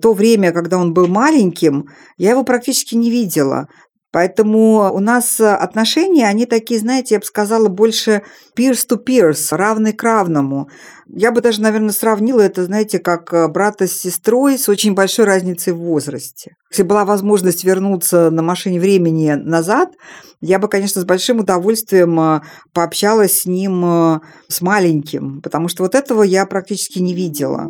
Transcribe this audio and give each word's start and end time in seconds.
то 0.00 0.12
время, 0.12 0.52
когда 0.52 0.78
он 0.78 0.94
был 0.94 1.06
маленьким, 1.06 1.88
я 2.16 2.30
его 2.30 2.44
практически 2.44 2.94
не 2.94 3.10
видела. 3.10 3.68
Поэтому 4.10 4.90
у 4.90 5.00
нас 5.00 5.38
отношения, 5.38 6.26
они 6.26 6.46
такие, 6.46 6.80
знаете, 6.80 7.16
я 7.16 7.18
бы 7.18 7.26
сказала, 7.26 7.68
больше 7.68 8.22
peers, 8.56 9.36
равный 9.50 9.92
к 9.92 10.02
равному. 10.02 10.70
Я 11.06 11.30
бы 11.30 11.42
даже, 11.42 11.60
наверное, 11.60 11.92
сравнила 11.92 12.40
это, 12.40 12.64
знаете, 12.64 13.00
как 13.00 13.52
брата 13.52 13.86
с 13.86 13.92
сестрой 13.92 14.56
с 14.56 14.66
очень 14.70 14.94
большой 14.94 15.26
разницей 15.26 15.74
в 15.74 15.80
возрасте. 15.80 16.52
Если 16.70 16.84
была 16.84 17.04
возможность 17.04 17.64
вернуться 17.64 18.30
на 18.30 18.40
машине 18.40 18.80
времени 18.80 19.32
назад, 19.32 19.90
я 20.40 20.58
бы, 20.58 20.68
конечно, 20.68 21.02
с 21.02 21.04
большим 21.04 21.40
удовольствием 21.40 22.40
пообщалась 22.72 23.40
с 23.40 23.46
ним 23.46 24.22
с 24.48 24.60
маленьким, 24.62 25.42
потому 25.42 25.68
что 25.68 25.82
вот 25.82 25.94
этого 25.94 26.22
я 26.22 26.46
практически 26.46 26.98
не 26.98 27.12
видела. 27.12 27.68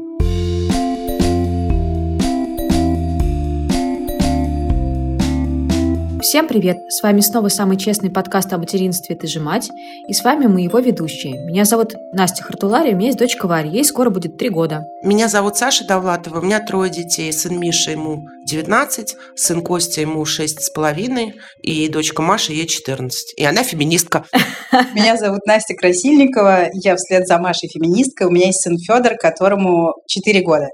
Всем 6.28 6.46
привет! 6.46 6.76
С 6.90 7.02
вами 7.02 7.20
снова 7.20 7.48
самый 7.48 7.78
честный 7.78 8.10
подкаст 8.10 8.52
о 8.52 8.58
материнстве 8.58 9.16
«Ты 9.16 9.26
же 9.26 9.40
мать», 9.40 9.70
и 10.08 10.12
с 10.12 10.22
вами 10.22 10.44
мы 10.44 10.60
его 10.60 10.78
ведущие. 10.78 11.42
Меня 11.46 11.64
зовут 11.64 11.94
Настя 12.12 12.42
Хартулари, 12.42 12.92
у 12.92 12.96
меня 12.96 13.06
есть 13.06 13.18
дочка 13.18 13.46
Варя, 13.46 13.70
ей 13.70 13.82
скоро 13.82 14.10
будет 14.10 14.36
три 14.36 14.50
года. 14.50 14.84
Меня 15.02 15.28
зовут 15.28 15.56
Саша 15.56 15.86
Довлатова, 15.86 16.40
у 16.40 16.42
меня 16.42 16.60
трое 16.60 16.90
детей. 16.90 17.32
Сын 17.32 17.58
Миша, 17.58 17.92
ему 17.92 18.26
19, 18.44 19.16
сын 19.36 19.62
Костя, 19.62 20.02
ему 20.02 20.22
6 20.26 20.64
с 20.64 20.68
половиной, 20.68 21.32
и 21.62 21.88
дочка 21.88 22.20
Маша, 22.20 22.52
ей 22.52 22.66
14. 22.66 23.32
И 23.38 23.44
она 23.46 23.62
феминистка. 23.62 24.26
Меня 24.94 25.16
зовут 25.16 25.46
Настя 25.46 25.72
Красильникова, 25.76 26.68
я 26.74 26.96
вслед 26.96 27.26
за 27.26 27.38
Машей 27.38 27.70
феминистка, 27.70 28.26
у 28.26 28.30
меня 28.30 28.48
есть 28.48 28.60
сын 28.60 28.76
Федор, 28.76 29.16
которому 29.16 29.94
4 30.06 30.42
года. 30.42 30.68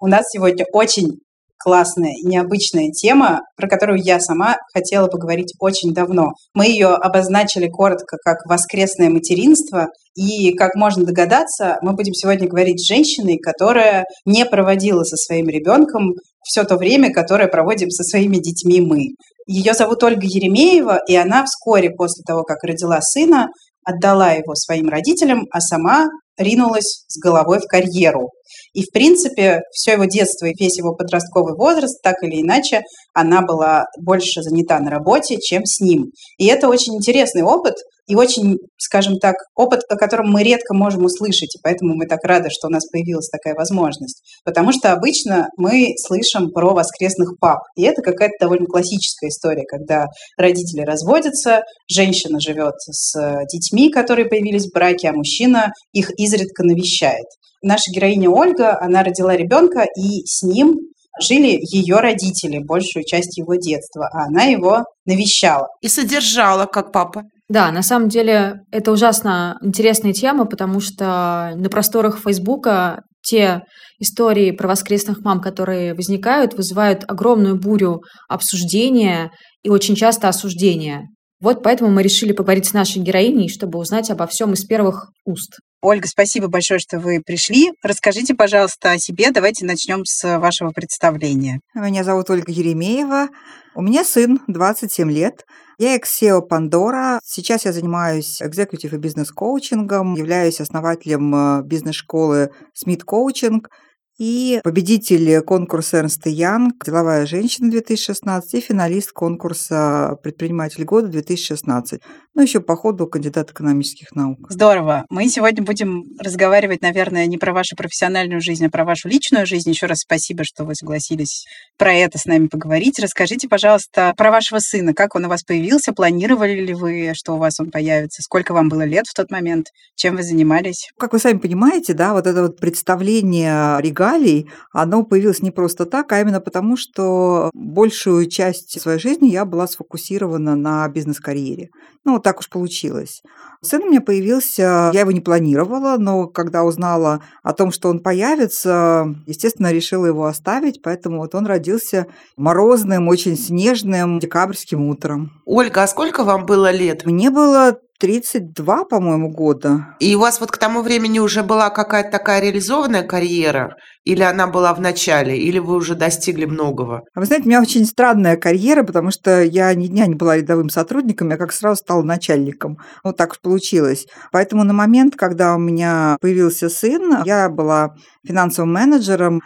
У 0.00 0.06
нас 0.06 0.24
сегодня 0.30 0.64
очень 0.72 1.18
классная 1.58 2.14
необычная 2.22 2.90
тема, 2.90 3.40
про 3.56 3.68
которую 3.68 4.00
я 4.02 4.20
сама 4.20 4.56
хотела 4.72 5.06
поговорить 5.06 5.54
очень 5.58 5.92
давно. 5.92 6.32
Мы 6.54 6.66
ее 6.66 6.88
обозначили 6.88 7.68
коротко 7.68 8.16
как 8.22 8.38
«воскресное 8.46 9.10
материнство», 9.10 9.88
и, 10.16 10.52
как 10.54 10.76
можно 10.76 11.04
догадаться, 11.04 11.78
мы 11.82 11.92
будем 11.92 12.14
сегодня 12.14 12.48
говорить 12.48 12.80
с 12.80 12.86
женщиной, 12.86 13.38
которая 13.38 14.04
не 14.24 14.44
проводила 14.44 15.02
со 15.02 15.16
своим 15.16 15.48
ребенком 15.48 16.12
все 16.44 16.62
то 16.62 16.76
время, 16.76 17.12
которое 17.12 17.48
проводим 17.48 17.90
со 17.90 18.04
своими 18.04 18.36
детьми 18.36 18.80
мы. 18.80 19.08
Ее 19.46 19.74
зовут 19.74 20.04
Ольга 20.04 20.24
Еремеева, 20.24 21.00
и 21.08 21.16
она 21.16 21.44
вскоре 21.44 21.90
после 21.90 22.22
того, 22.24 22.44
как 22.44 22.62
родила 22.62 23.00
сына, 23.00 23.48
отдала 23.84 24.32
его 24.32 24.54
своим 24.54 24.88
родителям, 24.88 25.46
а 25.50 25.60
сама 25.60 26.08
ринулась 26.38 27.04
с 27.06 27.18
головой 27.18 27.58
в 27.58 27.66
карьеру. 27.66 28.30
И, 28.74 28.82
в 28.82 28.90
принципе, 28.90 29.60
все 29.72 29.92
его 29.92 30.04
детство 30.04 30.46
и 30.46 30.54
весь 30.58 30.76
его 30.76 30.94
подростковый 30.94 31.56
возраст, 31.56 32.02
так 32.02 32.22
или 32.22 32.42
иначе, 32.42 32.82
она 33.14 33.40
была 33.40 33.86
больше 34.00 34.42
занята 34.42 34.80
на 34.80 34.90
работе, 34.90 35.38
чем 35.40 35.64
с 35.64 35.80
ним. 35.80 36.10
И 36.38 36.46
это 36.46 36.68
очень 36.68 36.96
интересный 36.96 37.42
опыт, 37.42 37.76
и 38.06 38.14
очень, 38.14 38.58
скажем 38.76 39.18
так, 39.18 39.36
опыт, 39.54 39.80
о 39.88 39.96
котором 39.96 40.30
мы 40.30 40.42
редко 40.42 40.74
можем 40.74 41.04
услышать, 41.04 41.54
и 41.56 41.58
поэтому 41.62 41.94
мы 41.94 42.06
так 42.06 42.22
рады, 42.24 42.50
что 42.50 42.68
у 42.68 42.70
нас 42.70 42.86
появилась 42.88 43.28
такая 43.28 43.54
возможность. 43.54 44.22
Потому 44.44 44.72
что 44.72 44.92
обычно 44.92 45.48
мы 45.56 45.94
слышим 45.96 46.50
про 46.50 46.74
воскресных 46.74 47.38
пап, 47.38 47.60
и 47.76 47.82
это 47.82 48.02
какая-то 48.02 48.34
довольно 48.40 48.66
классическая 48.66 49.28
история, 49.28 49.64
когда 49.64 50.06
родители 50.36 50.82
разводятся, 50.82 51.62
женщина 51.88 52.40
живет 52.40 52.74
с 52.78 53.44
детьми, 53.52 53.90
которые 53.90 54.26
появились 54.26 54.66
в 54.66 54.72
браке, 54.72 55.08
а 55.08 55.12
мужчина 55.12 55.72
их 55.92 56.10
изредка 56.18 56.64
навещает. 56.64 57.26
Наша 57.62 57.90
героиня 57.90 58.28
Ольга, 58.28 58.78
она 58.78 59.02
родила 59.02 59.34
ребенка, 59.34 59.86
и 59.96 60.24
с 60.26 60.42
ним 60.42 60.76
жили 61.20 61.58
ее 61.62 61.96
родители 61.96 62.58
большую 62.58 63.04
часть 63.04 63.38
его 63.38 63.54
детства, 63.54 64.08
а 64.12 64.26
она 64.26 64.44
его 64.44 64.84
навещала. 65.06 65.68
И 65.80 65.88
содержала, 65.88 66.66
как 66.66 66.92
папа. 66.92 67.22
Да, 67.48 67.70
на 67.70 67.82
самом 67.82 68.08
деле 68.08 68.62
это 68.70 68.90
ужасно 68.90 69.58
интересная 69.62 70.12
тема, 70.12 70.46
потому 70.46 70.80
что 70.80 71.52
на 71.56 71.68
просторах 71.68 72.18
Фейсбука 72.18 73.02
те 73.22 73.62
истории 73.98 74.50
про 74.50 74.68
воскресных 74.68 75.20
мам, 75.20 75.40
которые 75.40 75.94
возникают, 75.94 76.54
вызывают 76.54 77.04
огромную 77.06 77.56
бурю 77.56 78.02
обсуждения 78.28 79.30
и 79.62 79.68
очень 79.68 79.94
часто 79.94 80.28
осуждения. 80.28 81.08
Вот 81.40 81.62
поэтому 81.62 81.90
мы 81.90 82.02
решили 82.02 82.32
поговорить 82.32 82.66
с 82.66 82.72
нашей 82.72 83.02
героиней, 83.02 83.48
чтобы 83.48 83.78
узнать 83.78 84.10
обо 84.10 84.26
всем 84.26 84.54
из 84.54 84.64
первых 84.64 85.10
уст. 85.26 85.58
Ольга, 85.84 86.08
спасибо 86.08 86.48
большое, 86.48 86.80
что 86.80 86.98
вы 86.98 87.20
пришли. 87.20 87.70
Расскажите, 87.82 88.34
пожалуйста, 88.34 88.92
о 88.92 88.98
себе. 88.98 89.30
Давайте 89.30 89.66
начнем 89.66 90.06
с 90.06 90.38
вашего 90.38 90.70
представления. 90.70 91.60
Меня 91.74 92.04
зовут 92.04 92.30
Ольга 92.30 92.50
Еремеева. 92.50 93.28
У 93.74 93.82
меня 93.82 94.02
сын, 94.02 94.40
27 94.46 95.12
лет. 95.12 95.44
Я 95.76 95.94
экс-SEO 95.96 96.40
Pandora. 96.50 97.18
Сейчас 97.22 97.66
я 97.66 97.72
занимаюсь 97.74 98.40
экзекутив 98.40 98.94
и 98.94 98.96
бизнес-коучингом, 98.96 100.14
являюсь 100.14 100.58
основателем 100.58 101.34
э, 101.34 101.62
бизнес-школы 101.64 102.50
Smith 102.74 103.02
Coaching– 103.04 103.60
и 104.18 104.60
победитель 104.62 105.40
конкурса 105.42 105.98
Эрнст 105.98 106.26
Янг 106.26 106.84
«Деловая 106.84 107.26
женщина» 107.26 107.68
2016 107.68 108.54
и 108.54 108.60
финалист 108.60 109.10
конкурса 109.10 110.16
«Предприниматель 110.22 110.84
года» 110.84 111.08
2016. 111.08 112.00
Ну, 112.36 112.42
еще 112.42 112.58
по 112.60 112.74
ходу 112.74 113.06
кандидат 113.06 113.52
экономических 113.52 114.12
наук. 114.12 114.46
Здорово. 114.48 115.06
Мы 115.08 115.28
сегодня 115.28 115.62
будем 115.62 116.02
разговаривать, 116.18 116.82
наверное, 116.82 117.26
не 117.26 117.38
про 117.38 117.52
вашу 117.52 117.76
профессиональную 117.76 118.40
жизнь, 118.40 118.66
а 118.66 118.70
про 118.70 118.84
вашу 118.84 119.08
личную 119.08 119.46
жизнь. 119.46 119.70
Еще 119.70 119.86
раз 119.86 120.00
спасибо, 120.00 120.42
что 120.42 120.64
вы 120.64 120.74
согласились 120.74 121.46
про 121.78 121.94
это 121.94 122.18
с 122.18 122.24
нами 122.24 122.48
поговорить. 122.48 122.98
Расскажите, 122.98 123.48
пожалуйста, 123.48 124.14
про 124.16 124.32
вашего 124.32 124.58
сына. 124.58 124.94
Как 124.94 125.14
он 125.14 125.26
у 125.26 125.28
вас 125.28 125.44
появился? 125.44 125.92
Планировали 125.92 126.60
ли 126.60 126.74
вы, 126.74 127.12
что 127.14 127.34
у 127.34 127.38
вас 127.38 127.60
он 127.60 127.70
появится? 127.70 128.20
Сколько 128.20 128.52
вам 128.52 128.68
было 128.68 128.82
лет 128.82 129.06
в 129.06 129.14
тот 129.14 129.30
момент? 129.30 129.68
Чем 129.94 130.16
вы 130.16 130.24
занимались? 130.24 130.90
Как 130.98 131.12
вы 131.12 131.20
сами 131.20 131.38
понимаете, 131.38 131.94
да, 131.94 132.14
вот 132.14 132.26
это 132.26 132.42
вот 132.42 132.58
представление 132.58 133.80
регалий 133.80 134.50
оно 134.72 135.04
появилось 135.04 135.40
не 135.40 135.52
просто 135.52 135.86
так, 135.86 136.10
а 136.10 136.20
именно 136.20 136.40
потому, 136.40 136.76
что 136.76 137.50
большую 137.54 138.28
часть 138.28 138.80
своей 138.80 138.98
жизни 138.98 139.28
я 139.28 139.44
была 139.44 139.68
сфокусирована 139.68 140.56
на 140.56 140.88
бизнес-карьере. 140.88 141.68
Ну, 142.04 142.14
вот 142.14 142.23
так 142.24 142.40
уж 142.40 142.48
получилось. 142.48 143.22
Сын 143.60 143.82
у 143.82 143.86
меня 143.86 144.00
появился, 144.00 144.90
я 144.92 145.00
его 145.00 145.12
не 145.12 145.20
планировала, 145.20 145.96
но 145.98 146.26
когда 146.26 146.64
узнала 146.64 147.22
о 147.42 147.52
том, 147.52 147.70
что 147.70 147.88
он 147.88 148.00
появится, 148.00 149.14
естественно, 149.26 149.72
решила 149.72 150.06
его 150.06 150.24
оставить, 150.26 150.82
поэтому 150.82 151.18
вот 151.18 151.34
он 151.34 151.46
родился 151.46 152.06
морозным, 152.36 153.08
очень 153.08 153.36
снежным 153.36 154.18
декабрьским 154.18 154.88
утром. 154.88 155.30
Ольга, 155.44 155.84
а 155.84 155.86
сколько 155.86 156.24
вам 156.24 156.46
было 156.46 156.70
лет? 156.72 157.06
Мне 157.06 157.30
было 157.30 157.78
32, 158.00 158.84
по-моему, 158.84 159.30
года. 159.30 159.96
И 160.00 160.14
у 160.16 160.20
вас 160.20 160.40
вот 160.40 160.50
к 160.50 160.58
тому 160.58 160.82
времени 160.82 161.18
уже 161.18 161.42
была 161.42 161.70
какая-то 161.70 162.10
такая 162.10 162.40
реализованная 162.40 163.02
карьера? 163.02 163.76
Или 164.04 164.22
она 164.22 164.46
была 164.46 164.74
в 164.74 164.80
начале? 164.80 165.38
Или 165.38 165.58
вы 165.58 165.76
уже 165.76 165.94
достигли 165.94 166.44
многого? 166.44 167.02
А 167.14 167.20
вы 167.20 167.26
знаете, 167.26 167.44
у 167.46 167.48
меня 167.48 167.62
очень 167.62 167.86
странная 167.86 168.36
карьера, 168.36 168.82
потому 168.82 169.10
что 169.10 169.42
я 169.42 169.72
ни 169.74 169.86
дня 169.86 170.06
не 170.06 170.14
была 170.14 170.36
рядовым 170.36 170.68
сотрудником, 170.68 171.30
я 171.30 171.36
как 171.36 171.52
сразу 171.52 171.76
стала 171.76 172.02
начальником. 172.02 172.78
Вот 173.02 173.16
так 173.16 173.32
уж 173.32 173.40
получилось. 173.40 174.06
Поэтому 174.32 174.64
на 174.64 174.72
момент, 174.72 175.14
когда 175.16 175.54
у 175.54 175.58
меня 175.58 176.16
появился 176.20 176.68
сын, 176.68 177.22
я 177.24 177.48
была 177.48 177.94
финансовым 178.26 178.72
менеджером, 178.72 179.40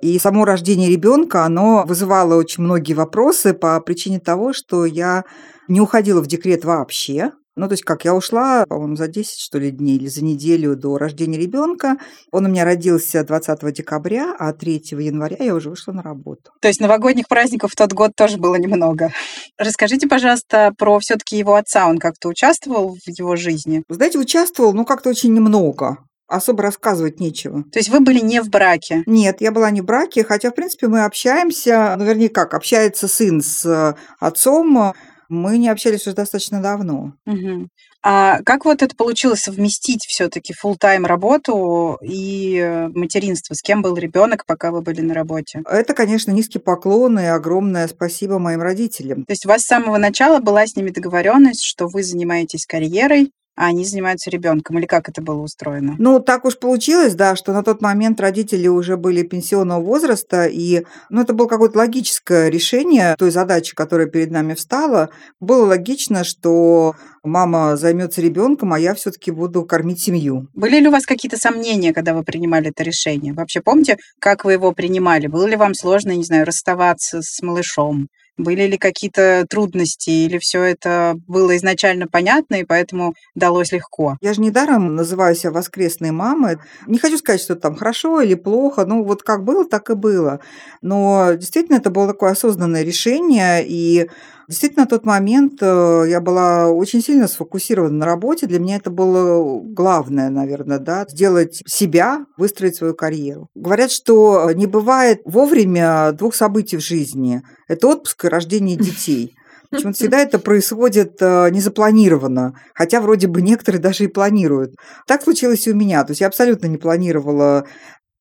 и 0.00 0.18
само 0.18 0.46
рождение 0.46 0.88
ребенка, 0.88 1.44
оно 1.44 1.84
вызывало 1.86 2.36
очень 2.36 2.64
многие 2.64 2.94
вопросы 2.94 3.52
по 3.52 3.78
причине 3.80 4.18
того, 4.18 4.54
что 4.54 4.86
я 4.86 5.24
не 5.68 5.80
уходила 5.80 6.22
в 6.22 6.26
декрет 6.26 6.64
вообще. 6.64 7.32
Ну, 7.60 7.68
то 7.68 7.74
есть 7.74 7.84
как, 7.84 8.06
я 8.06 8.14
ушла, 8.14 8.64
по-моему, 8.66 8.96
за 8.96 9.06
10, 9.06 9.38
что 9.38 9.58
ли, 9.58 9.70
дней 9.70 9.96
или 9.96 10.06
за 10.06 10.24
неделю 10.24 10.76
до 10.76 10.96
рождения 10.96 11.36
ребенка. 11.36 11.98
Он 12.32 12.46
у 12.46 12.48
меня 12.48 12.64
родился 12.64 13.22
20 13.22 13.70
декабря, 13.74 14.34
а 14.38 14.54
3 14.54 14.82
января 14.92 15.36
я 15.40 15.54
уже 15.54 15.68
вышла 15.68 15.92
на 15.92 16.02
работу. 16.02 16.52
То 16.62 16.68
есть 16.68 16.80
новогодних 16.80 17.28
праздников 17.28 17.72
в 17.72 17.76
тот 17.76 17.92
год 17.92 18.12
тоже 18.16 18.38
было 18.38 18.54
немного. 18.54 19.12
Расскажите, 19.58 20.08
пожалуйста, 20.08 20.72
про 20.78 20.98
все 21.00 21.16
таки 21.16 21.36
его 21.36 21.54
отца. 21.54 21.86
Он 21.86 21.98
как-то 21.98 22.30
участвовал 22.30 22.96
в 22.96 23.06
его 23.06 23.36
жизни? 23.36 23.82
Знаете, 23.90 24.18
участвовал, 24.18 24.72
ну, 24.72 24.86
как-то 24.86 25.10
очень 25.10 25.34
немного 25.34 25.98
особо 26.30 26.62
рассказывать 26.62 27.20
нечего. 27.20 27.64
То 27.72 27.78
есть 27.78 27.90
вы 27.90 28.00
были 28.00 28.20
не 28.20 28.40
в 28.40 28.48
браке? 28.48 29.02
Нет, 29.06 29.40
я 29.40 29.50
была 29.50 29.70
не 29.70 29.80
в 29.80 29.84
браке, 29.84 30.24
хотя, 30.24 30.50
в 30.50 30.54
принципе, 30.54 30.86
мы 30.86 31.04
общаемся, 31.04 31.94
ну, 31.98 32.04
вернее, 32.04 32.28
как, 32.28 32.54
общается 32.54 33.08
сын 33.08 33.42
с 33.42 33.96
отцом, 34.18 34.94
мы 35.30 35.56
не 35.58 35.68
общались 35.68 36.06
уже 36.06 36.16
достаточно 36.16 36.60
давно. 36.60 37.14
Угу. 37.24 37.68
А 38.02 38.42
как 38.44 38.64
вот 38.64 38.82
это 38.82 38.96
получилось 38.96 39.40
совместить 39.40 40.04
все-таки 40.06 40.52
full 40.52 40.76
тайм 40.78 41.06
работу 41.06 41.98
и 42.02 42.56
э, 42.56 42.88
материнство? 42.88 43.54
С 43.54 43.62
кем 43.62 43.82
был 43.82 43.96
ребенок, 43.96 44.44
пока 44.46 44.70
вы 44.70 44.80
были 44.80 45.00
на 45.02 45.14
работе? 45.14 45.62
Это, 45.66 45.94
конечно, 45.94 46.30
низкий 46.32 46.58
поклон 46.58 47.18
и 47.18 47.24
огромное 47.24 47.88
спасибо 47.88 48.38
моим 48.38 48.62
родителям. 48.62 49.24
То 49.24 49.32
есть 49.32 49.46
у 49.46 49.48
вас 49.48 49.62
с 49.62 49.66
самого 49.66 49.98
начала 49.98 50.40
была 50.40 50.66
с 50.66 50.76
ними 50.76 50.90
договоренность, 50.90 51.62
что 51.62 51.88
вы 51.88 52.02
занимаетесь 52.02 52.66
карьерой, 52.66 53.30
а 53.56 53.66
они 53.66 53.84
занимаются 53.84 54.30
ребенком? 54.30 54.78
Или 54.78 54.86
как 54.86 55.08
это 55.08 55.22
было 55.22 55.42
устроено? 55.42 55.96
Ну, 55.98 56.20
так 56.20 56.44
уж 56.44 56.58
получилось, 56.58 57.14
да, 57.14 57.36
что 57.36 57.52
на 57.52 57.62
тот 57.62 57.82
момент 57.82 58.20
родители 58.20 58.68
уже 58.68 58.96
были 58.96 59.22
пенсионного 59.22 59.82
возраста, 59.82 60.46
и 60.46 60.84
ну, 61.10 61.22
это 61.22 61.34
было 61.34 61.46
какое-то 61.46 61.78
логическое 61.78 62.48
решение 62.48 63.14
той 63.18 63.30
задачи, 63.30 63.74
которая 63.74 64.06
перед 64.06 64.30
нами 64.30 64.54
встала. 64.54 65.10
Было 65.40 65.66
логично, 65.66 66.24
что 66.24 66.94
мама 67.22 67.76
займется 67.76 68.20
ребенком, 68.20 68.72
а 68.72 68.78
я 68.78 68.94
все-таки 68.94 69.30
буду 69.30 69.64
кормить 69.64 70.00
семью. 70.00 70.48
Были 70.54 70.80
ли 70.80 70.88
у 70.88 70.90
вас 70.90 71.04
какие-то 71.04 71.36
сомнения, 71.36 71.92
когда 71.92 72.14
вы 72.14 72.22
принимали 72.22 72.70
это 72.70 72.82
решение? 72.82 73.34
Вообще 73.34 73.60
помните, 73.60 73.98
как 74.18 74.44
вы 74.44 74.52
его 74.52 74.72
принимали? 74.72 75.26
Было 75.26 75.46
ли 75.46 75.56
вам 75.56 75.74
сложно, 75.74 76.12
не 76.12 76.24
знаю, 76.24 76.46
расставаться 76.46 77.20
с 77.22 77.42
малышом? 77.42 78.08
Были 78.38 78.62
ли 78.66 78.78
какие-то 78.78 79.44
трудности, 79.48 80.10
или 80.10 80.38
все 80.38 80.62
это 80.62 81.14
было 81.26 81.56
изначально 81.56 82.06
понятно, 82.06 82.56
и 82.56 82.64
поэтому 82.64 83.14
далось 83.34 83.72
легко? 83.72 84.16
Я 84.20 84.32
же 84.34 84.40
недаром 84.40 84.94
называю 84.94 85.34
себя 85.34 85.52
воскресной 85.52 86.10
мамой. 86.10 86.56
Не 86.86 86.98
хочу 86.98 87.18
сказать, 87.18 87.40
что 87.40 87.56
там 87.56 87.76
хорошо 87.76 88.20
или 88.22 88.34
плохо, 88.34 88.84
ну 88.86 89.04
вот 89.04 89.22
как 89.22 89.44
было, 89.44 89.64
так 89.66 89.90
и 89.90 89.94
было. 89.94 90.40
Но 90.80 91.32
действительно 91.34 91.76
это 91.76 91.90
было 91.90 92.06
такое 92.08 92.30
осознанное 92.30 92.82
решение, 92.82 93.64
и 93.66 94.08
Действительно, 94.50 94.82
на 94.82 94.88
тот 94.88 95.06
момент 95.06 95.62
э, 95.62 96.06
я 96.08 96.20
была 96.20 96.72
очень 96.72 97.00
сильно 97.00 97.28
сфокусирована 97.28 97.98
на 97.98 98.04
работе. 98.04 98.48
Для 98.48 98.58
меня 98.58 98.76
это 98.78 98.90
было 98.90 99.60
главное, 99.62 100.28
наверное, 100.28 100.80
да, 100.80 101.06
сделать 101.08 101.62
себя, 101.68 102.26
выстроить 102.36 102.74
свою 102.74 102.94
карьеру. 102.94 103.46
Говорят, 103.54 103.92
что 103.92 104.50
не 104.52 104.66
бывает 104.66 105.20
вовремя 105.24 106.10
двух 106.10 106.34
событий 106.34 106.78
в 106.78 106.80
жизни. 106.80 107.42
Это 107.68 107.86
отпуск 107.86 108.24
и 108.24 108.28
рождение 108.28 108.76
детей. 108.76 109.36
Почему-то 109.70 109.96
всегда 109.96 110.18
это 110.18 110.40
происходит 110.40 111.12
э, 111.20 111.48
незапланированно, 111.50 112.54
хотя 112.74 113.00
вроде 113.00 113.28
бы 113.28 113.40
некоторые 113.42 113.80
даже 113.80 114.02
и 114.02 114.08
планируют. 114.08 114.74
Так 115.06 115.22
случилось 115.22 115.64
и 115.68 115.70
у 115.70 115.76
меня. 115.76 116.02
То 116.02 116.10
есть 116.10 116.22
я 116.22 116.26
абсолютно 116.26 116.66
не 116.66 116.76
планировала 116.76 117.66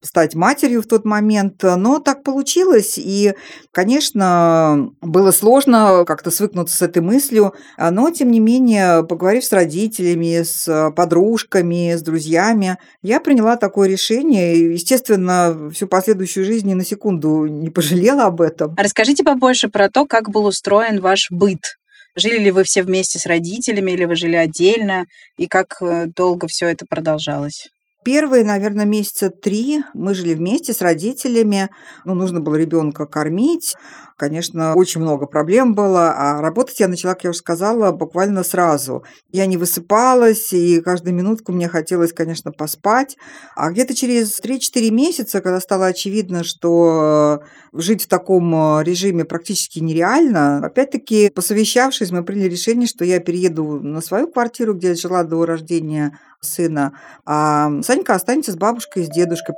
стать 0.02 0.36
матерью 0.36 0.82
в 0.82 0.88
тот 0.88 1.06
момент, 1.06 1.62
но 1.64 2.00
так 2.00 2.24
получилось, 2.24 2.98
и, 2.98 3.34
конечно, 3.72 4.92
было 5.02 5.32
сложно 5.32 6.06
как-то 6.06 6.32
свыкнуться 6.32 6.78
с 6.78 6.82
этой 6.82 7.02
мыслью, 7.02 7.54
но, 7.78 8.10
тем 8.12 8.32
не 8.32 8.40
менее, 8.40 9.04
поговорив 9.04 9.44
с 9.44 9.52
родителями, 9.52 10.44
с 10.44 10.92
подружками, 10.96 11.96
с 11.96 12.02
друзьями, 12.02 12.78
я 13.02 13.20
приняла 13.20 13.58
такое 13.58 13.90
решение, 13.90 14.56
и, 14.56 14.74
естественно, 14.74 15.70
всю 15.74 15.88
последующую 15.88 16.46
жизнь 16.46 16.68
ни 16.70 16.74
на 16.74 16.86
секунду 16.86 17.46
не 17.46 17.70
пожалела 17.70 18.26
об 18.26 18.42
этом. 18.42 18.76
Расскажите 18.78 19.24
побольше 19.24 19.70
про 19.70 19.90
то, 19.90 20.06
как 20.06 20.30
был 20.30 20.46
устроен 20.46 21.02
ваш 21.02 21.28
быт. 21.30 21.76
Жили 22.16 22.40
ли 22.40 22.52
вы 22.52 22.64
все 22.64 22.84
вместе 22.84 23.20
с 23.20 23.26
родителями, 23.26 23.92
или 23.92 24.06
вы 24.06 24.16
жили 24.16 24.36
отдельно, 24.36 25.06
и 25.38 25.48
как 25.48 25.78
э, 25.82 26.08
долго 26.08 26.48
все 26.48 26.68
это 26.68 26.86
продолжалось? 26.90 27.68
Первые, 28.12 28.44
наверное, 28.44 28.86
месяца 28.86 29.30
три 29.30 29.84
мы 29.94 30.16
жили 30.16 30.34
вместе 30.34 30.74
с 30.74 30.82
родителями. 30.82 31.70
Ну, 32.06 32.16
нужно 32.16 32.42
было 32.42 32.56
ребенка 32.56 33.06
кормить. 33.06 33.76
Конечно, 34.20 34.74
очень 34.76 35.00
много 35.00 35.28
проблем 35.28 35.74
было, 35.76 36.12
а 36.12 36.42
работать 36.42 36.82
я 36.82 36.90
начала, 36.90 37.14
как 37.14 37.24
я 37.24 37.30
уже 37.30 37.40
сказала, 37.40 37.94
буквально 37.94 38.44
сразу. 38.44 39.06
Я 39.32 39.46
не 39.46 39.56
высыпалась, 39.56 40.52
и 40.52 40.82
каждую 40.82 41.16
минутку 41.16 41.54
мне 41.54 41.70
хотелось, 41.70 42.12
конечно, 42.12 42.52
поспать. 42.52 43.16
А 43.56 43.72
где-то 43.72 43.96
через 43.96 44.42
3-4 44.42 44.90
месяца, 44.92 45.40
когда 45.40 45.62
стало 45.62 45.86
очевидно, 45.86 46.44
что 46.44 47.44
жить 47.72 48.04
в 48.04 48.08
таком 48.10 48.82
режиме 48.82 49.24
практически 49.24 49.80
нереально, 49.80 50.58
опять-таки, 50.66 51.30
посовещавшись, 51.30 52.12
мы 52.12 52.26
приняли 52.26 52.50
решение, 52.50 52.88
что 52.88 53.06
я 53.06 53.22
перееду 53.22 53.80
на 53.80 54.02
свою 54.02 54.28
квартиру, 54.28 54.74
где 54.74 54.90
я 54.90 54.96
жила 54.96 55.24
до 55.24 55.46
рождения 55.46 56.20
сына, 56.42 56.92
а 57.26 57.82
Санька 57.84 58.16
останется 58.16 58.52
с 58.52 58.58
бабушкой 58.58 59.04
и 59.04 59.06
с 59.06 59.10
дедушкой. 59.10 59.56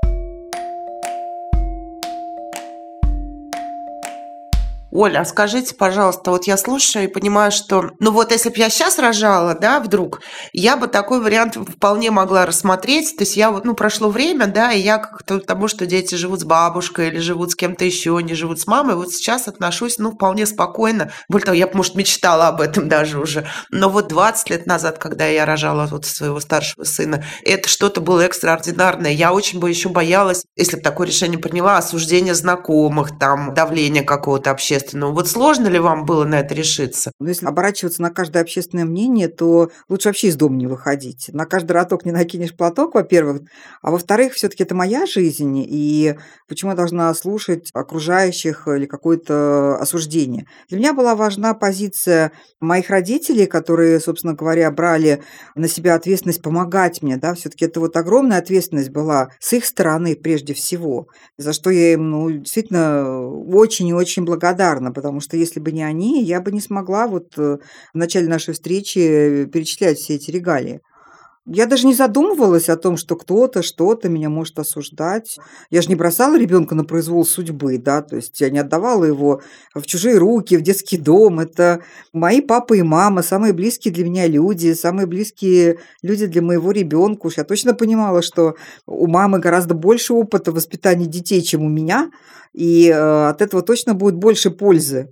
Оля, 4.91 5.19
а 5.19 5.25
скажите, 5.25 5.73
пожалуйста, 5.73 6.31
вот 6.31 6.47
я 6.47 6.57
слушаю 6.57 7.05
и 7.05 7.07
понимаю, 7.07 7.53
что, 7.53 7.91
ну 7.99 8.11
вот 8.11 8.31
если 8.31 8.49
бы 8.49 8.57
я 8.57 8.69
сейчас 8.69 8.99
рожала, 8.99 9.55
да, 9.55 9.79
вдруг, 9.79 10.19
я 10.51 10.75
бы 10.75 10.87
такой 10.87 11.21
вариант 11.21 11.55
вполне 11.55 12.11
могла 12.11 12.45
рассмотреть. 12.45 13.15
То 13.15 13.23
есть 13.23 13.37
я 13.37 13.51
вот, 13.51 13.63
ну, 13.63 13.73
прошло 13.73 14.09
время, 14.09 14.47
да, 14.47 14.73
и 14.73 14.81
я 14.81 14.97
как-то 14.97 15.39
тому, 15.39 15.69
что 15.69 15.85
дети 15.85 16.15
живут 16.15 16.41
с 16.41 16.43
бабушкой 16.43 17.07
или 17.07 17.19
живут 17.19 17.51
с 17.51 17.55
кем-то 17.55 17.85
еще, 17.85 18.19
не 18.21 18.33
живут 18.33 18.59
с 18.59 18.67
мамой, 18.67 18.95
вот 18.95 19.13
сейчас 19.13 19.47
отношусь, 19.47 19.97
ну, 19.97 20.11
вполне 20.11 20.45
спокойно. 20.45 21.11
Более 21.29 21.45
того, 21.45 21.55
я, 21.55 21.69
может, 21.73 21.95
мечтала 21.95 22.49
об 22.49 22.59
этом 22.59 22.89
даже 22.89 23.17
уже. 23.17 23.47
Но 23.69 23.89
вот 23.89 24.09
20 24.09 24.49
лет 24.49 24.65
назад, 24.65 24.97
когда 24.97 25.25
я 25.25 25.45
рожала 25.45 25.87
вот 25.87 26.05
своего 26.05 26.41
старшего 26.41 26.83
сына, 26.83 27.23
это 27.45 27.69
что-то 27.69 28.01
было 28.01 28.21
экстраординарное. 28.21 29.11
Я 29.11 29.31
очень 29.31 29.59
бы 29.59 29.69
еще 29.69 29.87
боялась, 29.87 30.43
если 30.57 30.75
бы 30.75 30.81
такое 30.81 31.07
решение 31.07 31.39
приняла, 31.39 31.77
осуждения 31.77 32.33
знакомых, 32.33 33.17
там, 33.17 33.53
давление 33.53 34.03
какого-то 34.03 34.51
общественного 34.51 34.80
общественному. 34.81 35.13
Вот 35.13 35.27
сложно 35.27 35.67
ли 35.67 35.79
вам 35.79 36.05
было 36.05 36.25
на 36.25 36.39
это 36.39 36.53
решиться? 36.53 37.11
Ну, 37.19 37.27
если 37.27 37.45
оборачиваться 37.45 38.01
на 38.01 38.09
каждое 38.09 38.41
общественное 38.41 38.85
мнение, 38.85 39.27
то 39.27 39.71
лучше 39.89 40.09
вообще 40.09 40.27
из 40.27 40.35
дома 40.35 40.55
не 40.55 40.67
выходить. 40.67 41.29
На 41.33 41.45
каждый 41.45 41.73
роток 41.73 42.05
не 42.05 42.11
накинешь 42.11 42.55
платок, 42.55 42.95
во-первых. 42.95 43.41
А 43.81 43.91
во-вторых, 43.91 44.33
все-таки 44.33 44.63
это 44.63 44.75
моя 44.75 45.05
жизнь, 45.05 45.63
и 45.67 46.15
почему 46.47 46.71
я 46.71 46.77
должна 46.77 47.13
слушать 47.13 47.69
окружающих 47.73 48.67
или 48.67 48.85
какое-то 48.85 49.77
осуждение? 49.77 50.45
Для 50.69 50.77
меня 50.77 50.93
была 50.93 51.15
важна 51.15 51.53
позиция 51.53 52.31
моих 52.59 52.89
родителей, 52.89 53.45
которые, 53.45 53.99
собственно 53.99 54.33
говоря, 54.33 54.69
брали 54.71 55.23
на 55.55 55.67
себя 55.67 55.95
ответственность 55.95 56.41
помогать 56.41 57.01
мне. 57.01 57.17
Да? 57.17 57.33
Все-таки 57.33 57.65
это 57.65 57.79
вот 57.79 57.95
огромная 57.95 58.39
ответственность 58.39 58.89
была 58.89 59.29
с 59.39 59.53
их 59.53 59.65
стороны 59.65 60.15
прежде 60.15 60.53
всего, 60.53 61.07
за 61.37 61.53
что 61.53 61.69
я 61.69 61.93
им 61.93 62.09
ну, 62.09 62.31
действительно 62.31 63.27
очень 63.27 63.87
и 63.87 63.93
очень 63.93 64.23
благодарна 64.23 64.70
благодарна, 64.71 64.91
потому 64.91 65.19
что 65.19 65.37
если 65.37 65.59
бы 65.59 65.71
не 65.71 65.83
они, 65.83 66.23
я 66.23 66.41
бы 66.41 66.51
не 66.51 66.61
смогла 66.61 67.07
вот 67.07 67.37
э, 67.37 67.57
в 67.93 67.97
начале 67.97 68.27
нашей 68.27 68.53
встречи 68.53 69.45
перечислять 69.45 69.97
все 69.97 70.15
эти 70.15 70.31
регалии. 70.31 70.81
Я 71.47 71.65
даже 71.65 71.87
не 71.87 71.95
задумывалась 71.95 72.69
о 72.69 72.77
том, 72.77 72.97
что 72.97 73.15
кто-то 73.15 73.63
что-то 73.63 74.09
меня 74.09 74.29
может 74.29 74.59
осуждать. 74.59 75.39
Я 75.71 75.81
же 75.81 75.89
не 75.89 75.95
бросала 75.95 76.37
ребенка 76.37 76.75
на 76.75 76.83
произвол 76.83 77.25
судьбы, 77.25 77.79
да, 77.79 78.03
то 78.03 78.15
есть 78.17 78.39
я 78.41 78.51
не 78.51 78.59
отдавала 78.59 79.05
его 79.05 79.41
в 79.73 79.81
чужие 79.87 80.17
руки, 80.19 80.55
в 80.55 80.61
детский 80.61 80.97
дом. 80.97 81.39
Это 81.39 81.81
мои 82.13 82.41
папа 82.41 82.75
и 82.75 82.83
мама, 82.83 83.23
самые 83.23 83.53
близкие 83.53 83.91
для 83.91 84.05
меня 84.05 84.27
люди, 84.27 84.73
самые 84.73 85.07
близкие 85.07 85.79
люди 86.03 86.27
для 86.27 86.43
моего 86.43 86.71
ребенка. 86.71 87.25
Уж 87.25 87.37
я 87.37 87.43
точно 87.43 87.73
понимала, 87.73 88.21
что 88.21 88.53
у 88.85 89.07
мамы 89.07 89.39
гораздо 89.39 89.73
больше 89.73 90.13
опыта 90.13 90.51
воспитания 90.51 91.07
детей, 91.07 91.41
чем 91.41 91.63
у 91.63 91.69
меня, 91.69 92.11
и 92.53 92.87
э, 92.87 93.29
от 93.29 93.41
этого 93.41 93.63
точно 93.63 93.95
будет 93.95 94.15
больше 94.15 94.51
пользы. 94.51 95.09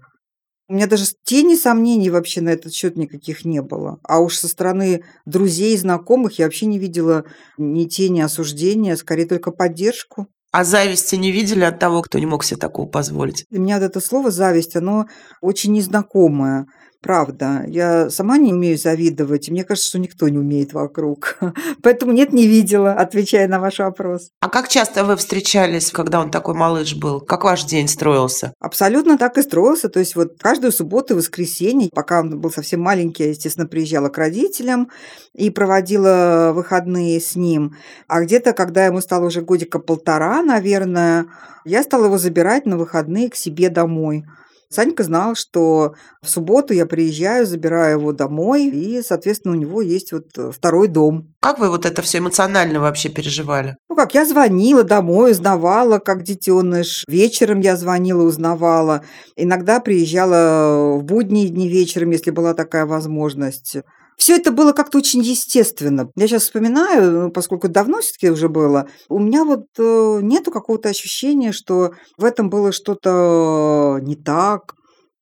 У 0.70 0.74
меня 0.76 0.86
даже 0.86 1.06
тени 1.24 1.56
сомнений 1.56 2.12
вообще 2.12 2.42
на 2.42 2.50
этот 2.50 2.76
счет 2.76 2.96
никаких 2.96 3.44
не 3.44 3.60
было. 3.64 4.00
А 4.04 4.20
уж 4.20 4.38
со 4.38 4.48
стороны 4.48 5.04
друзей 5.26 5.74
и 5.74 5.78
знакомых 5.78 6.38
я 6.38 6.46
вообще 6.46 6.68
не 6.68 6.78
видела 6.78 7.26
ни 7.58 7.86
тени 7.86 8.22
осуждения, 8.22 8.96
скорее 8.96 9.26
только 9.26 9.50
поддержку. 9.50 10.28
А 10.52 10.64
зависти 10.64 11.16
не 11.16 11.32
видели 11.32 11.64
от 11.64 11.80
того, 11.80 12.04
кто 12.04 12.20
не 12.20 12.28
мог 12.28 12.44
себе 12.44 12.60
такого 12.60 12.88
позволить? 12.88 13.46
Для 13.50 13.60
меня 13.60 13.80
вот 13.80 13.86
это 13.86 14.00
слово 14.00 14.30
«зависть», 14.30 14.76
оно 14.76 15.08
очень 15.42 15.74
незнакомое. 15.74 16.68
Правда, 17.02 17.64
я 17.68 18.10
сама 18.10 18.38
не 18.38 18.52
умею 18.52 18.78
завидовать, 18.78 19.48
и 19.48 19.52
мне 19.52 19.64
кажется, 19.64 19.90
что 19.90 20.00
никто 20.00 20.28
не 20.28 20.38
умеет 20.38 20.74
вокруг. 20.74 21.38
Поэтому 21.82 22.12
нет, 22.12 22.34
не 22.34 22.46
видела, 22.46 22.92
отвечая 22.92 23.48
на 23.48 23.60
ваш 23.62 23.80
вопрос. 23.80 24.32
А 24.42 24.50
как 24.50 24.68
часто 24.68 25.06
вы 25.06 25.16
встречались, 25.16 25.92
когда 25.92 26.20
он 26.20 26.30
такой 26.30 26.56
малыш 26.56 26.96
был? 26.96 27.22
Как 27.22 27.46
ваш 27.46 27.64
день 27.64 27.88
строился? 27.88 28.54
Абсолютно 28.60 29.18
так 29.18 29.38
и 29.38 29.42
строился. 29.42 29.88
То 29.88 30.00
есть 30.00 30.18
вот 30.18 30.40
каждую 30.40 30.74
субботу 30.74 31.14
и 31.14 31.18
воскресенье, 31.18 31.90
пока 31.94 32.20
он 32.20 32.42
был 32.42 32.52
совсем 32.52 32.82
маленький, 32.82 33.24
я, 33.24 33.30
естественно, 33.30 33.66
приезжала 33.66 34.10
к 34.10 34.18
родителям 34.18 34.90
и 35.34 35.50
проводила 35.50 36.52
выходные 36.54 37.22
с 37.22 37.38
ним. 37.38 37.78
А 38.10 38.22
где-то, 38.22 38.52
когда 38.52 38.86
ему 38.86 39.00
стало 39.00 39.28
уже 39.28 39.42
годика 39.42 39.80
полтора, 39.80 40.42
наверное, 40.44 41.28
я 41.64 41.82
стала 41.82 42.06
его 42.06 42.18
забирать 42.18 42.66
на 42.66 42.78
выходные 42.78 43.30
к 43.30 43.36
себе 43.36 43.70
домой. 43.70 44.26
Санька 44.72 45.04
знал, 45.04 45.34
что 45.34 45.96
в 46.22 46.30
субботу 46.30 46.76
я 46.76 46.86
приезжаю, 46.86 47.48
забираю 47.48 48.00
его 48.00 48.14
домой, 48.14 48.68
и, 48.68 49.02
соответственно, 49.02 49.56
у 49.56 49.58
него 49.58 49.82
есть 49.82 50.12
вот 50.12 50.28
э, 50.38 50.52
второй 50.52 50.88
дом. 50.88 51.34
Как 51.40 51.58
вы 51.58 51.70
вот 51.70 51.88
это 51.88 52.04
все 52.04 52.20
эмоционально 52.20 52.80
вообще 52.80 53.10
переживали? 53.10 53.78
Ну 53.90 53.96
как, 53.96 54.14
я 54.14 54.26
звонила 54.26 54.84
домой, 54.84 55.32
узнавала, 55.32 55.98
как 55.98 56.22
детеныш. 56.22 57.04
Вечером 57.08 57.62
я 57.62 57.76
звонила, 57.76 58.22
узнавала. 58.22 59.04
Иногда 59.36 59.80
приезжала 59.80 60.98
в 60.98 61.04
будние 61.04 61.50
дни 61.50 61.68
вечером, 61.68 62.12
если 62.12 62.30
была 62.30 62.54
такая 62.54 62.86
возможность. 62.86 63.78
Все 64.20 64.36
это 64.36 64.52
было 64.52 64.74
как-то 64.74 64.98
очень 64.98 65.22
естественно. 65.22 66.12
Я 66.18 66.28
сейчас 66.28 66.44
вспоминаю, 66.44 67.12
ну, 67.12 67.32
поскольку 67.32 67.70
давно 67.70 68.02
все-таки 68.02 68.30
уже 68.30 68.50
было, 68.50 68.90
у 69.08 69.18
меня 69.18 69.46
вот 69.46 69.68
э, 69.78 70.20
нету 70.22 70.52
какого-то 70.52 70.90
ощущения, 70.90 71.54
что 71.54 71.94
в 72.18 72.26
этом 72.26 72.50
было 72.50 72.74
что-то 72.74 73.98
не 74.02 74.18
так. 74.18 74.74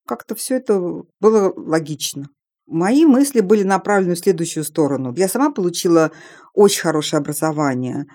Как-то 0.08 0.34
все 0.34 0.56
это 0.56 0.82
было 1.20 1.54
логично. 1.56 2.26
Мои 2.66 3.06
мысли 3.06 3.42
были 3.42 3.62
направлены 3.62 4.16
в 4.16 4.20
следующую 4.20 4.64
сторону. 4.64 5.14
Я 5.16 5.28
сама 5.28 5.52
получила 5.52 6.12
очень 6.56 6.82
хорошее 6.82 7.20
образование. 7.20 8.06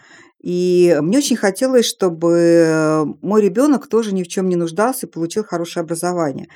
И 0.42 0.98
мне 1.00 1.18
очень 1.18 1.36
хотелось, 1.36 1.86
чтобы 1.86 3.16
мой 3.22 3.40
ребенок 3.40 3.86
тоже 3.86 4.12
ни 4.12 4.24
в 4.24 4.28
чем 4.28 4.48
не 4.48 4.56
нуждался 4.56 5.06
и 5.06 5.08
получил 5.08 5.44
хорошее 5.44 5.82
образование. 5.84 6.48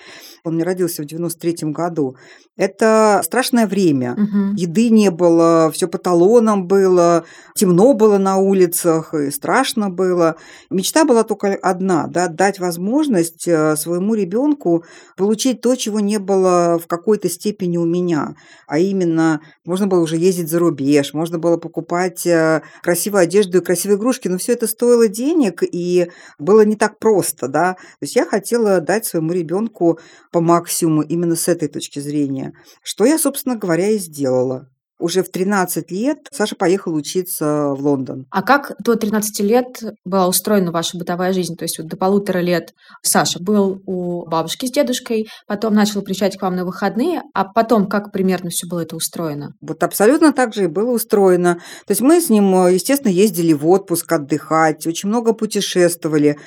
Он 0.45 0.57
не 0.57 0.65
родился 0.65 1.03
в 1.03 1.07
93 1.07 1.71
году. 1.71 2.17
Это 2.57 3.21
страшное 3.23 3.67
время. 3.67 4.15
Мгм. 4.17 4.55
Еды 4.55 4.89
не 4.89 5.11
было, 5.11 5.71
все 5.73 5.89
по 5.89 5.99
талонам 5.99 6.67
было, 6.67 7.25
темно 7.55 7.93
было 7.93 8.17
на 8.19 8.39
улицах, 8.39 9.13
и 9.13 9.31
страшно 9.31 9.91
было. 9.91 10.37
Мечта 10.71 11.05
была 11.05 11.23
только 11.23 11.55
одна, 11.55 12.07
да, 12.07 12.29
дать 12.29 12.59
возможность 12.59 13.47
э, 13.47 13.77
своему 13.77 14.15
ребенку 14.15 14.85
получить 15.17 15.61
то, 15.61 15.77
чего 15.77 16.01
не 16.01 16.19
было 16.19 16.81
в 16.83 16.87
какой-то 16.87 17.29
степени 17.29 17.77
у 17.77 17.85
меня. 17.85 18.37
А 18.67 18.79
именно, 18.79 19.43
можно 19.65 19.87
было 19.87 20.01
уже 20.01 20.17
ездить 20.17 20.49
за 20.49 20.59
рубеж, 20.59 21.13
можно 21.13 21.39
было 21.39 21.59
покупать 21.59 22.27
э, 22.27 22.63
красивую 22.83 23.23
одежду 23.23 23.59
и 23.59 23.61
красивые 23.77 23.99
игрушки, 23.99 24.29
но 24.29 24.39
все 24.39 24.53
это 24.53 24.67
стоило 24.67 25.07
денег, 25.07 25.63
и 25.63 26.11
было 26.39 26.63
не 26.63 26.77
так 26.77 26.99
просто, 26.99 27.47
да. 27.47 27.75
То 27.75 28.03
есть 28.03 28.17
я 28.17 28.25
хотела 28.25 28.81
дать 28.81 29.05
своему 29.05 29.33
ребенку 29.33 29.99
по 30.33 30.41
максимуму 30.41 31.03
именно 31.03 31.37
с 31.37 31.47
этой 31.49 31.69
точки 31.69 32.01
зрения. 32.01 32.55
Что 32.83 33.05
я, 33.05 33.19
собственно 33.19 33.57
говоря, 33.57 33.91
и 33.91 33.99
сделала. 33.99 34.71
Уже 34.99 35.23
в 35.23 35.31
13 35.31 35.91
лет 35.91 36.19
Саша 36.31 36.57
поехал 36.57 36.95
учиться 36.95 37.75
в 37.75 37.81
Лондон. 37.81 38.27
А 38.31 38.43
как 38.43 38.73
до 38.79 38.97
13 38.97 39.41
лет 39.41 39.83
была 40.05 40.27
устроена 40.27 40.73
ваша 40.73 40.97
бытовая 40.97 41.33
жизнь? 41.33 41.55
То 41.57 41.65
есть 41.65 41.79
вот 41.79 41.87
до 41.89 41.97
полутора 41.97 42.39
лет 42.39 42.73
Саша 43.03 43.39
был 43.43 43.83
у 43.87 44.27
бабушки 44.27 44.67
с 44.67 44.71
дедушкой, 44.71 45.29
потом 45.47 45.75
начал 45.75 46.03
приезжать 46.03 46.39
к 46.39 46.43
вам 46.43 46.57
на 46.57 46.65
выходные, 46.65 47.23
а 47.35 47.45
потом 47.45 47.89
как 47.89 48.11
примерно 48.11 48.49
все 48.51 48.67
было 48.67 48.81
это 48.81 48.97
устроено? 48.97 49.53
Вот 49.61 49.83
абсолютно 49.83 50.33
так 50.33 50.55
же 50.55 50.65
и 50.65 50.69
было 50.69 50.93
устроено. 50.93 51.57
То 51.87 51.93
есть 51.93 52.01
мы 52.01 52.21
с 52.21 52.31
ним, 52.31 52.55
э, 52.67 52.75
естественно, 52.75 53.13
ездили 53.13 53.53
в 53.53 53.67
отпуск 53.67 54.11
отдыхать, 54.11 54.87
очень 54.87 55.09
много 55.09 55.35
путешествовали. 55.35 56.39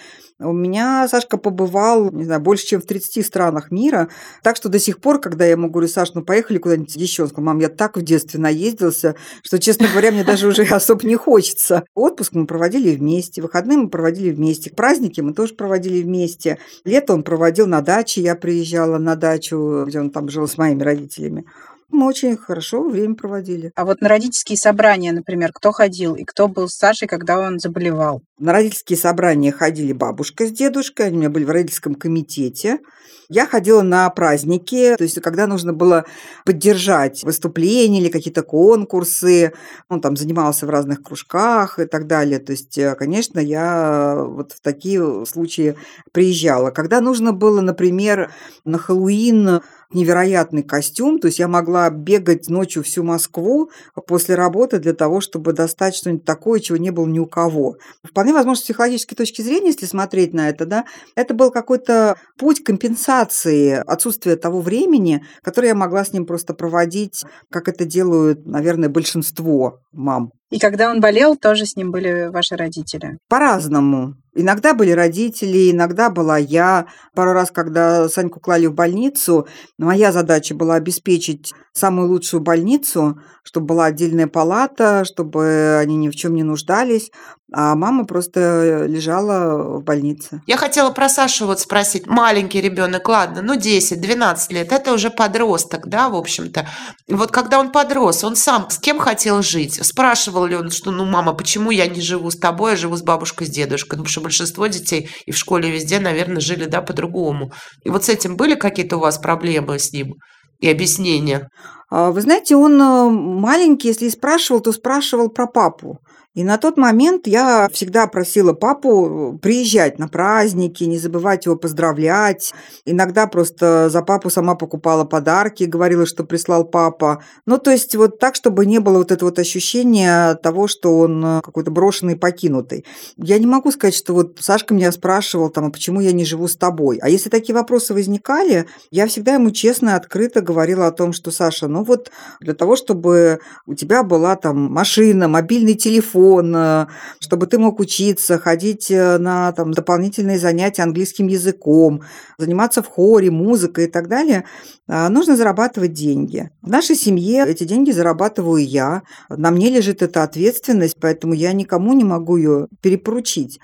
У 0.42 0.54
меня 0.54 1.06
Сашка 1.10 1.38
побывал, 1.38 2.12
не 2.12 2.24
знаю, 2.24 2.40
больше, 2.40 2.66
чем 2.66 2.82
в 2.82 2.86
30 2.86 3.26
странах 3.26 3.72
мира. 3.72 4.08
Так 4.42 4.56
что 4.56 4.70
до 4.70 4.80
сих 4.80 5.02
пор, 5.02 5.20
когда 5.20 5.44
я 5.44 5.52
ему 5.52 5.70
говорю, 5.70 5.90
Саш, 5.90 6.14
ну 6.14 6.22
поехали 6.22 6.60
куда-нибудь 6.60 6.96
еще, 6.96 7.24
он 7.24 7.30
сказал, 7.30 7.44
мам, 7.44 7.60
я 7.60 7.68
так 7.68 7.98
в 7.98 8.02
детстве 8.02 8.40
наездился, 8.40 9.16
что, 9.44 9.60
честно 9.60 9.90
говоря, 9.90 10.12
мне 10.12 10.24
даже 10.24 10.48
уже 10.48 10.64
особо 10.72 11.06
не 11.06 11.18
хочется. 11.18 11.84
Отпуск 11.94 12.34
мы 12.34 12.48
проводили 12.48 12.96
вместе, 12.96 13.42
выходные 13.42 13.78
мы 13.78 13.90
проводили 13.90 14.32
вместе, 14.32 14.70
праздники 14.70 15.20
мы 15.20 15.34
тоже 15.34 15.56
проводили 15.56 16.02
вместе. 16.02 16.58
Лето 16.86 17.14
он 17.14 17.24
проводил 17.24 17.68
на 17.68 17.82
даче, 17.82 18.22
я 18.22 18.36
приезжала 18.36 18.98
на 18.98 19.18
дачу, 19.18 19.84
где 19.86 20.00
он 20.00 20.10
там 20.10 20.30
жил 20.30 20.48
с 20.48 20.58
моими 20.58 20.82
родителями. 20.82 21.46
Мы 21.92 22.06
очень 22.06 22.38
хорошо 22.38 22.88
время 22.88 23.16
проводили. 23.16 23.72
А 23.76 23.84
вот 23.84 24.00
на 24.00 24.08
родительские 24.08 24.58
собрания, 24.58 25.12
например, 25.12 25.52
кто 25.52 25.72
ходил 25.72 26.16
и 26.16 26.24
кто 26.24 26.48
был 26.48 26.70
с 26.70 26.78
Сашей, 26.78 27.08
когда 27.08 27.40
он 27.40 27.60
заболевал? 27.60 28.22
На 28.40 28.54
родительские 28.54 28.98
собрания 28.98 29.52
ходили 29.52 29.92
бабушка 29.92 30.48
с 30.48 30.52
дедушкой, 30.52 31.08
они 31.08 31.18
у 31.18 31.20
меня 31.20 31.30
были 31.30 31.44
в 31.44 31.50
родительском 31.50 31.94
комитете. 31.94 32.80
Я 33.28 33.46
ходила 33.46 33.82
на 33.82 34.10
праздники, 34.10 34.96
то 34.98 35.04
есть 35.04 35.22
когда 35.22 35.46
нужно 35.46 35.74
было 35.74 36.06
поддержать 36.46 37.24
выступления 37.24 38.00
или 38.00 38.10
какие-то 38.10 38.42
конкурсы, 38.42 39.54
он 39.90 40.00
там 40.02 40.16
занимался 40.16 40.66
в 40.66 40.70
разных 40.70 41.04
кружках 41.04 41.80
и 41.80 41.86
так 41.86 42.08
далее. 42.08 42.40
То 42.40 42.54
есть, 42.54 42.78
э, 42.78 42.96
конечно, 42.96 43.40
я 43.40 44.16
вот 44.18 44.54
в 44.54 44.62
такие 44.62 45.26
случаи 45.28 45.76
приезжала. 46.12 46.72
Когда 46.72 47.02
нужно 47.02 47.34
было, 47.34 47.62
например, 47.62 48.32
на 48.64 48.80
Хэллоуин 48.80 49.62
невероятный 49.92 50.64
костюм, 50.64 51.20
то 51.20 51.28
есть 51.28 51.40
я 51.40 51.48
могла 51.48 51.90
бегать 51.90 52.48
ночью 52.50 52.84
всю 52.84 53.04
Москву 53.04 53.72
после 54.08 54.36
работы 54.36 54.80
для 54.80 54.94
того, 54.94 55.20
чтобы 55.20 55.54
достать 55.54 55.96
что-нибудь 55.96 56.26
такое, 56.26 56.60
чего 56.60 56.78
не 56.78 56.92
было 56.92 57.08
ни 57.08 57.20
у 57.20 57.26
кого. 57.26 57.78
Вполне 58.04 58.29
возможно, 58.34 58.62
с 58.62 58.64
психологической 58.64 59.16
точки 59.16 59.42
зрения, 59.42 59.68
если 59.68 59.86
смотреть 59.86 60.34
на 60.34 60.50
это, 60.50 60.66
да, 60.66 60.86
это 61.16 61.34
был 61.34 61.52
какой-то 61.52 62.18
путь 62.38 62.64
компенсации 62.64 63.82
отсутствия 63.86 64.36
того 64.36 64.62
времени, 64.62 65.26
которое 65.42 65.70
я 65.70 65.76
могла 65.76 66.04
с 66.04 66.14
ним 66.14 66.26
просто 66.26 66.54
проводить, 66.54 67.24
как 67.50 67.68
это 67.68 67.86
делают, 67.86 68.46
наверное, 68.46 68.90
большинство 68.90 69.80
мам. 69.92 70.32
И 70.50 70.60
когда 70.60 70.90
он 70.90 71.00
болел, 71.00 71.36
тоже 71.36 71.66
с 71.66 71.76
ним 71.76 71.92
были 71.92 72.30
ваши 72.32 72.56
родители? 72.56 73.18
По-разному. 73.28 74.16
Иногда 74.36 74.74
были 74.74 74.92
родители, 74.92 75.72
иногда 75.72 76.10
была 76.10 76.38
я. 76.38 76.86
Пару 77.14 77.34
раз, 77.34 77.52
когда 77.52 78.08
Саньку 78.10 78.40
клали 78.40 78.68
в 78.68 78.74
больницу, 78.74 79.48
моя 79.78 80.12
задача 80.12 80.56
была 80.56 80.76
обеспечить 80.76 81.52
самую 81.74 82.10
лучшую 82.10 82.42
больницу, 82.42 83.20
чтобы 83.44 83.68
была 83.68 83.86
отдельная 83.86 84.28
палата, 84.28 85.04
чтобы 85.06 85.78
они 85.80 85.98
ни 85.98 86.10
в 86.10 86.16
чем 86.16 86.36
не 86.36 86.44
нуждались, 86.44 87.12
а 87.52 87.74
мама 87.76 88.06
просто 88.06 88.86
лежала 88.86 89.80
в 89.80 89.84
больнице. 89.84 90.42
Я 90.46 90.58
хотела 90.58 90.92
про 90.92 91.10
Сашу 91.10 91.48
вот 91.48 91.60
спросить. 91.60 92.06
Маленький 92.06 92.62
ребенок, 92.62 93.08
ладно, 93.08 93.42
ну 93.42 93.58
10-12 93.58 94.54
лет, 94.54 94.72
это 94.72 94.94
уже 94.94 95.10
подросток, 95.10 95.88
да, 95.88 96.10
в 96.10 96.16
общем-то. 96.16 96.68
Вот 97.08 97.32
когда 97.32 97.60
он 97.60 97.72
подрос, 97.72 98.24
он 98.24 98.36
сам 98.36 98.70
с 98.70 98.78
кем 98.78 99.00
хотел 99.00 99.42
жить? 99.42 99.84
Спрашивал 99.84 100.39
ли 100.46 100.56
он, 100.56 100.72
что, 100.72 100.92
ну, 100.92 101.06
мама, 101.06 101.34
почему 101.34 101.72
я 101.72 101.88
не 101.88 102.02
живу 102.02 102.32
с 102.32 102.38
тобой, 102.38 102.74
а 102.74 102.76
живу 102.76 102.96
с 102.96 103.02
бабушкой, 103.02 103.48
с 103.48 103.50
дедушкой? 103.50 103.98
Ну, 103.98 104.04
потому 104.04 104.12
что 104.12 104.22
большинство 104.22 104.68
детей 104.68 105.10
и 105.26 105.32
в 105.32 105.38
школе 105.38 105.70
и 105.70 105.72
везде, 105.72 106.00
наверное, 106.00 106.42
жили, 106.42 106.66
да, 106.66 106.82
по-другому. 106.82 107.52
И 107.84 107.90
вот 107.90 108.06
с 108.06 108.10
этим 108.10 108.36
были 108.36 108.56
какие-то 108.56 108.98
у 108.98 109.02
вас 109.02 109.18
проблемы 109.18 109.80
с 109.80 109.92
ним? 109.92 110.16
И 110.60 110.70
объяснения? 110.70 111.50
А, 111.90 112.12
Вы 112.12 112.22
знаете, 112.22 112.56
он 112.56 112.82
э, 112.82 113.10
маленький, 113.10 113.88
если 113.88 114.06
и 114.06 114.10
спрашивал, 114.10 114.62
то 114.62 114.72
спрашивал 114.72 115.30
про 115.30 115.48
папу. 115.48 116.00
И 116.40 116.44
на 116.46 116.58
тот 116.58 116.78
момент 116.78 117.28
я 117.28 117.68
всегда 117.70 118.08
просила 118.08 118.54
папу 118.54 119.38
приезжать 119.42 120.00
на 120.00 120.08
праздники, 120.08 120.86
не 120.86 120.98
забывать 120.98 121.46
его 121.46 121.58
поздравлять. 121.58 122.54
Иногда 122.86 123.28
просто 123.28 123.90
за 123.90 124.02
папу 124.02 124.30
сама 124.30 124.56
покупала 124.56 125.04
подарки, 125.04 125.66
говорила, 125.66 126.06
что 126.06 126.24
прислал 126.24 126.64
папа. 126.64 127.22
Ну, 127.46 127.58
то 127.58 127.72
есть 127.72 127.94
вот 127.98 128.20
так, 128.20 128.36
чтобы 128.36 128.66
не 128.66 128.80
было 128.80 129.00
вот 129.00 129.12
этого 129.12 129.32
вот 129.32 129.40
ощущения 129.40 130.34
того, 130.36 130.70
что 130.70 131.00
он 131.00 131.26
э, 131.26 131.42
какой-то 131.42 131.72
брошенный, 131.72 132.16
покинутый. 132.16 132.86
Я 133.18 133.38
не 133.38 133.46
могу 133.46 133.70
сказать, 133.74 133.96
что 133.96 134.14
вот 134.14 134.38
Сашка 134.40 134.74
меня 134.74 134.94
спрашивал, 134.94 135.50
там, 135.50 135.66
а 135.66 135.72
почему 135.72 136.00
я 136.00 136.14
не 136.14 136.24
живу 136.24 136.48
с 136.48 136.56
тобой. 136.56 137.00
А 137.02 137.10
если 137.10 137.30
такие 137.30 137.54
вопросы 137.54 137.94
возникали, 137.94 138.66
я 138.92 139.08
всегда 139.08 139.34
ему 139.34 139.52
честно 139.52 139.98
открыто 139.98 140.40
говорила 140.40 140.88
о 140.88 140.94
том, 140.94 141.12
что, 141.12 141.32
Саша, 141.32 141.68
ну 141.68 141.84
вот 141.84 142.12
для 142.40 142.54
того, 142.54 142.78
чтобы 142.78 143.42
у 143.66 143.74
тебя 143.74 144.04
была 144.04 144.38
там 144.38 144.72
машина, 144.72 145.28
мобильный 145.28 145.76
телефон, 145.76 146.29
э, 146.38 146.88
чтобы 147.20 147.48
ты 147.48 147.58
мог 147.58 147.80
учиться, 147.80 148.38
ходить 148.38 148.92
э, 148.92 149.18
на 149.18 149.52
там, 149.52 149.72
дополнительные 149.72 150.38
занятия 150.40 150.84
английским 150.84 151.28
языком, 151.28 152.02
заниматься 152.38 152.82
в 152.82 152.88
хоре, 152.88 153.32
музыкой 153.32 153.86
и 153.86 153.88
так 153.88 154.08
далее, 154.08 154.46
а, 154.88 155.10
нужно 155.10 155.36
зарабатывать 155.36 155.94
деньги. 155.94 156.50
В 156.62 156.70
нашей 156.70 156.96
семье 156.96 157.46
эти 157.48 157.64
деньги 157.64 157.92
зарабатываю 157.92 158.66
я. 158.66 159.04
На 159.30 159.52
мне 159.52 159.70
лежит 159.70 160.02
эта 160.02 160.24
ответственность, 160.24 160.98
поэтому 161.00 161.34
я 161.34 161.54
никому 161.54 161.94
не 161.94 162.04
могу 162.04 162.38
ее 162.38 162.68
перепоручить. 162.82 163.60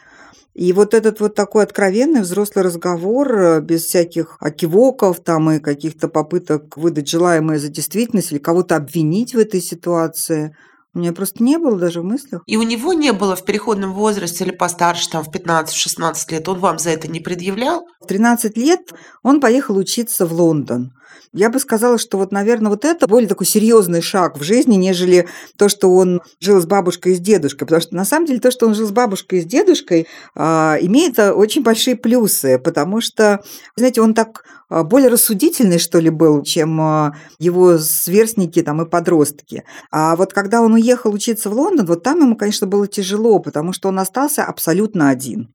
И 0.55 0.71
вот 0.71 0.93
этот 0.93 1.19
вот 1.19 1.35
такой 1.35 1.63
откровенный 1.63 2.21
взрослый 2.21 2.63
разговор, 2.63 3.37
э, 3.37 3.61
без 3.61 3.83
всяких 3.83 4.37
окивоков 4.39 5.19
там 5.19 5.51
и 5.51 5.59
каких-то 5.59 6.07
попыток 6.07 6.77
выдать 6.77 7.09
желаемое 7.09 7.59
за 7.59 7.67
действительность 7.67 8.31
или 8.31 8.39
кого-то 8.39 8.77
обвинить 8.77 9.35
в 9.35 9.37
этой 9.37 9.59
ситуации, 9.59 10.55
у 10.95 10.99
меня 10.99 11.11
просто 11.11 11.43
не 11.43 11.57
было 11.57 11.77
даже 11.77 12.01
в 12.01 12.05
мыслях. 12.05 12.41
И 12.47 12.55
у 12.57 12.63
него 12.63 12.93
не 12.93 13.11
было 13.11 13.35
в 13.35 13.43
переходном 13.43 13.93
возрасте 13.93 14.45
или 14.45 14.51
постарше, 14.51 15.09
там, 15.09 15.23
в 15.23 15.29
15-16 15.29 16.31
лет, 16.31 16.47
он 16.47 16.59
вам 16.59 16.79
за 16.79 16.91
это 16.91 17.09
не 17.09 17.19
предъявлял? 17.19 17.85
В 17.99 18.07
13 18.07 18.57
лет 18.57 18.93
он 19.21 19.41
поехал 19.41 19.77
учиться 19.77 20.25
в 20.25 20.33
Лондон. 20.33 20.93
Я 21.33 21.49
бы 21.49 21.59
сказала, 21.59 21.97
что 21.97 22.17
вот, 22.17 22.31
наверное, 22.31 22.69
вот 22.69 22.85
это 22.85 23.07
более 23.07 23.27
такой 23.27 23.45
серьезный 23.45 24.01
шаг 24.01 24.37
в 24.37 24.43
жизни, 24.43 24.75
нежели 24.75 25.27
то, 25.57 25.67
что 25.67 25.93
он 25.93 26.21
жил 26.39 26.61
с 26.61 26.65
бабушкой 26.65 27.13
и 27.13 27.15
с 27.15 27.19
дедушкой. 27.19 27.67
Потому 27.67 27.81
что, 27.81 27.95
на 27.95 28.05
самом 28.05 28.25
деле, 28.25 28.39
то, 28.39 28.51
что 28.51 28.67
он 28.67 28.73
жил 28.73 28.87
с 28.87 28.91
бабушкой 28.91 29.39
и 29.39 29.41
с 29.41 29.45
дедушкой, 29.45 30.07
а, 30.35 30.77
имеет 30.79 31.19
а, 31.19 31.33
очень 31.33 31.63
большие 31.63 31.95
плюсы, 31.95 32.57
потому 32.57 33.01
что, 33.01 33.43
знаете, 33.75 34.01
он 34.01 34.13
так 34.13 34.45
а, 34.69 34.83
более 34.83 35.09
рассудительный, 35.09 35.79
что 35.79 35.99
ли, 35.99 36.09
был, 36.09 36.41
чем 36.43 37.13
его 37.39 37.77
сверстники 37.77 38.61
там, 38.61 38.81
и 38.81 38.89
подростки. 38.89 39.63
А 39.91 40.15
вот 40.15 40.33
когда 40.33 40.61
он 40.61 40.73
уехал 40.73 41.13
учиться 41.13 41.49
в 41.49 41.53
Лондон, 41.53 41.85
вот 41.85 42.03
там 42.03 42.19
ему, 42.19 42.35
конечно, 42.35 42.65
было 42.67 42.87
тяжело, 42.87 43.39
потому 43.39 43.73
что 43.73 43.89
он 43.89 43.99
остался 43.99 44.43
абсолютно 44.43 45.09
один. 45.09 45.53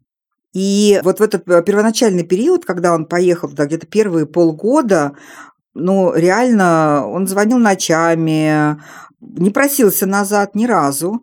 И 0.52 1.00
вот 1.04 1.21
в 1.21 1.23
этот 1.23 1.49
э, 1.49 1.62
первоначальный 1.62 2.25
период, 2.25 2.64
когда 2.64 2.92
он 2.95 3.07
поехал 3.07 3.49
туда, 3.49 3.66
где-то 3.66 3.87
первые 3.87 4.26
полгода, 4.26 5.12
ну, 5.75 6.12
реально, 6.14 7.07
он 7.07 7.28
звонил 7.28 7.59
ночами, 7.59 8.80
не 9.21 9.50
просился 9.50 10.07
назад 10.07 10.54
ни 10.57 10.66
разу, 10.66 11.23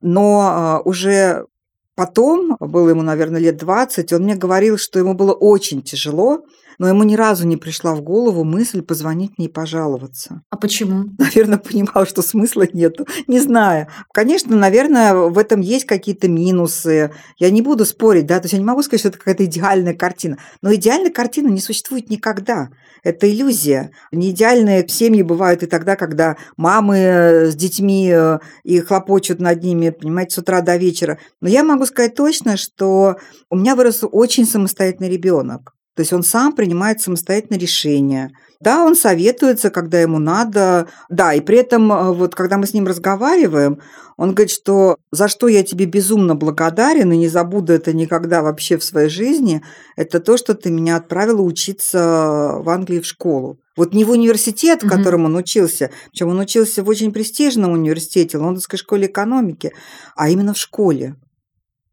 но 0.00 0.40
а, 0.40 0.80
уже 0.84 1.46
потом, 1.94 2.56
было 2.58 2.88
ему, 2.88 3.02
наверное, 3.02 3.40
лет 3.40 3.56
20, 3.56 4.12
он 4.12 4.22
мне 4.22 4.34
говорил, 4.34 4.78
что 4.78 4.98
ему 4.98 5.14
было 5.14 5.32
очень 5.32 5.82
тяжело, 5.82 6.44
но 6.78 6.88
ему 6.88 7.02
ни 7.04 7.14
разу 7.14 7.46
не 7.46 7.56
пришла 7.56 7.94
в 7.94 8.02
голову 8.02 8.44
мысль 8.44 8.82
позвонить 8.82 9.32
мне 9.38 9.46
и 9.46 9.50
пожаловаться. 9.50 10.42
А 10.50 10.56
почему? 10.56 11.04
Наверное, 11.18 11.58
понимал, 11.58 12.06
что 12.06 12.22
смысла 12.22 12.66
нету. 12.72 13.06
Не 13.26 13.40
знаю. 13.40 13.88
Конечно, 14.12 14.56
наверное, 14.56 15.14
в 15.14 15.38
этом 15.38 15.60
есть 15.60 15.84
какие-то 15.84 16.28
минусы. 16.28 17.12
Я 17.38 17.50
не 17.50 17.62
буду 17.62 17.84
спорить, 17.84 18.26
да, 18.26 18.38
то 18.38 18.44
есть 18.44 18.52
я 18.52 18.58
не 18.58 18.64
могу 18.64 18.82
сказать, 18.82 19.00
что 19.00 19.08
это 19.08 19.18
какая-то 19.18 19.44
идеальная 19.44 19.94
картина. 19.94 20.38
Но 20.62 20.74
идеальной 20.74 21.10
картины 21.10 21.48
не 21.48 21.60
существует 21.60 22.10
никогда. 22.10 22.68
Это 23.02 23.30
иллюзия. 23.30 23.90
Не 24.12 24.30
идеальные 24.30 24.88
семьи 24.88 25.22
бывают 25.22 25.62
и 25.62 25.66
тогда, 25.66 25.94
когда 25.94 26.36
мамы 26.56 27.50
с 27.50 27.54
детьми 27.54 28.10
э, 28.10 28.38
и 28.64 28.80
хлопочут 28.80 29.40
над 29.40 29.62
ними, 29.62 29.90
понимаете, 29.90 30.34
с 30.34 30.38
утра 30.38 30.62
до 30.62 30.76
вечера. 30.76 31.18
Но 31.40 31.48
я 31.48 31.62
могу 31.62 31.84
сказать 31.84 32.14
точно, 32.14 32.56
что 32.56 33.16
у 33.50 33.56
меня 33.56 33.76
вырос 33.76 34.00
очень 34.10 34.46
самостоятельный 34.46 35.10
ребенок. 35.10 35.73
То 35.94 36.00
есть 36.00 36.12
он 36.12 36.24
сам 36.24 36.52
принимает 36.52 37.00
самостоятельно 37.00 37.56
решения. 37.56 38.32
Да, 38.60 38.84
он 38.84 38.96
советуется, 38.96 39.70
когда 39.70 40.00
ему 40.00 40.18
надо. 40.18 40.88
Да, 41.08 41.34
и 41.34 41.40
при 41.40 41.58
этом, 41.58 41.92
э, 41.92 42.12
вот 42.12 42.34
когда 42.34 42.56
мы 42.56 42.66
с 42.66 42.74
ним 42.74 42.86
разговариваем, 42.86 43.80
он 44.16 44.34
говорит, 44.34 44.50
что 44.50 44.96
за 45.12 45.28
что 45.28 45.48
я 45.48 45.62
тебе 45.62 45.86
безумно 45.86 46.34
благодарен 46.34 47.12
и 47.12 47.16
не 47.16 47.28
забуду 47.28 47.72
это 47.72 47.92
никогда 47.92 48.42
вообще 48.42 48.76
в 48.76 48.84
своей 48.84 49.08
жизни, 49.08 49.62
это 49.96 50.18
то, 50.20 50.36
что 50.36 50.54
ты 50.54 50.70
меня 50.70 50.96
отправила 50.96 51.42
учиться 51.42 52.56
в 52.58 52.68
Англии 52.70 53.00
в 53.00 53.06
школу. 53.06 53.58
Вот 53.76 53.92
не 53.92 54.04
в 54.04 54.10
университет, 54.10 54.82
в 54.82 54.88
котором 54.88 55.24
он 55.24 55.34
учился, 55.36 55.90
причем 56.10 56.28
он 56.28 56.38
учился 56.38 56.84
в 56.84 56.88
очень 56.88 57.12
престижном 57.12 57.72
университете, 57.72 58.38
Лондонской 58.38 58.78
школе 58.78 59.06
экономики, 59.06 59.72
а 60.14 60.28
именно 60.28 60.54
в 60.54 60.58
школе. 60.58 61.16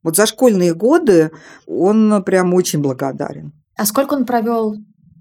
Вот 0.03 0.15
за 0.15 0.25
школьные 0.25 0.73
годы 0.73 1.31
он 1.65 2.23
прям 2.23 2.53
очень 2.53 2.79
благодарен. 2.79 3.53
А 3.77 3.85
сколько 3.85 4.13
он 4.13 4.25
провел 4.25 4.75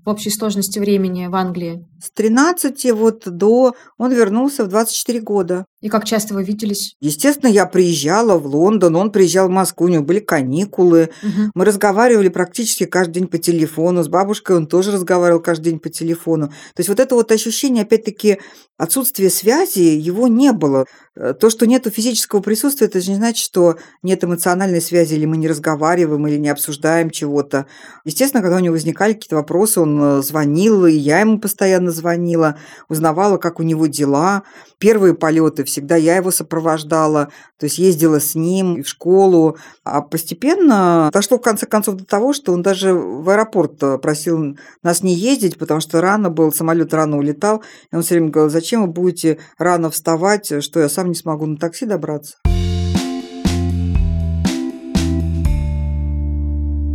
в 0.05 0.09
общей 0.09 0.31
сложности 0.31 0.79
времени 0.79 1.27
в 1.27 1.35
Англии? 1.35 1.87
С 2.03 2.11
13 2.13 2.93
вот 2.93 3.25
до... 3.27 3.75
Он 3.99 4.13
вернулся 4.13 4.65
в 4.65 4.69
24 4.69 5.21
года. 5.21 5.67
И 5.81 5.89
как 5.89 6.05
часто 6.05 6.35
вы 6.35 6.45
виделись? 6.45 6.95
Естественно, 7.01 7.51
я 7.51 7.67
приезжала 7.67 8.39
в 8.39 8.47
Лондон, 8.47 8.97
он 8.97 9.13
приезжал 9.13 9.49
в 9.49 9.51
Москву, 9.51 9.87
у 9.87 9.89
него 9.89 10.05
были 10.05 10.21
каникулы. 10.21 11.11
Угу. 11.23 11.51
Мы 11.55 11.65
разговаривали 11.65 12.29
практически 12.29 12.85
каждый 12.87 13.15
день 13.15 13.29
по 13.29 13.39
телефону. 13.39 14.03
С 14.03 14.09
бабушкой 14.09 14.57
он 14.57 14.67
тоже 14.67 14.93
разговаривал 14.93 15.41
каждый 15.41 15.71
день 15.71 15.79
по 15.79 15.89
телефону. 15.89 16.49
То 16.49 16.81
есть 16.81 16.89
вот 16.89 17.01
это 17.01 17.15
вот 17.15 17.33
ощущение, 17.33 17.83
опять-таки, 17.83 18.39
отсутствия 18.79 19.31
связи, 19.31 19.81
его 19.81 20.29
не 20.29 20.53
было. 20.53 20.87
Э, 21.21 21.35
то, 21.35 21.51
что 21.51 21.67
нет 21.67 21.87
физического 21.93 22.41
присутствия, 22.41 22.87
это 22.87 23.01
же 23.01 23.11
не 23.11 23.17
значит, 23.17 23.45
что 23.45 23.77
нет 24.03 24.25
эмоциональной 24.25 24.81
связи, 24.81 25.15
или 25.15 25.27
мы 25.27 25.37
не 25.37 25.49
разговариваем, 25.49 26.27
или 26.27 26.39
не 26.39 26.49
обсуждаем 26.49 27.11
чего-то. 27.11 27.67
Естественно, 28.05 28.43
когда 28.43 28.57
у 28.57 28.61
него 28.61 28.73
возникали 28.73 29.13
какие-то 29.13 29.37
вопросы, 29.37 29.81
он 29.81 30.03
э, 30.03 30.23
звонил, 30.23 30.87
и 30.87 30.93
я 30.93 31.21
ему 31.21 31.39
постоянно 31.39 31.91
звонила, 31.91 32.57
узнавала, 32.89 33.37
как 33.37 33.61
у 33.61 33.63
него 33.63 33.87
дела. 33.87 34.45
Первые 34.79 35.13
полеты 35.15 35.65
всегда 35.65 35.97
я 35.97 36.17
его 36.17 36.31
сопровождала, 36.31 37.29
то 37.59 37.67
есть 37.67 37.79
ездила 37.79 38.19
с 38.19 38.35
ним 38.35 38.83
в 38.83 38.89
школу. 38.89 39.59
А 39.85 40.01
постепенно 40.01 41.11
дошло 41.13 41.37
в 41.37 41.43
конце 41.43 41.67
концов 41.67 41.97
до 41.97 42.07
того, 42.07 42.33
что 42.33 42.55
он 42.55 42.63
даже 42.63 42.95
в 42.95 43.29
аэропорт 43.29 43.83
э, 43.83 43.99
просил 43.99 44.57
нас 44.83 45.03
не 45.03 45.15
ездить, 45.15 45.59
потому 45.59 45.81
что 45.81 46.01
рано 46.01 46.31
был, 46.31 46.51
самолет 46.51 46.95
рано 46.95 47.19
улетал. 47.19 47.63
И 47.93 47.97
он 47.97 48.03
все 48.03 48.15
время 48.15 48.31
говорил, 48.31 48.51
зачем 48.51 48.83
вы 48.83 48.89
будете 48.89 49.39
рано 49.59 49.91
вставать, 49.91 50.63
что 50.65 50.81
я 50.81 50.89
сам 50.89 51.10
не 51.11 51.15
смогу 51.15 51.47
на 51.47 51.57
такси 51.57 51.87
добраться. 51.87 52.37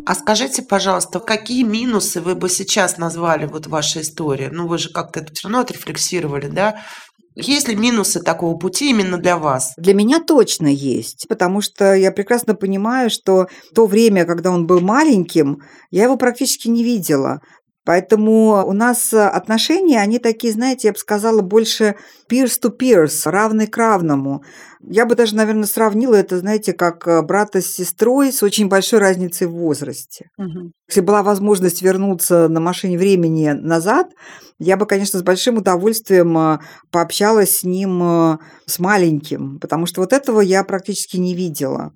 А 0.07 0.13
скажите, 0.13 0.61
пожалуйста, 0.61 1.19
какие 1.19 1.63
минусы 1.63 2.21
вы 2.21 2.35
бы 2.35 2.47
сейчас 2.47 2.97
назвали 2.97 3.47
вот 3.47 3.65
вашей 3.65 4.03
истории? 4.03 4.49
Ну, 4.51 4.67
вы 4.67 4.77
же 4.77 4.89
как-то 4.89 5.21
это 5.21 5.33
все 5.33 5.47
равно 5.47 5.61
отрефлексировали, 5.61 6.47
да? 6.47 6.83
Есть 7.35 7.67
ли 7.67 7.75
минусы 7.75 8.21
такого 8.21 8.55
пути 8.55 8.91
именно 8.91 9.17
для 9.17 9.37
вас? 9.37 9.73
Для 9.77 9.93
меня 9.93 10.21
точно 10.21 10.67
есть, 10.67 11.25
потому 11.27 11.59
что 11.61 11.93
я 11.93 12.11
прекрасно 12.11 12.53
понимаю, 12.53 13.09
что 13.09 13.47
то 13.73 13.87
время, 13.87 14.25
когда 14.25 14.51
он 14.51 14.67
был 14.67 14.79
маленьким, 14.79 15.57
я 15.89 16.03
его 16.03 16.17
практически 16.17 16.67
не 16.67 16.83
видела. 16.83 17.41
Поэтому 17.85 18.65
у 18.65 18.73
нас 18.73 19.13
отношения, 19.13 20.01
они 20.01 20.19
такие, 20.19 20.51
знаете, 20.51 20.87
я 20.87 20.91
бы 20.93 20.97
сказала, 20.97 21.41
больше 21.41 21.95
peers 22.29 22.59
to 22.61 22.75
peers, 22.75 23.29
равный 23.29 23.67
к 23.67 23.77
равному. 23.77 24.43
Я 24.81 25.05
бы 25.05 25.15
даже, 25.15 25.35
наверное, 25.35 25.65
сравнила 25.65 26.15
это, 26.15 26.37
знаете, 26.39 26.73
как 26.73 27.07
э, 27.07 27.21
брата 27.21 27.61
с 27.61 27.67
сестрой 27.67 28.31
с 28.31 28.43
очень 28.43 28.67
большой 28.67 28.99
разницей 28.99 29.47
в 29.47 29.53
возрасте. 29.53 30.29
Мгм. 30.37 30.73
Если 30.87 31.01
была 31.01 31.23
возможность 31.23 31.81
вернуться 31.81 32.47
на 32.49 32.59
машине 32.59 32.97
времени 32.97 33.49
назад, 33.49 34.07
я 34.59 34.77
бы, 34.77 34.85
конечно, 34.85 35.19
с 35.19 35.23
большим 35.23 35.57
удовольствием 35.57 36.37
э, 36.37 36.59
пообщалась 36.91 37.59
с 37.59 37.63
ним, 37.63 38.01
э, 38.03 38.37
с 38.67 38.79
маленьким, 38.79 39.59
потому 39.59 39.85
что 39.85 40.01
вот 40.01 40.13
этого 40.13 40.41
я 40.41 40.63
практически 40.63 41.17
не 41.17 41.33
видела. 41.35 41.93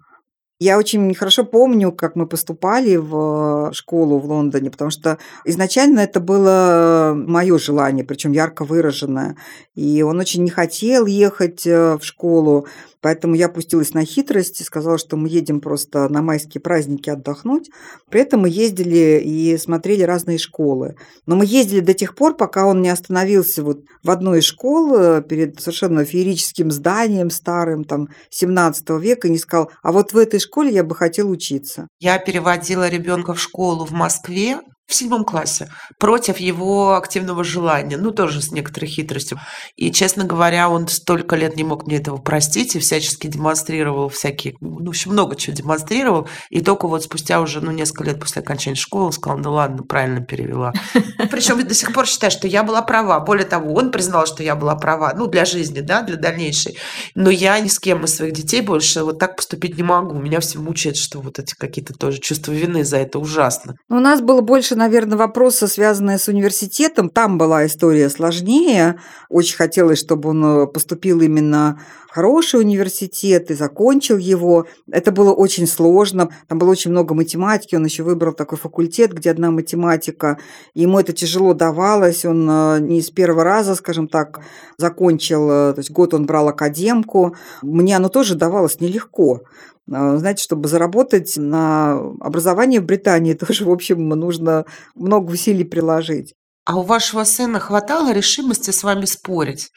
Я 0.62 0.78
очень 0.78 1.16
хорошо 1.16 1.46
помню, 1.46 1.94
как 1.94 2.18
мы 2.18 2.28
поступали 2.28 2.98
в 2.98 3.72
школу 3.74 4.20
в 4.20 4.26
Лондоне, 4.26 4.70
потому 4.70 4.92
что 4.92 5.18
изначально 5.46 6.02
это 6.02 6.20
было 6.20 7.14
мое 7.16 7.58
желание, 7.58 8.04
причем 8.04 8.34
ярко 8.34 8.66
выраженное. 8.66 9.38
И 9.76 10.02
он 10.02 10.20
очень 10.20 10.44
не 10.44 10.50
хотел 10.50 11.06
ехать 11.06 11.66
э, 11.66 11.98
в 11.98 12.04
школу, 12.04 12.68
поэтому 13.00 13.36
я 13.36 13.48
пустилась 13.48 13.94
на 13.94 14.04
хитрость 14.04 14.60
и 14.60 14.66
сказала, 14.66 14.98
что 14.98 15.16
мы 15.16 15.30
едем 15.30 15.62
просто 15.62 16.10
на 16.10 16.22
майские 16.22 16.60
праздники 16.60 17.10
отдохнуть. 17.10 17.70
При 18.10 18.20
этом 18.20 18.42
мы 18.42 18.50
ездили 18.50 19.22
и 19.24 19.58
смотрели 19.58 20.04
разные 20.04 20.40
школы. 20.40 20.98
Но 21.26 21.38
мы 21.38 21.46
ездили 21.46 21.80
до 21.80 21.94
тех 21.94 22.16
пор, 22.16 22.36
пока 22.36 22.66
он 22.66 22.82
не 22.82 22.90
остановился 22.90 23.64
вот 23.64 23.86
в 24.04 24.12
одной 24.12 24.40
из 24.40 24.44
школ 24.44 24.94
э, 24.94 25.22
перед 25.22 25.58
совершенно 25.62 26.04
феерическим 26.04 26.70
зданием 26.70 27.30
старым, 27.30 27.86
там, 27.86 28.10
17 28.30 28.90
века, 29.00 29.30
и 29.30 29.32
не 29.32 29.38
сказал, 29.38 29.72
а 29.82 29.94
вот 29.94 30.12
в 30.12 30.18
этой 30.18 30.42
школе 30.42 30.49
я 30.70 30.84
бы 30.84 30.96
хотел 30.96 31.30
учиться. 31.30 31.88
Я 32.00 32.18
переводила 32.18 32.88
ребенка 32.90 33.34
в 33.34 33.40
школу 33.40 33.86
в 33.86 33.92
Москве 33.92 34.60
в 34.90 34.96
седьмом 34.96 35.24
классе 35.24 35.70
против 36.00 36.40
его 36.40 36.96
активного 36.96 37.44
желания, 37.44 37.96
ну 37.96 38.10
тоже 38.10 38.42
с 38.42 38.52
некоторой 38.52 38.90
хитростью. 38.90 39.40
И, 39.76 39.92
честно 39.92 40.24
говоря, 40.24 40.68
он 40.68 40.88
столько 40.88 41.36
лет 41.36 41.56
не 41.56 41.64
мог 41.64 41.86
мне 41.86 41.98
этого 41.98 42.18
простить 42.18 42.76
и 42.76 42.80
всячески 42.80 43.28
демонстрировал 43.28 44.10
всякие, 44.10 44.56
ну, 44.62 44.84
в 44.84 44.90
общем, 44.90 45.12
много 45.12 45.36
чего 45.36 45.56
демонстрировал. 45.56 46.28
И 46.50 46.62
только 46.62 46.88
вот 46.88 47.04
спустя 47.04 47.40
уже, 47.40 47.62
ну, 47.62 47.70
несколько 47.70 48.06
лет 48.06 48.20
после 48.20 48.42
окончания 48.42 48.76
школы 48.76 49.06
он 49.06 49.12
сказал, 49.12 49.38
ну 49.38 49.54
ладно, 49.54 49.84
правильно 49.84 50.22
перевела. 50.22 50.74
Причем 51.30 51.66
до 51.66 51.76
сих 51.76 51.94
пор 51.94 52.08
считаю, 52.08 52.32
что 52.32 52.48
я 52.48 52.64
была 52.64 52.82
права. 52.82 53.20
Более 53.20 53.46
того, 53.46 53.76
он 53.76 53.92
признал, 53.92 54.26
что 54.26 54.42
я 54.42 54.56
была 54.56 54.76
права, 54.76 55.14
ну, 55.16 55.28
для 55.28 55.46
жизни, 55.46 55.82
да, 55.82 56.02
для 56.02 56.16
дальнейшей. 56.16 56.80
Но 57.14 57.30
я 57.30 57.60
ни 57.60 57.68
с 57.68 57.80
кем 57.80 58.06
из 58.06 58.16
своих 58.16 58.34
детей 58.34 58.62
больше 58.62 59.04
вот 59.04 59.20
так 59.20 59.36
поступить 59.36 59.78
не 59.78 59.84
могу. 59.84 60.18
Меня 60.18 60.39
все 60.40 60.60
мучает, 60.60 60.98
что 60.98 61.20
вот 61.22 61.40
эти 61.40 61.54
какие-то 61.56 61.94
тоже 61.94 62.20
чувства 62.20 62.52
вины 62.52 62.84
за 62.84 62.98
это 62.98 63.20
ужасно. 63.20 63.76
У 63.90 63.96
нас 63.96 64.22
было 64.22 64.42
больше, 64.42 64.76
наверное, 64.76 65.18
вопросы, 65.18 65.68
связанные 65.68 66.18
с 66.18 66.28
университетом. 66.28 67.10
Там 67.10 67.38
была 67.38 67.66
история 67.66 68.10
сложнее. 68.10 69.00
Очень 69.30 69.58
хотелось, 69.58 70.00
чтобы 70.00 70.30
он 70.30 70.46
э, 70.46 70.68
поступил 70.68 71.22
именно 71.22 71.82
хороший 72.10 72.60
университет 72.60 73.52
и 73.52 73.54
закончил 73.54 74.18
его. 74.18 74.66
Это 74.92 75.12
было 75.12 75.32
очень 75.34 75.68
сложно. 75.68 76.30
Там 76.48 76.58
было 76.58 76.72
очень 76.72 76.92
много 76.92 77.14
математики. 77.14 77.76
Он 77.76 77.86
еще 77.86 78.04
выбрал 78.04 78.34
такой 78.34 78.58
факультет, 78.58 79.14
где 79.14 79.32
одна 79.32 79.52
математика. 79.52 80.40
Ему 80.74 81.00
это 81.00 81.14
тяжело 81.14 81.54
давалось. 81.54 82.26
Он 82.26 82.50
э, 82.50 82.80
не 82.80 83.02
с 83.02 83.10
первого 83.12 83.44
раза, 83.44 83.76
скажем 83.76 84.08
так, 84.08 84.42
закончил. 84.78 85.50
э, 85.50 85.74
То 85.74 85.80
есть 85.80 85.92
год 85.92 86.14
он 86.14 86.26
брал 86.26 86.48
академку. 86.48 87.36
Мне 87.62 87.96
оно 87.96 88.10
тоже 88.10 88.36
давалось 88.36 88.80
нелегко. 88.80 89.42
А, 89.92 90.18
Знаете, 90.18 90.44
чтобы 90.44 90.68
заработать 90.68 91.34
на 91.38 92.00
образование 92.20 92.82
в 92.82 92.86
Британии, 92.86 93.34
тоже, 93.48 93.66
в 93.66 93.72
общем, 93.72 94.08
нужно 94.10 94.66
много 94.96 95.32
усилий 95.32 95.64
приложить. 95.64 96.34
А 96.66 96.78
у 96.80 96.84
вашего 96.84 97.24
сына 97.24 97.60
хватало 97.60 98.14
решимости 98.14 98.72
с 98.72 98.84
вами 98.84 99.06
спорить? 99.06 99.72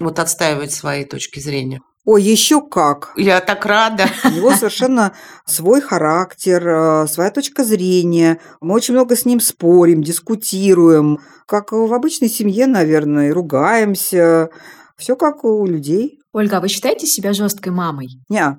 Вот 0.00 0.18
отстаивать 0.18 0.72
свои 0.72 1.04
точки 1.04 1.38
зрения? 1.38 1.80
Ой, 2.06 2.22
еще 2.22 2.66
как! 2.66 3.12
Я 3.16 3.40
так 3.40 3.66
рада. 3.66 4.06
У 4.24 4.30
него 4.30 4.52
совершенно 4.52 5.12
свой 5.44 5.82
характер, 5.82 6.66
э, 6.66 7.06
своя 7.06 7.30
точка 7.30 7.62
зрения. 7.62 8.40
Мы 8.62 8.74
очень 8.74 8.94
много 8.94 9.14
с 9.14 9.26
ним 9.26 9.38
спорим, 9.38 10.02
дискутируем. 10.02 11.20
Как 11.46 11.72
в 11.72 11.92
обычной 11.92 12.30
семье, 12.30 12.66
наверное, 12.66 13.28
и 13.28 13.32
ругаемся. 13.32 14.48
Все 14.96 15.14
как 15.14 15.44
у 15.44 15.66
людей. 15.66 16.18
Ольга, 16.32 16.56
а 16.56 16.60
вы 16.60 16.68
считаете 16.68 17.06
себя 17.06 17.34
жесткой 17.34 17.72
мамой? 17.72 18.08
Не, 18.28 18.56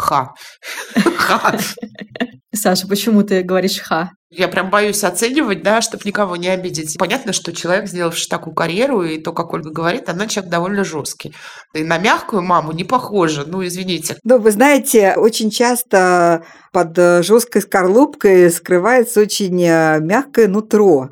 Ха. 0.00 0.34
Ха. 0.94 1.58
Саша, 2.52 2.88
почему 2.88 3.22
ты 3.22 3.42
говоришь 3.42 3.78
«ха»? 3.78 4.10
Я 4.32 4.46
прям 4.46 4.70
боюсь 4.70 5.02
оценивать, 5.02 5.64
да, 5.64 5.80
чтобы 5.80 6.04
никого 6.04 6.36
не 6.36 6.48
обидеть. 6.48 6.96
Понятно, 6.98 7.32
что 7.32 7.52
человек, 7.52 7.88
сделавший 7.88 8.28
такую 8.28 8.54
карьеру, 8.54 9.02
и 9.02 9.18
то, 9.18 9.32
как 9.32 9.52
Ольга 9.52 9.70
говорит, 9.70 10.08
она 10.08 10.28
человек 10.28 10.52
довольно 10.52 10.84
жесткий. 10.84 11.34
И 11.74 11.82
на 11.82 11.98
мягкую 11.98 12.42
маму 12.42 12.70
не 12.70 12.84
похоже, 12.84 13.44
ну, 13.44 13.64
извините. 13.66 14.16
Ну, 14.22 14.38
вы 14.38 14.52
знаете, 14.52 15.14
очень 15.16 15.50
часто 15.50 16.44
под 16.72 16.96
жесткой 17.24 17.62
скорлупкой 17.62 18.50
скрывается 18.52 19.20
очень 19.20 19.64
э, 19.64 19.98
мягкое 20.00 20.46
нутро. 20.46 21.10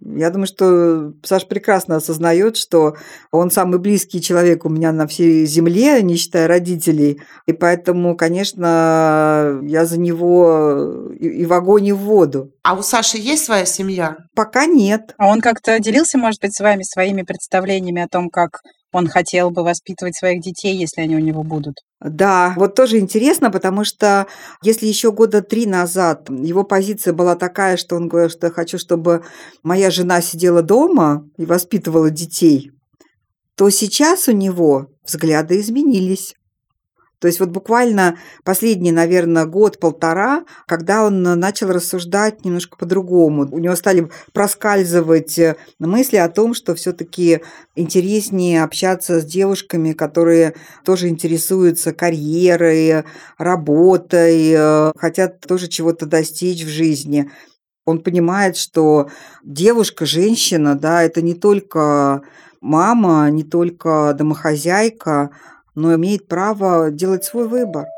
Я 0.00 0.30
думаю, 0.30 0.46
что 0.46 1.12
Саша 1.22 1.46
прекрасно 1.46 1.96
осознает, 1.96 2.56
что 2.56 2.96
он 3.30 3.50
самый 3.50 3.78
близкий 3.78 4.20
человек 4.20 4.64
у 4.64 4.68
меня 4.68 4.92
на 4.92 5.06
всей 5.06 5.44
земле, 5.44 6.02
не 6.02 6.16
считая 6.16 6.48
родителей. 6.48 7.20
И 7.46 7.52
поэтому, 7.52 8.16
конечно, 8.16 9.60
я 9.62 9.84
за 9.84 9.98
него 9.98 11.10
и 11.18 11.44
в 11.44 11.52
огонь, 11.52 11.86
и 11.86 11.92
в 11.92 11.98
воду. 11.98 12.52
А 12.62 12.74
у 12.74 12.82
Саши 12.82 13.18
есть 13.18 13.44
своя 13.44 13.66
семья? 13.66 14.16
Пока 14.34 14.66
нет. 14.66 15.14
А 15.18 15.28
он 15.28 15.40
как-то 15.40 15.78
делился, 15.78 16.18
может 16.18 16.40
быть, 16.40 16.56
с 16.56 16.60
вами 16.60 16.82
своими 16.82 17.22
представлениями 17.22 18.02
о 18.02 18.08
том, 18.08 18.30
как 18.30 18.60
он 18.92 19.06
хотел 19.06 19.50
бы 19.50 19.62
воспитывать 19.62 20.16
своих 20.16 20.42
детей, 20.42 20.76
если 20.76 21.00
они 21.00 21.16
у 21.16 21.20
него 21.20 21.42
будут. 21.42 21.76
Да, 22.00 22.54
вот 22.56 22.74
тоже 22.74 22.98
интересно, 22.98 23.50
потому 23.50 23.84
что 23.84 24.26
если 24.62 24.86
еще 24.86 25.12
года 25.12 25.42
три 25.42 25.66
назад 25.66 26.28
его 26.30 26.64
позиция 26.64 27.12
была 27.12 27.36
такая, 27.36 27.76
что 27.76 27.96
он 27.96 28.08
говорил, 28.08 28.30
что 28.30 28.46
я 28.46 28.52
хочу, 28.52 28.78
чтобы 28.78 29.22
моя 29.62 29.90
жена 29.90 30.20
сидела 30.22 30.62
дома 30.62 31.28
и 31.36 31.44
воспитывала 31.44 32.10
детей, 32.10 32.72
то 33.54 33.68
сейчас 33.68 34.28
у 34.28 34.32
него 34.32 34.86
взгляды 35.04 35.60
изменились. 35.60 36.34
То 37.20 37.26
есть 37.28 37.38
вот 37.38 37.50
буквально 37.50 38.16
последний, 38.44 38.92
наверное, 38.92 39.44
год-полтора, 39.44 40.44
когда 40.66 41.04
он 41.04 41.22
начал 41.22 41.68
рассуждать 41.68 42.44
немножко 42.44 42.78
по-другому. 42.78 43.46
У 43.52 43.58
него 43.58 43.76
стали 43.76 44.10
проскальзывать 44.32 45.38
э, 45.38 45.56
мысли 45.78 46.16
о 46.16 46.30
том, 46.30 46.54
что 46.54 46.74
все-таки 46.74 47.42
интереснее 47.76 48.64
общаться 48.64 49.20
с 49.20 49.24
девушками, 49.24 49.92
которые 49.92 50.54
тоже 50.82 51.08
интересуются 51.08 51.92
карьерой, 51.92 53.04
работой, 53.36 54.52
э, 54.56 54.92
хотят 54.96 55.40
тоже 55.40 55.68
чего-то 55.68 56.06
достичь 56.06 56.64
в 56.64 56.68
жизни. 56.68 57.30
Он 57.84 57.98
понимает, 58.02 58.56
что 58.56 59.10
девушка, 59.44 60.06
женщина, 60.06 60.74
да, 60.74 61.02
это 61.02 61.20
не 61.20 61.34
только 61.34 62.22
мама, 62.62 63.28
не 63.30 63.44
только 63.44 64.14
домохозяйка, 64.16 65.30
но 65.80 65.94
имеет 65.94 66.28
право 66.28 66.90
делать 66.90 67.24
свой 67.24 67.48
выбор. 67.48 67.92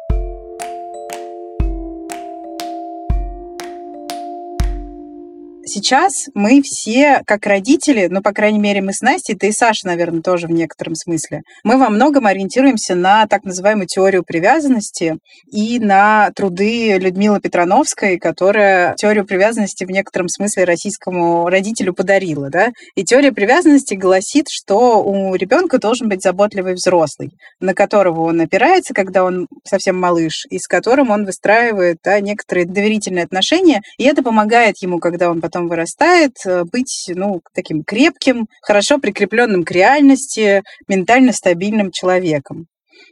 Сейчас 5.74 6.26
мы 6.34 6.60
все, 6.60 7.22
как 7.24 7.46
родители, 7.46 8.06
ну, 8.10 8.20
по 8.20 8.32
крайней 8.32 8.58
мере, 8.58 8.82
мы 8.82 8.92
с 8.92 9.00
Настей, 9.00 9.34
ты 9.34 9.48
и 9.48 9.52
Саша, 9.52 9.86
наверное, 9.86 10.20
тоже 10.20 10.46
в 10.46 10.50
некотором 10.50 10.94
смысле, 10.94 11.40
мы 11.64 11.78
во 11.78 11.88
многом 11.88 12.26
ориентируемся 12.26 12.94
на 12.94 13.26
так 13.26 13.44
называемую 13.44 13.86
теорию 13.86 14.22
привязанности 14.22 15.16
и 15.50 15.78
на 15.78 16.30
труды 16.36 16.98
Людмилы 16.98 17.40
Петрановской, 17.40 18.18
которая 18.18 18.94
теорию 18.96 19.24
привязанности 19.24 19.84
в 19.84 19.90
некотором 19.90 20.28
смысле 20.28 20.64
российскому 20.64 21.48
родителю 21.48 21.94
подарила. 21.94 22.50
Да? 22.50 22.68
И 22.94 23.02
теория 23.02 23.32
привязанности 23.32 23.94
гласит, 23.94 24.48
что 24.50 25.02
у 25.02 25.34
ребенка 25.36 25.78
должен 25.78 26.10
быть 26.10 26.22
заботливый 26.22 26.74
взрослый, 26.74 27.30
на 27.60 27.72
которого 27.72 28.24
он 28.24 28.42
опирается, 28.42 28.92
когда 28.92 29.24
он 29.24 29.48
совсем 29.64 29.98
малыш, 29.98 30.44
и 30.50 30.58
с 30.58 30.66
которым 30.66 31.08
он 31.08 31.24
выстраивает 31.24 31.96
да, 32.04 32.20
некоторые 32.20 32.66
доверительные 32.66 33.24
отношения, 33.24 33.80
и 33.96 34.04
это 34.04 34.22
помогает 34.22 34.76
ему, 34.82 34.98
когда 34.98 35.30
он 35.30 35.40
потом 35.40 35.61
вырастает, 35.68 36.36
э, 36.44 36.64
быть 36.64 37.06
ну, 37.08 37.42
таким 37.54 37.84
крепким, 37.84 38.46
хорошо 38.62 38.98
прикрепленным 38.98 39.64
к 39.64 39.70
реальности, 39.70 40.62
ментально 40.88 41.32
стабильным 41.32 41.90
человеком. 41.90 42.66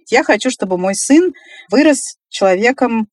Я 0.08 0.24
хочу, 0.24 0.50
чтобы 0.50 0.78
мой 0.78 0.94
сын 0.94 1.32
вырос 1.70 2.16
человеком 2.28 3.08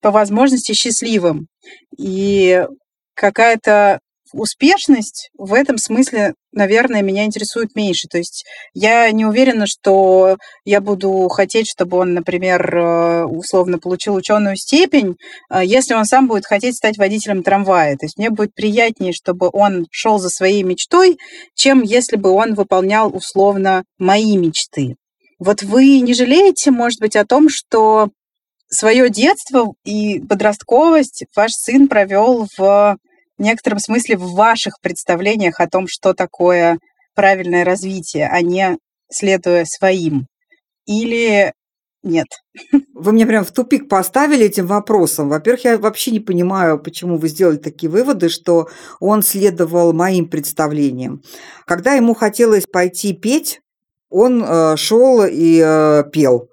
по 0.00 0.10
возможности 0.10 0.72
счастливым. 0.72 1.48
И 1.96 2.66
какая-то 3.14 4.00
успешность 4.34 5.30
в 5.38 5.54
этом 5.54 5.78
смысле, 5.78 6.34
наверное, 6.52 7.02
меня 7.02 7.24
интересует 7.24 7.74
меньше. 7.74 8.08
То 8.08 8.18
есть 8.18 8.44
я 8.74 9.10
не 9.10 9.24
уверена, 9.24 9.66
что 9.66 10.36
я 10.64 10.80
буду 10.80 11.28
хотеть, 11.28 11.68
чтобы 11.68 11.98
он, 11.98 12.14
например, 12.14 12.76
э, 12.76 13.24
условно 13.24 13.78
получил 13.78 14.14
ученую 14.14 14.56
степень, 14.56 15.16
э, 15.50 15.60
если 15.64 15.94
он 15.94 16.04
сам 16.04 16.26
будет 16.26 16.46
хотеть 16.46 16.76
стать 16.76 16.98
водителем 16.98 17.42
трамвая. 17.42 17.96
То 17.96 18.06
есть 18.06 18.18
мне 18.18 18.30
будет 18.30 18.54
приятнее, 18.54 19.12
чтобы 19.12 19.48
он 19.52 19.86
шел 19.90 20.18
за 20.18 20.28
своей 20.28 20.62
мечтой, 20.62 21.18
чем 21.54 21.82
если 21.82 22.16
бы 22.16 22.30
он 22.30 22.54
выполнял 22.54 23.14
условно 23.14 23.84
мои 23.98 24.36
мечты. 24.36 24.96
Вот 25.38 25.62
вы 25.62 26.00
не 26.00 26.14
жалеете, 26.14 26.70
может 26.70 27.00
быть, 27.00 27.16
о 27.16 27.26
том, 27.26 27.48
что 27.48 28.08
свое 28.68 29.08
детство 29.10 29.72
и 29.84 30.20
подростковость 30.20 31.24
ваш 31.36 31.52
сын 31.52 31.88
провел 31.88 32.46
в 32.56 32.96
в 33.38 33.42
некотором 33.42 33.78
смысле 33.78 34.16
в 34.16 34.32
ваших 34.34 34.80
представлениях 34.80 35.60
о 35.60 35.68
том, 35.68 35.86
что 35.88 36.14
такое 36.14 36.78
правильное 37.14 37.64
развитие, 37.64 38.28
а 38.28 38.40
не 38.42 38.78
следуя 39.10 39.64
своим? 39.64 40.26
Или 40.86 41.52
нет? 42.02 42.26
Вы 42.94 43.12
меня 43.12 43.26
прям 43.26 43.44
в 43.44 43.50
тупик 43.50 43.88
поставили 43.88 44.46
этим 44.46 44.66
вопросом. 44.66 45.28
Во-первых, 45.28 45.64
я 45.64 45.78
вообще 45.78 46.10
не 46.10 46.20
понимаю, 46.20 46.78
почему 46.78 47.16
вы 47.16 47.28
сделали 47.28 47.56
такие 47.56 47.90
выводы, 47.90 48.28
что 48.28 48.68
он 49.00 49.22
следовал 49.22 49.92
моим 49.92 50.28
представлениям. 50.28 51.22
Когда 51.66 51.94
ему 51.94 52.14
хотелось 52.14 52.66
пойти 52.66 53.14
петь, 53.14 53.60
он 54.10 54.44
э, 54.44 54.76
шел 54.76 55.24
и 55.24 55.60
э, 55.64 56.04
пел. 56.12 56.48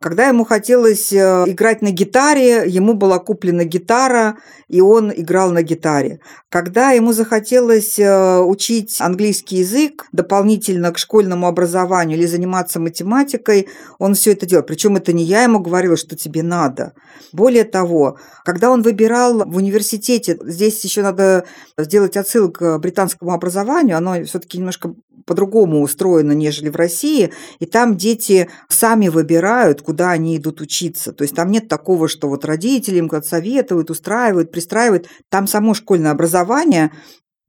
Когда 0.00 0.28
ему 0.28 0.46
хотелось 0.46 1.12
э, 1.12 1.44
играть 1.46 1.82
на 1.82 1.90
гитаре, 1.90 2.64
ему 2.66 2.94
была 2.94 3.18
куплена 3.18 3.64
гитара, 3.64 4.38
и 4.66 4.80
он 4.80 5.12
играл 5.14 5.50
на 5.50 5.62
гитаре. 5.62 6.20
Когда 6.48 6.92
ему 6.92 7.12
захотелось 7.12 7.98
э, 7.98 8.38
учить 8.38 8.98
английский 8.98 9.56
язык 9.56 10.06
дополнительно 10.12 10.90
к 10.92 10.96
школьному 10.96 11.46
образованию 11.46 12.16
или 12.16 12.24
заниматься 12.24 12.80
математикой, 12.80 13.68
он 13.98 14.14
все 14.14 14.32
это 14.32 14.46
делал. 14.46 14.64
Причем 14.64 14.96
это 14.96 15.12
не 15.12 15.22
я 15.22 15.42
ему 15.42 15.58
говорила, 15.58 15.98
что 15.98 16.16
тебе 16.16 16.42
надо. 16.42 16.94
Более 17.32 17.64
того, 17.64 18.18
когда 18.46 18.70
он 18.70 18.80
выбирал 18.80 19.44
в 19.44 19.56
университете, 19.56 20.38
здесь 20.44 20.82
еще 20.82 21.02
надо 21.02 21.44
сделать 21.76 22.16
отсылку 22.16 22.52
к 22.54 22.78
британскому 22.78 23.34
образованию, 23.34 23.98
оно 23.98 24.24
все-таки 24.24 24.56
немножко 24.56 24.94
по-другому 25.26 25.82
устроено, 25.82 26.32
нежели 26.32 26.68
в 26.68 26.76
России, 26.76 27.32
и 27.58 27.66
там 27.66 27.96
дети 27.96 28.48
сами 28.68 29.08
выбирают, 29.08 29.82
куда 29.82 30.10
они 30.10 30.36
идут 30.36 30.60
учиться. 30.60 31.12
То 31.12 31.22
есть 31.22 31.34
там 31.34 31.50
нет 31.50 31.68
такого, 31.68 32.08
что 32.08 32.28
вот 32.28 32.44
родители 32.44 32.98
им 32.98 33.08
как 33.08 33.24
советуют, 33.24 33.90
устраивают, 33.90 34.50
пристраивают. 34.50 35.08
Там 35.28 35.46
само 35.46 35.74
школьное 35.74 36.12
образование 36.12 36.92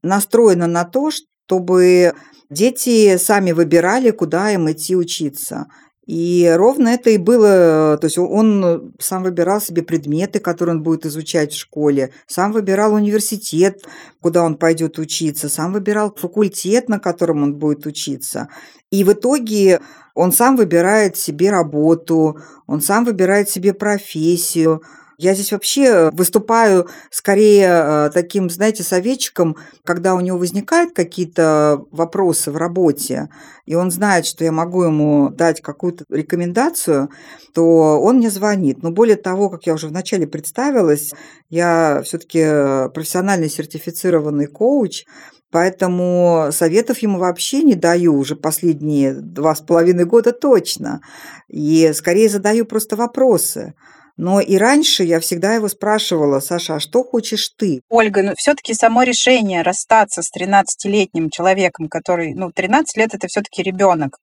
настроено 0.02 0.66
на 0.66 0.84
то, 0.84 1.10
чтобы 1.10 2.14
дети 2.50 3.16
сами 3.16 3.52
выбирали, 3.52 4.10
куда 4.10 4.50
им 4.52 4.70
идти 4.70 4.96
учиться. 4.96 5.66
И 6.12 6.46
ровно 6.58 6.90
это 6.90 7.08
и 7.08 7.16
было, 7.16 7.96
то 7.98 8.04
есть 8.04 8.18
он 8.18 8.92
сам 8.98 9.22
выбирал 9.22 9.62
себе 9.62 9.82
предметы, 9.82 10.40
которые 10.40 10.76
он 10.76 10.82
будет 10.82 11.06
изучать 11.06 11.54
в 11.54 11.58
школе, 11.58 12.12
сам 12.26 12.52
выбирал 12.52 12.92
университет, 12.92 13.82
куда 14.20 14.44
он 14.44 14.56
пойдет 14.56 14.98
учиться, 14.98 15.48
сам 15.48 15.72
выбирал 15.72 16.14
факультет, 16.14 16.90
на 16.90 16.98
котором 16.98 17.42
он 17.42 17.54
будет 17.54 17.86
учиться. 17.86 18.50
И 18.90 19.04
в 19.04 19.12
итоге 19.14 19.80
он 20.14 20.32
сам 20.32 20.58
выбирает 20.58 21.16
себе 21.16 21.50
работу, 21.50 22.38
он 22.66 22.82
сам 22.82 23.06
выбирает 23.06 23.48
себе 23.48 23.72
профессию, 23.72 24.82
я 25.22 25.34
здесь 25.34 25.52
вообще 25.52 26.10
выступаю 26.10 26.88
скорее 27.10 27.68
э, 27.68 28.10
таким, 28.12 28.50
знаете, 28.50 28.82
советчиком, 28.82 29.56
когда 29.84 30.14
у 30.14 30.20
него 30.20 30.36
возникают 30.36 30.94
какие-то 30.94 31.84
вопросы 31.92 32.50
в 32.50 32.56
работе, 32.56 33.28
и 33.64 33.74
он 33.76 33.90
знает, 33.90 34.26
что 34.26 34.44
я 34.44 34.50
могу 34.50 34.82
ему 34.82 35.30
дать 35.30 35.60
какую-то 35.60 36.04
рекомендацию, 36.08 37.08
то 37.54 38.00
он 38.00 38.16
мне 38.16 38.30
звонит. 38.30 38.82
Но 38.82 38.90
более 38.90 39.16
того, 39.16 39.48
как 39.48 39.66
я 39.66 39.74
уже 39.74 39.86
вначале 39.86 40.26
представилась, 40.26 41.12
я 41.48 42.02
все-таки 42.04 42.90
профессиональный 42.92 43.48
сертифицированный 43.48 44.46
коуч, 44.46 45.04
Поэтому 45.52 46.48
советов 46.50 47.00
ему 47.00 47.18
вообще 47.18 47.62
не 47.62 47.74
даю 47.74 48.16
уже 48.16 48.36
последние 48.36 49.12
два 49.12 49.54
с 49.54 49.60
половиной 49.60 50.06
года 50.06 50.32
точно. 50.32 51.02
И 51.46 51.92
скорее 51.92 52.30
задаю 52.30 52.64
просто 52.64 52.96
вопросы. 52.96 53.74
Но 54.16 54.40
и 54.40 54.56
раньше 54.56 55.04
я 55.04 55.20
всегда 55.20 55.54
его 55.54 55.68
спрашивала, 55.68 56.40
Саша, 56.40 56.76
а 56.76 56.80
что 56.80 57.02
хочешь 57.02 57.50
ты? 57.56 57.80
Ольга, 57.88 58.22
ну 58.22 58.32
все-таки 58.36 58.74
само 58.74 59.02
решение 59.02 59.62
расстаться 59.62 60.22
с 60.22 60.30
13-летним 60.36 61.30
человеком, 61.30 61.88
который, 61.88 62.34
ну, 62.34 62.50
13 62.50 62.96
лет 62.96 63.14
это 63.14 63.26
все-таки 63.28 63.62
ребенок. 63.62 64.18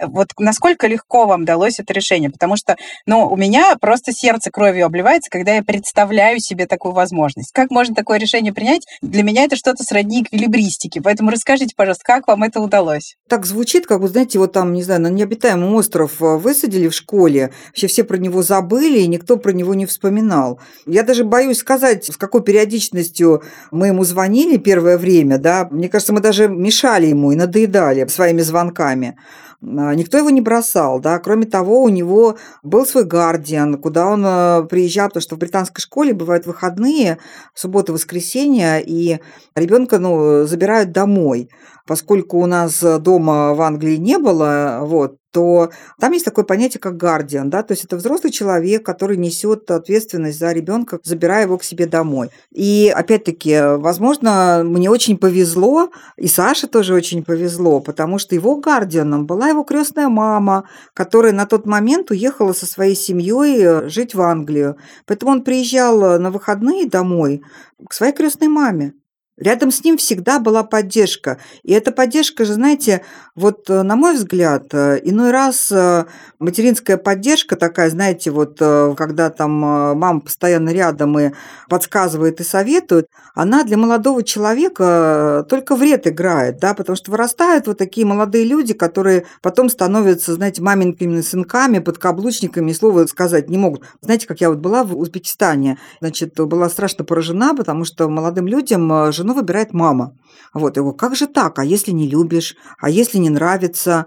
Вот 0.00 0.28
насколько 0.38 0.86
легко 0.86 1.26
вам 1.26 1.44
далось 1.44 1.78
это 1.80 1.92
решение? 1.92 2.30
Потому 2.30 2.56
что, 2.56 2.76
ну, 3.06 3.26
у 3.26 3.36
меня 3.36 3.76
просто 3.80 4.12
сердце 4.12 4.50
кровью 4.50 4.86
обливается, 4.86 5.30
когда 5.30 5.54
я 5.54 5.62
представляю 5.62 6.40
себе 6.40 6.66
такую 6.66 6.92
возможность. 6.92 7.52
Как 7.52 7.70
можно 7.70 7.94
такое 7.94 8.18
решение 8.18 8.52
принять? 8.52 8.86
Для 9.02 9.22
меня 9.22 9.44
это 9.44 9.56
что-то 9.56 9.82
сродни 9.82 10.22
эквилибристике. 10.22 11.00
Поэтому 11.00 11.30
расскажите, 11.30 11.74
пожалуйста, 11.76 12.04
как 12.04 12.28
вам 12.28 12.42
это 12.42 12.60
удалось? 12.60 13.16
Так 13.28 13.46
звучит, 13.46 13.86
как 13.86 14.00
вы 14.00 14.08
знаете, 14.08 14.38
вот 14.38 14.52
там, 14.52 14.72
не 14.72 14.82
знаю, 14.82 15.00
на 15.00 15.08
необитаемый 15.08 15.70
остров 15.70 16.22
э, 16.22 16.36
высадили 16.36 16.88
в 16.88 16.94
школе, 16.94 17.52
вообще 17.68 17.86
все 17.86 18.04
про 18.04 18.16
него 18.16 18.42
забыли, 18.42 19.00
и 19.00 19.06
никто 19.06 19.36
про 19.36 19.52
него 19.52 19.74
не 19.74 19.86
вспоминал. 19.86 20.60
Я 20.86 21.02
даже 21.02 21.24
боюсь 21.24 21.58
сказать, 21.58 22.06
с 22.06 22.16
какой 22.16 22.42
периодичностью 22.42 23.42
мы 23.70 23.88
ему 23.88 24.04
звонили 24.04 24.56
первое 24.56 24.98
время, 24.98 25.38
да. 25.38 25.68
Мне 25.70 25.88
кажется, 25.88 26.12
мы 26.12 26.20
даже 26.20 26.48
мешали 26.48 27.06
ему 27.06 27.32
и 27.32 27.36
надоедали 27.36 28.06
своими 28.08 28.40
звонками. 28.40 29.16
А, 29.60 29.94
никто 29.94 30.18
его 30.18 30.30
не 30.30 30.40
бросал, 30.40 31.00
да. 31.00 31.18
Кроме 31.18 31.46
того, 31.46 31.82
у 31.82 31.88
него 31.88 32.36
был 32.62 32.86
свой 32.86 33.04
гардиан, 33.04 33.78
куда 33.78 34.06
он 34.06 34.24
э, 34.24 34.64
приезжал, 34.68 35.08
потому 35.08 35.22
что 35.22 35.34
в 35.34 35.38
британской 35.38 35.82
школе 35.82 36.12
бывают 36.14 36.46
выходные, 36.46 37.18
суббота, 37.54 37.92
воскресенье, 37.92 38.82
и 38.84 39.18
ребенка, 39.56 39.98
ну, 39.98 40.44
забирают 40.44 40.92
домой. 40.92 41.50
Поскольку 41.86 42.38
у 42.38 42.46
нас 42.46 42.82
дома 43.00 43.54
в 43.54 43.62
Англии 43.62 43.96
не 43.96 44.18
было, 44.18 44.80
вот, 44.82 45.16
то 45.38 45.70
там 46.00 46.10
есть 46.14 46.24
такое 46.24 46.44
понятие, 46.44 46.80
как 46.80 46.96
гардиан, 46.96 47.48
да, 47.48 47.62
то 47.62 47.70
есть 47.70 47.84
это 47.84 47.96
взрослый 47.96 48.32
человек, 48.32 48.84
который 48.84 49.16
несет 49.16 49.70
ответственность 49.70 50.36
за 50.36 50.50
ребенка, 50.50 50.98
забирая 51.04 51.44
его 51.44 51.58
к 51.58 51.62
себе 51.62 51.86
домой. 51.86 52.30
И 52.50 52.92
опять-таки, 52.92 53.76
возможно, 53.76 54.62
мне 54.64 54.90
очень 54.90 55.16
повезло, 55.16 55.90
и 56.16 56.26
Саше 56.26 56.66
тоже 56.66 56.92
очень 56.92 57.22
повезло, 57.22 57.78
потому 57.78 58.18
что 58.18 58.34
его 58.34 58.56
гардианом 58.56 59.26
была 59.26 59.50
его 59.50 59.62
крестная 59.62 60.08
мама, 60.08 60.68
которая 60.92 61.32
на 61.32 61.46
тот 61.46 61.66
момент 61.66 62.10
уехала 62.10 62.52
со 62.52 62.66
своей 62.66 62.96
семьей 62.96 63.62
э, 63.62 63.88
жить 63.88 64.16
в 64.16 64.20
Англию. 64.20 64.76
Поэтому 65.06 65.30
он 65.30 65.44
приезжал 65.44 66.18
на 66.18 66.32
выходные 66.32 66.88
домой 66.88 67.42
к 67.88 67.92
своей 67.92 68.12
крестной 68.12 68.48
маме. 68.48 68.94
Рядом 69.38 69.70
с 69.70 69.84
ним 69.84 69.96
всегда 69.98 70.40
была 70.40 70.64
поддержка. 70.64 71.38
И 71.62 71.72
эта 71.72 71.92
поддержка 71.92 72.44
же, 72.44 72.54
знаете, 72.54 73.02
вот 73.36 73.70
э, 73.70 73.82
на 73.82 73.94
мой 73.94 74.14
взгляд, 74.14 74.66
э, 74.72 74.98
иной 75.04 75.30
раз 75.30 75.70
э, 75.70 76.06
материнская 76.40 76.96
поддержка 76.96 77.54
такая, 77.54 77.88
знаете, 77.88 78.32
вот 78.32 78.58
когда 78.58 79.30
там 79.30 79.50
мама 79.50 80.20
постоянно 80.20 80.70
рядом 80.70 81.18
и 81.18 81.30
подсказывает 81.68 82.40
и 82.40 82.44
советует, 82.44 83.06
она 83.34 83.62
для 83.62 83.76
молодого 83.76 84.24
человека 84.24 85.46
только 85.48 85.76
вред 85.76 86.06
играет, 86.08 86.58
да, 86.58 86.74
потому 86.74 86.96
что 86.96 87.10
вырастают 87.12 87.66
вот 87.68 87.78
такие 87.78 88.06
молодые 88.06 88.44
люди, 88.44 88.74
которые 88.74 89.26
потом 89.42 89.68
становятся, 89.68 90.34
знаете, 90.34 90.62
маменькими 90.62 91.20
сынками, 91.20 91.78
подкаблучниками, 91.78 92.72
и 92.72 92.74
слова 92.74 93.06
сказать 93.06 93.48
не 93.48 93.58
могут. 93.58 93.84
Знаете, 94.00 94.26
как 94.26 94.40
я 94.40 94.50
вот 94.50 94.58
была 94.58 94.82
в 94.82 94.96
Узбекистане, 94.96 95.78
значит, 96.00 96.34
была 96.34 96.68
страшно 96.68 97.04
поражена, 97.04 97.54
потому 97.54 97.84
что 97.84 98.08
молодым 98.08 98.48
людям 98.48 99.12
жена 99.12 99.27
жену 99.28 99.34
выбирает 99.34 99.72
мама. 99.72 100.16
Вот, 100.54 100.76
его, 100.76 100.92
как 100.92 101.14
же 101.14 101.26
так? 101.26 101.58
А 101.58 101.64
если 101.64 101.92
не 101.92 102.08
любишь? 102.08 102.56
А 102.80 102.90
если 102.90 103.18
не 103.18 103.30
нравится? 103.30 104.06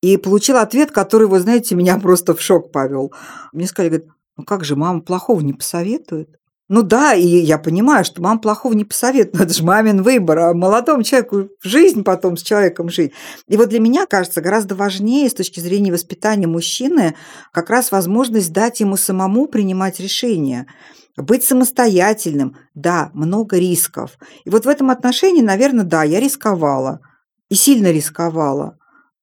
И 0.00 0.16
получил 0.16 0.56
ответ, 0.56 0.90
который, 0.90 1.28
вы 1.28 1.38
знаете, 1.40 1.74
меня 1.74 1.98
просто 1.98 2.34
в 2.34 2.40
шок 2.40 2.72
повел. 2.72 3.12
Мне 3.52 3.66
сказали, 3.66 3.90
говорят, 3.90 4.08
ну 4.36 4.44
как 4.44 4.64
же, 4.64 4.74
мама 4.74 5.00
плохого 5.00 5.40
не 5.40 5.52
посоветует? 5.52 6.28
Ну 6.68 6.82
да, 6.82 7.12
и 7.12 7.26
я 7.26 7.58
понимаю, 7.58 8.04
что 8.04 8.22
мама 8.22 8.40
плохого 8.40 8.72
не 8.72 8.84
посоветует, 8.84 9.34
но 9.34 9.44
это 9.44 9.52
же 9.52 9.62
мамин 9.62 10.02
выбор, 10.02 10.38
а 10.38 10.54
молодому 10.54 11.02
человеку 11.02 11.48
жизнь 11.62 12.02
потом 12.02 12.36
с 12.36 12.42
человеком 12.42 12.88
жить. 12.88 13.12
И 13.46 13.56
вот 13.58 13.68
для 13.68 13.78
меня, 13.78 14.06
кажется, 14.06 14.40
гораздо 14.40 14.74
важнее 14.74 15.28
с 15.28 15.34
точки 15.34 15.60
зрения 15.60 15.92
воспитания 15.92 16.46
мужчины 16.46 17.14
как 17.52 17.68
раз 17.68 17.92
возможность 17.92 18.52
дать 18.52 18.80
ему 18.80 18.96
самому 18.96 19.48
принимать 19.48 20.00
решения. 20.00 20.66
Быть 21.16 21.44
самостоятельным, 21.44 22.56
да, 22.74 23.10
много 23.12 23.58
рисков. 23.58 24.18
И 24.44 24.50
вот 24.50 24.64
в 24.64 24.68
этом 24.68 24.90
отношении, 24.90 25.42
наверное, 25.42 25.84
да, 25.84 26.02
я 26.04 26.20
рисковала. 26.20 27.00
И 27.50 27.54
сильно 27.54 27.92
рисковала. 27.92 28.78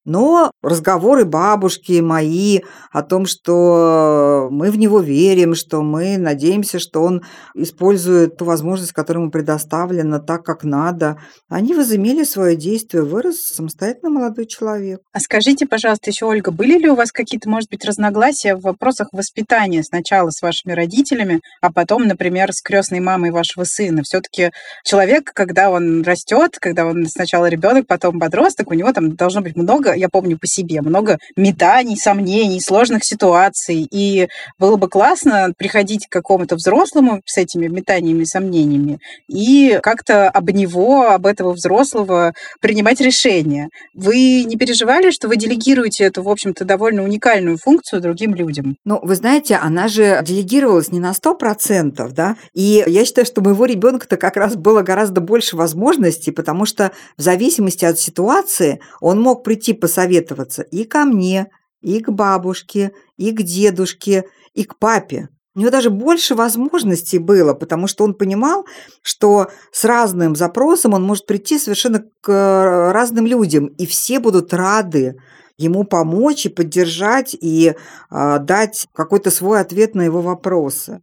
Но 0.09 0.51
разговоры 0.63 1.23
бабушки 1.23 1.99
мои 1.99 2.61
о 2.91 3.03
том, 3.03 3.27
что 3.27 4.47
мы 4.49 4.71
в 4.71 4.77
него 4.79 5.01
верим, 5.01 5.53
что 5.53 5.83
мы 5.83 6.17
надеемся, 6.17 6.79
что 6.79 7.03
он 7.03 7.21
использует 7.53 8.35
ту 8.35 8.45
возможность, 8.45 8.91
которая 8.91 9.21
ему 9.21 9.31
предоставлена 9.31 10.17
так, 10.17 10.43
как 10.43 10.63
надо, 10.63 11.19
они 11.47 11.75
возымели 11.75 12.23
свое 12.23 12.55
действие, 12.55 13.03
вырос 13.03 13.39
самостоятельно 13.39 14.09
молодой 14.09 14.47
человек. 14.47 15.01
А 15.13 15.19
скажите, 15.19 15.67
пожалуйста, 15.67 16.09
еще, 16.09 16.25
Ольга, 16.25 16.49
были 16.49 16.79
ли 16.79 16.89
у 16.89 16.95
вас 16.95 17.11
какие-то, 17.11 17.47
может 17.47 17.69
быть, 17.69 17.85
разногласия 17.85 18.55
в 18.55 18.61
вопросах 18.61 19.09
воспитания 19.11 19.83
сначала 19.83 20.31
с 20.31 20.41
вашими 20.41 20.71
родителями, 20.71 21.41
а 21.61 21.71
потом, 21.71 22.07
например, 22.07 22.51
с 22.51 22.63
крестной 22.63 22.99
мамой 22.99 23.29
вашего 23.29 23.63
сына? 23.63 24.01
Все-таки 24.01 24.49
человек, 24.83 25.31
когда 25.35 25.69
он 25.69 26.01
растет, 26.01 26.57
когда 26.59 26.87
он 26.87 27.05
сначала 27.05 27.45
ребенок, 27.45 27.85
потом 27.85 28.19
подросток, 28.19 28.71
у 28.71 28.73
него 28.73 28.91
там 28.91 29.15
должно 29.15 29.41
быть 29.41 29.55
много 29.55 29.98
я 29.99 30.09
помню 30.09 30.37
по 30.37 30.47
себе, 30.47 30.81
много 30.81 31.17
метаний, 31.35 31.97
сомнений, 31.97 32.61
сложных 32.61 33.03
ситуаций. 33.03 33.87
И 33.91 34.27
было 34.57 34.77
бы 34.77 34.89
классно 34.89 35.53
приходить 35.57 36.07
к 36.07 36.11
какому-то 36.11 36.55
взрослому 36.55 37.21
с 37.25 37.37
этими 37.37 37.67
метаниями, 37.67 38.23
сомнениями 38.23 38.99
и 39.27 39.79
как-то 39.81 40.29
об 40.29 40.49
него, 40.49 41.09
об 41.09 41.25
этого 41.25 41.53
взрослого 41.53 42.33
принимать 42.61 43.01
решения. 43.01 43.69
Вы 43.93 44.43
не 44.43 44.57
переживали, 44.57 45.11
что 45.11 45.27
вы 45.27 45.37
делегируете 45.37 46.05
эту, 46.05 46.23
в 46.23 46.29
общем-то, 46.29 46.65
довольно 46.65 47.03
уникальную 47.03 47.57
функцию 47.57 48.01
другим 48.01 48.35
людям? 48.35 48.75
Ну, 48.85 48.99
вы 49.01 49.15
знаете, 49.15 49.55
она 49.55 49.87
же 49.87 50.21
делегировалась 50.23 50.91
не 50.91 50.99
на 50.99 51.11
100%, 51.11 52.11
да, 52.11 52.35
и 52.53 52.83
я 52.87 53.05
считаю, 53.05 53.25
что 53.25 53.41
моего 53.41 53.65
ребенка-то 53.65 54.17
как 54.17 54.37
раз 54.37 54.55
было 54.55 54.81
гораздо 54.81 55.21
больше 55.21 55.55
возможностей, 55.55 56.31
потому 56.31 56.65
что 56.65 56.91
в 57.17 57.21
зависимости 57.21 57.85
от 57.85 57.99
ситуации 57.99 58.79
он 59.01 59.21
мог 59.21 59.43
прийти 59.43 59.73
посоветоваться 59.89 60.61
и 60.61 60.83
ко 60.83 61.03
мне, 61.03 61.47
и 61.81 61.99
к 61.99 62.09
бабушке, 62.11 62.91
и 63.17 63.31
к 63.31 63.41
дедушке, 63.41 64.25
и 64.53 64.63
к 64.63 64.77
папе. 64.77 65.29
У 65.55 65.59
него 65.61 65.71
даже 65.71 65.89
больше 65.89 66.35
возможностей 66.35 67.17
было, 67.17 67.55
потому 67.55 67.87
что 67.87 68.03
он 68.03 68.13
понимал, 68.13 68.67
что 69.01 69.47
с 69.71 69.83
разным 69.85 70.35
запросом 70.35 70.93
он 70.93 71.03
может 71.03 71.25
прийти 71.25 71.57
совершенно 71.57 72.03
к 72.21 72.29
э, 72.29 72.91
разным 72.91 73.25
людям, 73.25 73.65
и 73.65 73.87
все 73.87 74.19
будут 74.19 74.53
рады 74.53 75.15
ему 75.57 75.85
помочь 75.85 76.45
и 76.45 76.49
поддержать, 76.49 77.35
и 77.41 77.73
э, 78.11 78.39
дать 78.39 78.87
какой-то 78.93 79.31
свой 79.31 79.59
ответ 79.59 79.95
на 79.95 80.03
его 80.03 80.21
вопросы. 80.21 81.01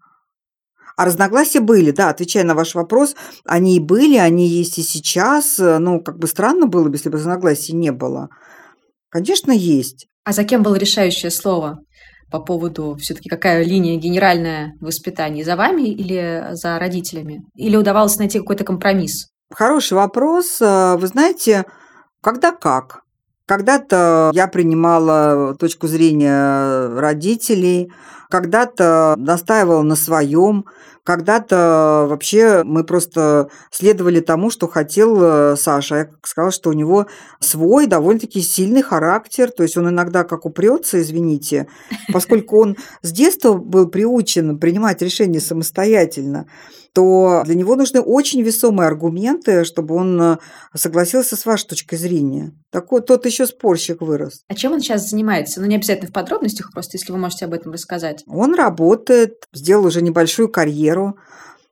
А 0.96 1.04
разногласия 1.04 1.60
были, 1.60 1.90
да, 1.90 2.10
отвечая 2.10 2.44
на 2.44 2.54
ваш 2.54 2.76
вопрос, 2.76 3.16
они 3.44 3.76
и 3.76 3.80
были, 3.80 4.16
они 4.16 4.46
есть 4.46 4.78
и 4.78 4.82
сейчас. 4.82 5.58
Ну, 5.58 6.00
как 6.00 6.18
бы 6.18 6.28
странно 6.28 6.66
было 6.66 6.88
бы, 6.88 6.94
если 6.94 7.10
бы 7.10 7.18
разногласий 7.18 7.74
не 7.74 7.90
было. 7.90 8.30
Конечно, 9.08 9.52
есть. 9.52 10.06
А 10.24 10.32
за 10.32 10.44
кем 10.44 10.62
было 10.62 10.74
решающее 10.76 11.30
слово 11.30 11.78
по 12.30 12.40
поводу 12.40 12.96
все-таки 13.00 13.28
какая 13.28 13.64
линия 13.64 13.96
генеральная 13.96 14.72
воспитания? 14.80 15.44
За 15.44 15.56
вами 15.56 15.88
или 15.88 16.48
за 16.52 16.78
родителями? 16.78 17.42
Или 17.54 17.76
удавалось 17.76 18.18
найти 18.18 18.38
какой-то 18.38 18.64
компромисс? 18.64 19.28
Хороший 19.52 19.94
вопрос. 19.94 20.60
Э, 20.60 20.96
вы 20.96 21.06
знаете, 21.06 21.64
когда 22.20 22.50
как? 22.50 23.02
Когда-то 23.46 24.32
я 24.34 24.48
принимала 24.48 25.54
точку 25.54 25.86
зрения 25.86 26.88
родителей, 26.98 27.92
когда-то 28.28 29.14
настаивала 29.16 29.82
на 29.82 29.94
своем, 29.94 30.66
когда-то 31.04 32.06
вообще 32.08 32.64
мы 32.64 32.82
просто 32.82 33.48
следовали 33.70 34.18
тому, 34.18 34.50
что 34.50 34.66
хотел 34.66 35.56
Саша. 35.56 35.94
Я 35.94 36.10
сказала, 36.24 36.50
что 36.50 36.70
у 36.70 36.72
него 36.72 37.06
свой 37.38 37.86
довольно-таки 37.86 38.40
сильный 38.40 38.82
характер, 38.82 39.52
то 39.52 39.62
есть 39.62 39.76
он 39.76 39.88
иногда 39.88 40.24
как 40.24 40.44
упрется, 40.44 41.00
извините, 41.00 41.68
поскольку 42.12 42.60
он 42.60 42.76
с 43.02 43.12
детства 43.12 43.52
был 43.52 43.86
приучен 43.86 44.58
принимать 44.58 45.00
решения 45.02 45.38
самостоятельно 45.38 46.48
то 46.96 47.42
для 47.44 47.54
него 47.54 47.76
нужны 47.76 48.00
очень 48.00 48.40
весомые 48.40 48.86
аргументы, 48.86 49.66
чтобы 49.66 49.94
он 49.94 50.18
э, 50.18 50.38
согласился 50.74 51.36
с 51.36 51.44
вашей 51.44 51.66
точкой 51.66 51.96
зрения. 51.96 52.54
Такой 52.70 53.02
тот 53.02 53.26
еще 53.26 53.44
спорщик 53.44 54.00
вырос. 54.00 54.44
А 54.48 54.54
чем 54.54 54.72
он 54.72 54.80
сейчас 54.80 55.10
занимается? 55.10 55.60
Ну, 55.60 55.66
не 55.66 55.76
обязательно 55.76 56.08
в 56.08 56.14
подробностях, 56.14 56.72
просто 56.72 56.96
если 56.96 57.12
вы 57.12 57.18
можете 57.18 57.44
об 57.44 57.52
этом 57.52 57.70
рассказать. 57.70 58.24
Он 58.26 58.54
работает, 58.54 59.44
сделал 59.52 59.84
уже 59.84 60.00
небольшую 60.00 60.48
карьеру. 60.48 61.18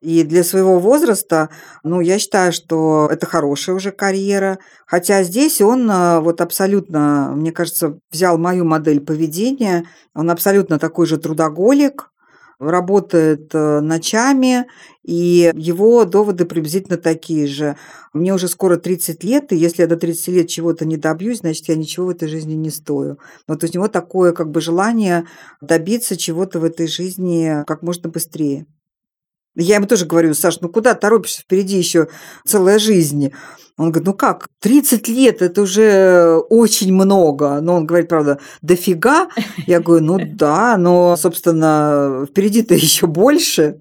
И 0.02 0.24
для 0.24 0.44
своего 0.44 0.78
возраста, 0.78 1.48
ну, 1.82 2.02
я 2.02 2.18
считаю, 2.18 2.52
что 2.52 3.08
это 3.10 3.24
хорошая 3.24 3.76
уже 3.76 3.92
карьера. 3.92 4.58
Хотя 4.84 5.22
здесь 5.22 5.62
он 5.62 5.90
э, 5.90 6.20
вот 6.20 6.42
абсолютно, 6.42 7.32
мне 7.34 7.50
кажется, 7.50 7.98
взял 8.10 8.36
мою 8.36 8.66
модель 8.66 9.00
поведения. 9.00 9.86
Он 10.14 10.30
абсолютно 10.30 10.78
такой 10.78 11.06
же 11.06 11.16
трудоголик, 11.16 12.10
работает 12.58 13.54
э, 13.54 13.80
ночами, 13.80 14.66
и 15.02 15.52
его 15.54 16.04
доводы 16.04 16.44
приблизительно 16.46 16.96
такие 16.96 17.46
же. 17.46 17.76
Мне 18.12 18.32
уже 18.34 18.48
скоро 18.48 18.76
30 18.76 19.22
лет, 19.24 19.52
и 19.52 19.56
если 19.56 19.82
я 19.82 19.88
до 19.88 19.96
30 19.96 20.28
лет 20.28 20.48
чего-то 20.48 20.86
не 20.86 20.96
добьюсь, 20.96 21.40
значит, 21.40 21.68
я 21.68 21.76
ничего 21.76 22.06
в 22.06 22.10
этой 22.10 22.28
жизни 22.28 22.54
не 22.54 22.70
стою. 22.70 23.18
Вот 23.46 23.62
у 23.64 23.66
него 23.66 23.88
такое 23.88 24.32
как 24.32 24.50
бы 24.50 24.60
желание 24.60 25.26
добиться 25.60 26.16
чего-то 26.16 26.60
в 26.60 26.64
этой 26.64 26.86
жизни 26.86 27.64
как 27.66 27.82
можно 27.82 28.08
быстрее. 28.08 28.66
Я 29.56 29.76
ему 29.76 29.86
тоже 29.86 30.06
говорю, 30.06 30.34
Саш, 30.34 30.60
ну 30.60 30.68
куда 30.68 30.94
торопишься, 30.94 31.42
впереди 31.42 31.76
еще 31.76 32.08
целая 32.44 32.78
жизнь. 32.78 33.32
Он 33.76 33.90
говорит, 33.90 34.06
ну 34.06 34.14
как, 34.14 34.48
30 34.60 35.08
лет, 35.08 35.42
это 35.42 35.62
уже 35.62 36.36
очень 36.48 36.92
много. 36.92 37.60
Но 37.60 37.76
он 37.76 37.86
говорит, 37.86 38.08
правда, 38.08 38.38
дофига. 38.62 39.28
Я 39.66 39.80
говорю, 39.80 40.04
ну 40.04 40.18
да, 40.34 40.76
но, 40.76 41.16
собственно, 41.16 42.26
впереди-то 42.28 42.74
еще 42.74 43.06
больше. 43.06 43.80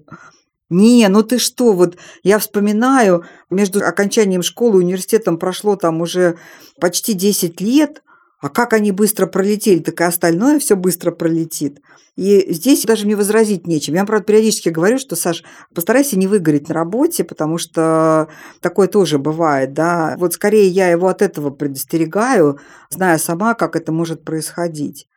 Не, 0.70 1.06
ну 1.08 1.22
ты 1.22 1.38
что, 1.38 1.72
вот 1.72 1.96
я 2.22 2.38
вспоминаю, 2.38 3.24
между 3.50 3.84
окончанием 3.84 4.42
школы 4.42 4.80
и 4.80 4.84
университетом 4.84 5.38
прошло 5.38 5.76
там 5.76 6.00
уже 6.00 6.36
почти 6.80 7.12
10 7.12 7.60
лет, 7.60 8.02
а 8.44 8.50
как 8.50 8.74
они 8.74 8.92
быстро 8.92 9.24
пролетели, 9.24 9.78
так 9.78 9.98
и 10.02 10.04
остальное 10.04 10.58
все 10.58 10.76
быстро 10.76 11.12
пролетит. 11.12 11.80
И 12.14 12.52
здесь 12.52 12.84
даже 12.84 13.06
мне 13.06 13.16
возразить 13.16 13.66
нечем. 13.66 13.94
Я, 13.94 14.04
правда, 14.04 14.26
периодически 14.26 14.68
говорю, 14.68 14.98
что, 14.98 15.16
Саш, 15.16 15.42
постарайся 15.74 16.18
не 16.18 16.26
выгореть 16.26 16.68
на 16.68 16.74
работе, 16.74 17.24
потому 17.24 17.56
что 17.56 18.28
такое 18.60 18.86
тоже 18.86 19.18
бывает, 19.18 19.72
да. 19.72 20.16
Вот 20.18 20.34
скорее 20.34 20.68
я 20.68 20.90
его 20.90 21.08
от 21.08 21.22
этого 21.22 21.48
предостерегаю, 21.48 22.58
зная 22.90 23.16
сама, 23.16 23.54
как 23.54 23.76
это 23.76 23.92
может 23.92 24.26
происходить. 24.26 25.08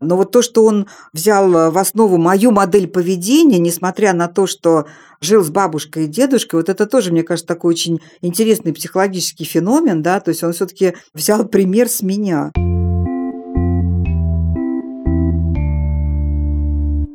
Но 0.00 0.18
вот 0.18 0.32
то, 0.32 0.42
что 0.42 0.66
он 0.66 0.86
взял 1.14 1.70
в 1.70 1.78
основу 1.78 2.18
мою 2.18 2.50
модель 2.50 2.86
поведения, 2.86 3.58
несмотря 3.58 4.12
на 4.12 4.28
то, 4.28 4.46
что 4.46 4.84
жил 5.22 5.42
с 5.42 5.48
бабушкой 5.48 6.04
и 6.04 6.08
дедушкой, 6.08 6.60
вот 6.60 6.68
это 6.68 6.84
тоже, 6.84 7.12
мне 7.12 7.22
кажется, 7.22 7.48
такой 7.48 7.70
очень 7.70 8.02
интересный 8.20 8.74
психологический 8.74 9.44
феномен, 9.44 10.02
да, 10.02 10.20
то 10.20 10.28
есть 10.28 10.42
он 10.42 10.52
все-таки 10.52 10.92
взял 11.14 11.46
пример 11.46 11.88
с 11.88 12.02
меня. 12.02 12.52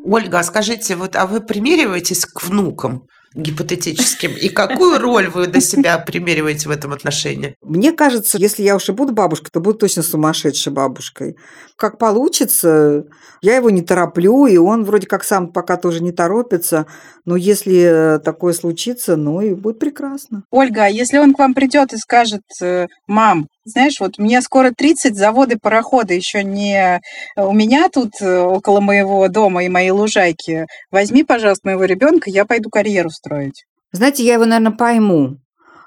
Ольга, 0.09 0.39
а 0.39 0.43
скажите, 0.43 0.95
вот, 0.95 1.15
а 1.15 1.27
вы 1.27 1.39
примериваетесь 1.39 2.25
к 2.25 2.43
внукам? 2.43 3.07
гипотетическим. 3.35 4.31
И 4.31 4.49
какую 4.49 4.97
роль 4.97 5.29
вы 5.29 5.45
до 5.45 5.61
себя 5.61 5.99
примериваете 5.99 6.67
в 6.67 6.71
этом 6.71 6.93
отношении? 6.93 7.55
Мне 7.61 7.91
кажется, 7.91 8.39
если 8.39 8.63
я 8.63 8.75
уж 8.75 8.89
и 8.89 8.91
буду 8.91 9.13
бабушкой, 9.13 9.51
то 9.53 9.59
буду 9.59 9.77
точно 9.77 10.01
сумасшедшей 10.01 10.73
бабушкой. 10.73 11.37
Как 11.75 11.99
получится, 11.99 13.05
я 13.41 13.55
его 13.55 13.69
не 13.69 13.83
тороплю, 13.83 14.47
и 14.47 14.57
он 14.57 14.83
вроде 14.83 15.05
как 15.05 15.23
сам 15.23 15.53
пока 15.53 15.77
тоже 15.77 16.01
не 16.01 16.11
торопится. 16.11 16.87
Но 17.23 17.35
если 17.35 18.19
такое 18.25 18.53
случится, 18.53 19.15
ну 19.15 19.41
и 19.41 19.53
будет 19.53 19.77
прекрасно. 19.77 20.43
Ольга, 20.49 20.85
а 20.85 20.89
если 20.89 21.19
он 21.19 21.35
к 21.35 21.39
вам 21.39 21.53
придет 21.53 21.93
и 21.93 21.97
скажет, 21.97 22.41
э, 22.61 22.87
мам, 23.05 23.47
знаешь, 23.69 23.99
вот 23.99 24.17
мне 24.17 24.41
скоро 24.41 24.71
30, 24.75 25.15
заводы, 25.15 25.57
пароходы 25.57 26.13
еще 26.13 26.43
не 26.43 27.01
у 27.35 27.53
меня 27.53 27.89
тут 27.89 28.21
э, 28.21 28.39
около 28.39 28.79
моего 28.79 29.27
дома 29.27 29.63
и 29.63 29.69
моей 29.69 29.91
лужайки. 29.91 30.67
Возьми, 30.91 31.23
пожалуйста, 31.23 31.67
моего 31.67 31.85
ребенка, 31.85 32.29
я 32.29 32.45
пойду 32.45 32.69
карьеру 32.69 33.09
строить. 33.09 33.65
Знаете, 33.91 34.23
я 34.23 34.33
его, 34.33 34.45
наверное, 34.45 34.75
пойму. 34.75 35.37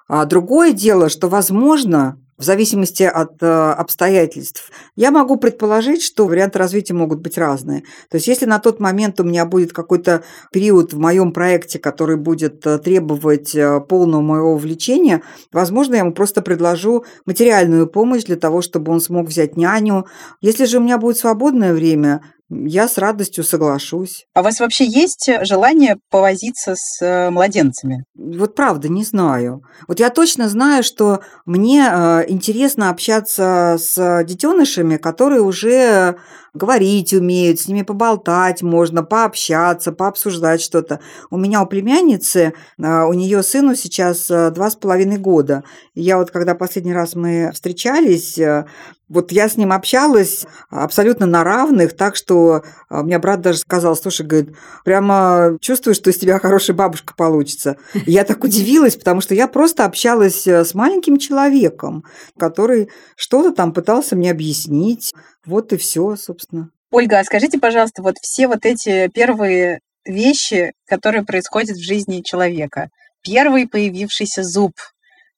А 0.08 0.24
другое 0.24 0.72
дело, 0.72 1.08
что, 1.08 1.28
возможно, 1.28 2.18
в 2.42 2.44
зависимости 2.44 3.04
от 3.04 3.40
э, 3.40 3.46
обстоятельств. 3.46 4.72
Я 4.96 5.12
могу 5.12 5.36
предположить, 5.36 6.02
что 6.02 6.26
варианты 6.26 6.58
развития 6.58 6.92
могут 6.92 7.20
быть 7.20 7.38
разные. 7.38 7.82
То 8.10 8.16
есть 8.16 8.26
если 8.26 8.46
на 8.46 8.58
тот 8.58 8.80
момент 8.80 9.20
у 9.20 9.22
меня 9.22 9.46
будет 9.46 9.72
какой-то 9.72 10.24
период 10.50 10.92
в 10.92 10.98
моем 10.98 11.32
проекте, 11.32 11.78
который 11.78 12.16
будет 12.16 12.66
э, 12.66 12.80
требовать 12.80 13.54
э, 13.54 13.80
полного 13.80 14.22
моего 14.22 14.54
увлечения, 14.54 15.22
возможно, 15.52 15.94
я 15.94 16.00
ему 16.00 16.12
просто 16.12 16.42
предложу 16.42 17.04
материальную 17.26 17.86
помощь 17.86 18.24
для 18.24 18.36
того, 18.36 18.60
чтобы 18.60 18.90
он 18.90 19.00
смог 19.00 19.28
взять 19.28 19.56
няню. 19.56 20.06
Если 20.40 20.64
же 20.64 20.78
у 20.78 20.80
меня 20.80 20.98
будет 20.98 21.18
свободное 21.18 21.72
время, 21.72 22.22
я 22.52 22.88
с 22.88 22.98
радостью 22.98 23.44
соглашусь. 23.44 24.26
А 24.34 24.40
у 24.40 24.44
вас 24.44 24.60
вообще 24.60 24.84
есть 24.84 25.28
желание 25.42 25.96
повозиться 26.10 26.74
с 26.76 27.00
э, 27.00 27.30
младенцами? 27.30 28.04
Вот 28.14 28.54
правда, 28.54 28.88
не 28.88 29.04
знаю. 29.04 29.62
Вот 29.88 30.00
я 30.00 30.10
точно 30.10 30.48
знаю, 30.48 30.82
что 30.82 31.20
мне 31.46 31.88
э, 31.90 32.24
интересно 32.28 32.90
общаться 32.90 33.76
с 33.78 34.24
детенышами, 34.24 34.98
которые 34.98 35.40
уже 35.40 36.16
говорить 36.54 37.14
умеют, 37.14 37.60
с 37.60 37.68
ними 37.68 37.80
поболтать 37.80 38.60
можно, 38.60 39.02
пообщаться, 39.02 39.90
пообсуждать 39.90 40.60
что-то. 40.60 41.00
У 41.30 41.38
меня 41.38 41.62
у 41.62 41.66
племянницы, 41.66 42.52
у 42.76 43.12
нее 43.14 43.42
сыну 43.42 43.74
сейчас 43.74 44.26
два 44.28 44.68
с 44.68 44.76
половиной 44.76 45.16
года. 45.16 45.64
Я 45.94 46.16
вот, 46.16 46.30
когда 46.30 46.54
последний 46.54 46.94
раз 46.94 47.14
мы 47.14 47.50
встречались, 47.52 48.38
а, 48.38 48.66
вот 49.10 49.30
я 49.30 49.48
с 49.48 49.58
ним 49.58 49.72
общалась 49.72 50.46
абсолютно 50.70 51.26
на 51.26 51.44
равных, 51.44 51.94
так 51.94 52.16
что 52.16 52.62
у 52.88 53.02
меня 53.02 53.18
брат 53.18 53.42
даже 53.42 53.58
сказал, 53.58 53.94
слушай, 53.94 54.26
говорит, 54.26 54.56
прямо 54.86 55.58
чувствую, 55.60 55.94
что 55.94 56.08
из 56.08 56.16
тебя 56.16 56.38
хорошая 56.38 56.74
бабушка 56.74 57.12
получится. 57.14 57.76
Я 58.06 58.24
так 58.24 58.42
удивилась, 58.42 58.96
потому 58.96 59.20
что 59.20 59.34
я 59.34 59.48
просто 59.48 59.84
общалась 59.84 60.46
с 60.46 60.74
маленьким 60.74 61.18
человеком, 61.18 62.04
который 62.38 62.88
что-то 63.14 63.52
там 63.52 63.74
пытался 63.74 64.16
мне 64.16 64.30
объяснить. 64.30 65.12
Вот 65.44 65.74
и 65.74 65.76
все, 65.76 66.16
собственно. 66.16 66.70
Ольга, 66.90 67.18
а 67.18 67.24
скажите, 67.24 67.58
пожалуйста, 67.58 68.02
вот 68.02 68.16
все 68.22 68.48
вот 68.48 68.64
эти 68.64 69.08
первые 69.08 69.80
вещи, 70.04 70.72
которые 70.86 71.24
происходят 71.24 71.76
в 71.76 71.84
жизни 71.84 72.22
человека. 72.22 72.88
Первый 73.22 73.68
появившийся 73.68 74.42
зуб, 74.42 74.72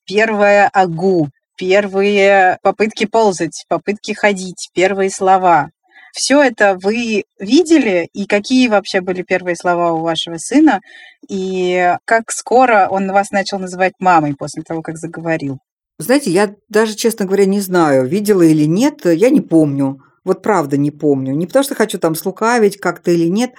первая 0.07 0.69
агу, 0.69 1.29
первые 1.57 2.59
попытки 2.63 3.07
ползать, 3.07 3.65
попытки 3.69 4.13
ходить, 4.13 4.71
первые 4.75 5.11
слова. 5.11 5.71
Все 6.13 6.41
это 6.43 6.79
вы 6.81 7.25
видели, 7.41 8.09
и 8.13 8.27
какие 8.27 8.69
вообще 8.69 9.01
были 9.01 9.23
первые 9.23 9.57
слова 9.57 9.93
у 9.93 10.01
вашего 10.01 10.37
сына, 10.37 10.81
и 11.29 11.97
как 12.05 12.31
скоро 12.31 12.87
он 12.89 13.11
вас 13.11 13.31
начал 13.31 13.59
называть 13.59 13.95
мамой 13.99 14.37
после 14.39 14.63
того, 14.63 14.81
как 14.81 14.97
заговорил? 14.97 15.59
Знаете, 15.99 16.31
я 16.31 16.55
даже, 16.69 16.95
честно 16.95 17.25
говоря, 17.25 17.47
не 17.47 17.61
знаю, 17.61 18.07
видела 18.07 18.43
или 18.43 18.65
нет, 18.65 19.05
я 19.05 19.31
не 19.31 19.41
помню. 19.41 20.01
Вот 20.25 20.43
правда 20.43 20.77
не 20.77 20.91
помню. 20.91 21.35
Не 21.35 21.47
потому 21.47 21.65
что 21.65 21.75
хочу 21.75 21.99
там 21.99 22.15
слукавить 22.15 22.79
как-то 22.79 23.11
или 23.11 23.29
нет. 23.29 23.53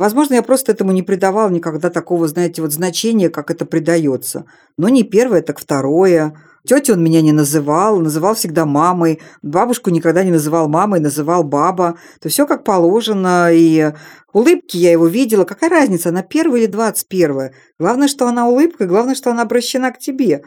Возможно, 0.00 0.32
я 0.32 0.42
просто 0.42 0.72
этому 0.72 0.92
не 0.92 1.02
придавала 1.02 1.50
никогда 1.50 1.90
такого, 1.90 2.26
знаете, 2.26 2.62
вот 2.62 2.72
значения, 2.72 3.28
как 3.28 3.50
это 3.50 3.66
придается. 3.66 4.46
Но 4.78 4.88
не 4.88 5.02
первое, 5.02 5.42
так 5.42 5.58
второе. 5.58 6.32
Тетю 6.66 6.94
он 6.94 7.04
меня 7.04 7.20
не 7.20 7.32
называл, 7.32 8.00
называл 8.00 8.34
всегда 8.34 8.64
мамой. 8.64 9.20
Бабушку 9.42 9.90
никогда 9.90 10.24
не 10.24 10.30
называл 10.30 10.70
мамой, 10.70 11.00
называл 11.00 11.44
баба. 11.44 11.98
То 12.18 12.30
все 12.30 12.46
как 12.46 12.64
положено. 12.64 13.50
И 13.52 13.92
улыбки 14.32 14.78
я 14.78 14.92
его 14.92 15.06
видела. 15.06 15.44
Какая 15.44 15.68
разница, 15.68 16.08
она 16.08 16.22
первая 16.22 16.62
или 16.62 16.66
двадцать 16.66 17.06
первая? 17.06 17.52
Главное, 17.78 18.08
что 18.08 18.26
она 18.26 18.48
улыбка, 18.48 18.86
главное, 18.86 19.14
что 19.14 19.30
она 19.30 19.42
обращена 19.42 19.92
к 19.92 19.98
тебе. 19.98 20.44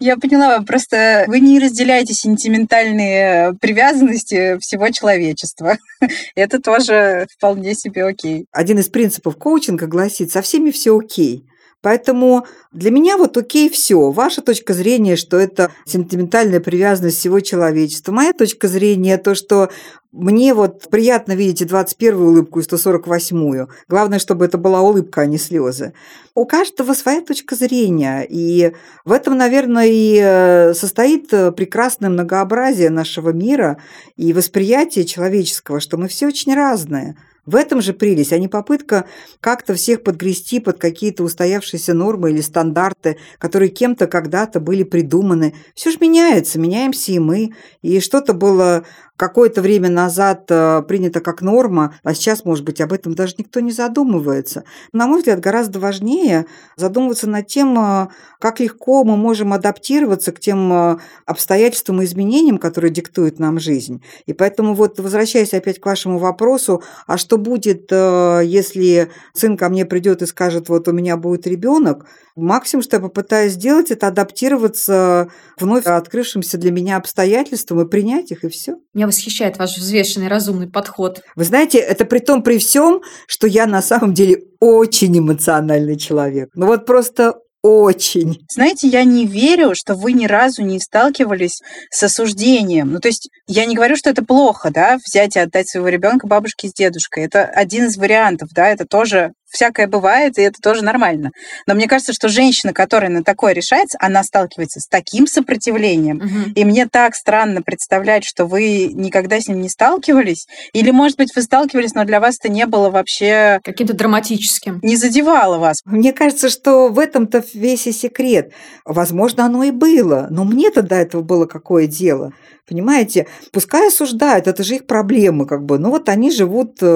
Я 0.00 0.16
поняла, 0.16 0.60
просто 0.62 1.24
вы 1.28 1.40
не 1.40 1.58
разделяете 1.58 2.14
сентиментальные 2.14 3.54
привязанности 3.60 4.58
всего 4.58 4.90
человечества. 4.90 5.78
Это 6.34 6.60
тоже 6.60 7.26
вполне 7.36 7.74
себе 7.74 8.04
окей. 8.04 8.46
Один 8.52 8.78
из 8.78 8.88
принципов 8.88 9.36
коучинга 9.36 9.86
гласит, 9.86 10.32
со 10.32 10.42
всеми 10.42 10.70
все 10.70 10.98
окей. 10.98 11.46
Поэтому 11.84 12.46
для 12.72 12.90
меня 12.90 13.18
вот 13.18 13.36
окей 13.36 13.68
все. 13.68 14.10
Ваша 14.10 14.40
точка 14.40 14.72
зрения, 14.72 15.16
что 15.16 15.36
это 15.36 15.70
сентиментальная 15.84 16.58
привязанность 16.58 17.18
всего 17.18 17.40
человечества. 17.40 18.10
Моя 18.10 18.32
точка 18.32 18.68
зрения 18.68 19.18
то, 19.18 19.34
что 19.34 19.68
мне 20.10 20.54
вот 20.54 20.88
приятно 20.88 21.32
видеть 21.32 21.60
и 21.60 21.66
21-ю 21.66 22.28
улыбку, 22.28 22.60
и 22.60 22.62
148-ю. 22.62 23.68
Главное, 23.86 24.18
чтобы 24.18 24.46
это 24.46 24.56
была 24.56 24.80
улыбка, 24.80 25.20
а 25.20 25.26
не 25.26 25.36
слезы. 25.36 25.92
У 26.34 26.46
каждого 26.46 26.94
своя 26.94 27.20
точка 27.20 27.54
зрения. 27.54 28.26
И 28.26 28.72
в 29.04 29.12
этом, 29.12 29.36
наверное, 29.36 29.86
и 29.86 30.18
э, 30.22 30.72
состоит 30.72 31.28
прекрасное 31.28 32.08
многообразие 32.08 32.88
нашего 32.88 33.28
мира 33.28 33.76
и 34.16 34.32
восприятие 34.32 35.04
человеческого, 35.04 35.80
что 35.80 35.98
мы 35.98 36.08
все 36.08 36.28
очень 36.28 36.54
разные. 36.54 37.14
В 37.46 37.56
этом 37.56 37.82
же 37.82 37.92
прелесть, 37.92 38.32
а 38.32 38.38
не 38.38 38.48
попытка 38.48 39.04
как-то 39.40 39.74
всех 39.74 40.02
подгрести 40.02 40.60
под 40.60 40.78
какие-то 40.78 41.24
устоявшиеся 41.24 41.92
нормы 41.92 42.30
или 42.30 42.40
стандарты, 42.40 43.18
которые 43.38 43.68
кем-то 43.68 44.06
когда-то 44.06 44.60
были 44.60 44.82
придуманы. 44.82 45.54
Все 45.74 45.90
же 45.90 45.98
меняется, 46.00 46.58
меняемся 46.58 47.12
и 47.12 47.18
мы. 47.18 47.52
И 47.82 48.00
что-то 48.00 48.32
было 48.32 48.84
какое-то 49.16 49.62
время 49.62 49.88
назад 49.88 50.46
э, 50.48 50.82
принято 50.88 51.20
как 51.20 51.40
норма, 51.40 51.94
а 52.02 52.14
сейчас, 52.14 52.44
может 52.44 52.64
быть, 52.64 52.80
об 52.80 52.92
этом 52.92 53.14
даже 53.14 53.34
никто 53.38 53.60
не 53.60 53.70
задумывается. 53.70 54.64
На 54.92 55.06
мой 55.06 55.18
взгляд, 55.18 55.40
гораздо 55.40 55.78
важнее 55.78 56.46
задумываться 56.76 57.28
над 57.28 57.46
тем, 57.46 57.78
э, 57.78 58.08
как 58.40 58.58
легко 58.58 59.04
мы 59.04 59.16
можем 59.16 59.52
адаптироваться 59.52 60.32
к 60.32 60.40
тем 60.40 60.72
э, 60.72 60.96
обстоятельствам 61.26 62.02
и 62.02 62.04
изменениям, 62.04 62.58
которые 62.58 62.90
диктует 62.90 63.38
нам 63.38 63.60
жизнь. 63.60 64.02
И 64.26 64.32
поэтому 64.32 64.74
вот, 64.74 64.98
возвращаясь 64.98 65.54
опять 65.54 65.80
к 65.80 65.86
вашему 65.86 66.18
вопросу, 66.18 66.82
а 67.06 67.16
что 67.16 67.38
будет, 67.38 67.90
если 67.92 69.10
сын 69.32 69.56
ко 69.56 69.68
мне 69.68 69.86
придет 69.86 70.22
и 70.22 70.26
скажет, 70.26 70.68
вот 70.68 70.88
у 70.88 70.92
меня 70.92 71.16
будет 71.16 71.46
ребенок, 71.46 72.06
максимум, 72.36 72.82
что 72.82 72.96
я 72.96 73.00
попытаюсь 73.00 73.52
сделать, 73.52 73.90
это 73.90 74.08
адаптироваться 74.08 75.28
к 75.56 75.62
вновь 75.62 75.86
открывшимся 75.86 76.58
для 76.58 76.70
меня 76.70 76.96
обстоятельствам 76.96 77.80
и 77.80 77.88
принять 77.88 78.30
их, 78.30 78.44
и 78.44 78.48
все. 78.48 78.76
Меня 78.92 79.06
восхищает 79.06 79.58
ваш 79.58 79.76
взвешенный, 79.76 80.28
разумный 80.28 80.68
подход. 80.68 81.22
Вы 81.36 81.44
знаете, 81.44 81.78
это 81.78 82.04
при 82.04 82.18
том, 82.18 82.42
при 82.42 82.58
всем, 82.58 83.02
что 83.26 83.46
я 83.46 83.66
на 83.66 83.82
самом 83.82 84.14
деле 84.14 84.44
очень 84.60 85.18
эмоциональный 85.18 85.96
человек. 85.96 86.50
Ну 86.54 86.66
вот 86.66 86.86
просто 86.86 87.34
очень. 87.64 88.44
Знаете, 88.50 88.88
я 88.88 89.04
не 89.04 89.26
верю, 89.26 89.72
что 89.74 89.94
вы 89.94 90.12
ни 90.12 90.26
разу 90.26 90.62
не 90.62 90.78
сталкивались 90.78 91.62
с 91.90 92.02
осуждением. 92.02 92.92
Ну, 92.92 93.00
то 93.00 93.08
есть 93.08 93.30
я 93.46 93.64
не 93.64 93.74
говорю, 93.74 93.96
что 93.96 94.10
это 94.10 94.22
плохо, 94.22 94.70
да, 94.70 94.98
взять 94.98 95.36
и 95.36 95.38
отдать 95.38 95.70
своего 95.70 95.88
ребенка 95.88 96.26
бабушке 96.26 96.68
с 96.68 96.74
дедушкой. 96.74 97.24
Это 97.24 97.44
один 97.46 97.86
из 97.86 97.96
вариантов, 97.96 98.50
да, 98.54 98.68
это 98.68 98.84
тоже 98.84 99.32
всякое 99.54 99.86
бывает, 99.86 100.38
и 100.38 100.42
это 100.42 100.60
тоже 100.60 100.82
нормально. 100.82 101.30
Но 101.66 101.74
мне 101.74 101.86
кажется, 101.86 102.12
что 102.12 102.28
женщина, 102.28 102.72
которая 102.72 103.10
на 103.10 103.22
такое 103.22 103.52
решается, 103.52 103.96
она 104.00 104.22
сталкивается 104.22 104.80
с 104.80 104.86
таким 104.86 105.26
сопротивлением. 105.26 106.16
Угу. 106.16 106.52
И 106.54 106.64
мне 106.64 106.86
так 106.86 107.14
странно 107.14 107.62
представлять, 107.62 108.24
что 108.24 108.46
вы 108.46 108.90
никогда 108.92 109.40
с 109.40 109.48
ним 109.48 109.60
не 109.60 109.68
сталкивались. 109.68 110.46
Или, 110.72 110.90
может 110.90 111.16
быть, 111.16 111.34
вы 111.34 111.42
сталкивались, 111.42 111.94
но 111.94 112.04
для 112.04 112.20
вас 112.20 112.36
это 112.38 112.48
не 112.50 112.66
было 112.66 112.90
вообще... 112.90 113.60
Каким-то 113.64 113.94
драматическим. 113.94 114.80
Не 114.82 114.96
задевало 114.96 115.58
вас. 115.58 115.78
Мне 115.84 116.12
кажется, 116.12 116.50
что 116.50 116.88
в 116.88 116.98
этом-то 116.98 117.44
весь 117.54 117.86
и 117.86 117.92
секрет. 117.92 118.52
Возможно, 118.84 119.44
оно 119.44 119.62
и 119.62 119.70
было, 119.70 120.26
но 120.30 120.44
мне-то 120.44 120.82
до 120.82 120.96
этого 120.96 121.22
было 121.22 121.46
какое 121.46 121.86
дело. 121.86 122.32
Понимаете, 122.66 123.26
пускай 123.52 123.88
осуждают, 123.88 124.46
это 124.46 124.62
же 124.62 124.76
их 124.76 124.86
проблемы, 124.86 125.44
как 125.44 125.64
бы. 125.64 125.78
Ну 125.78 125.90
вот 125.90 126.08
они 126.08 126.30
живут 126.30 126.78
э, 126.80 126.86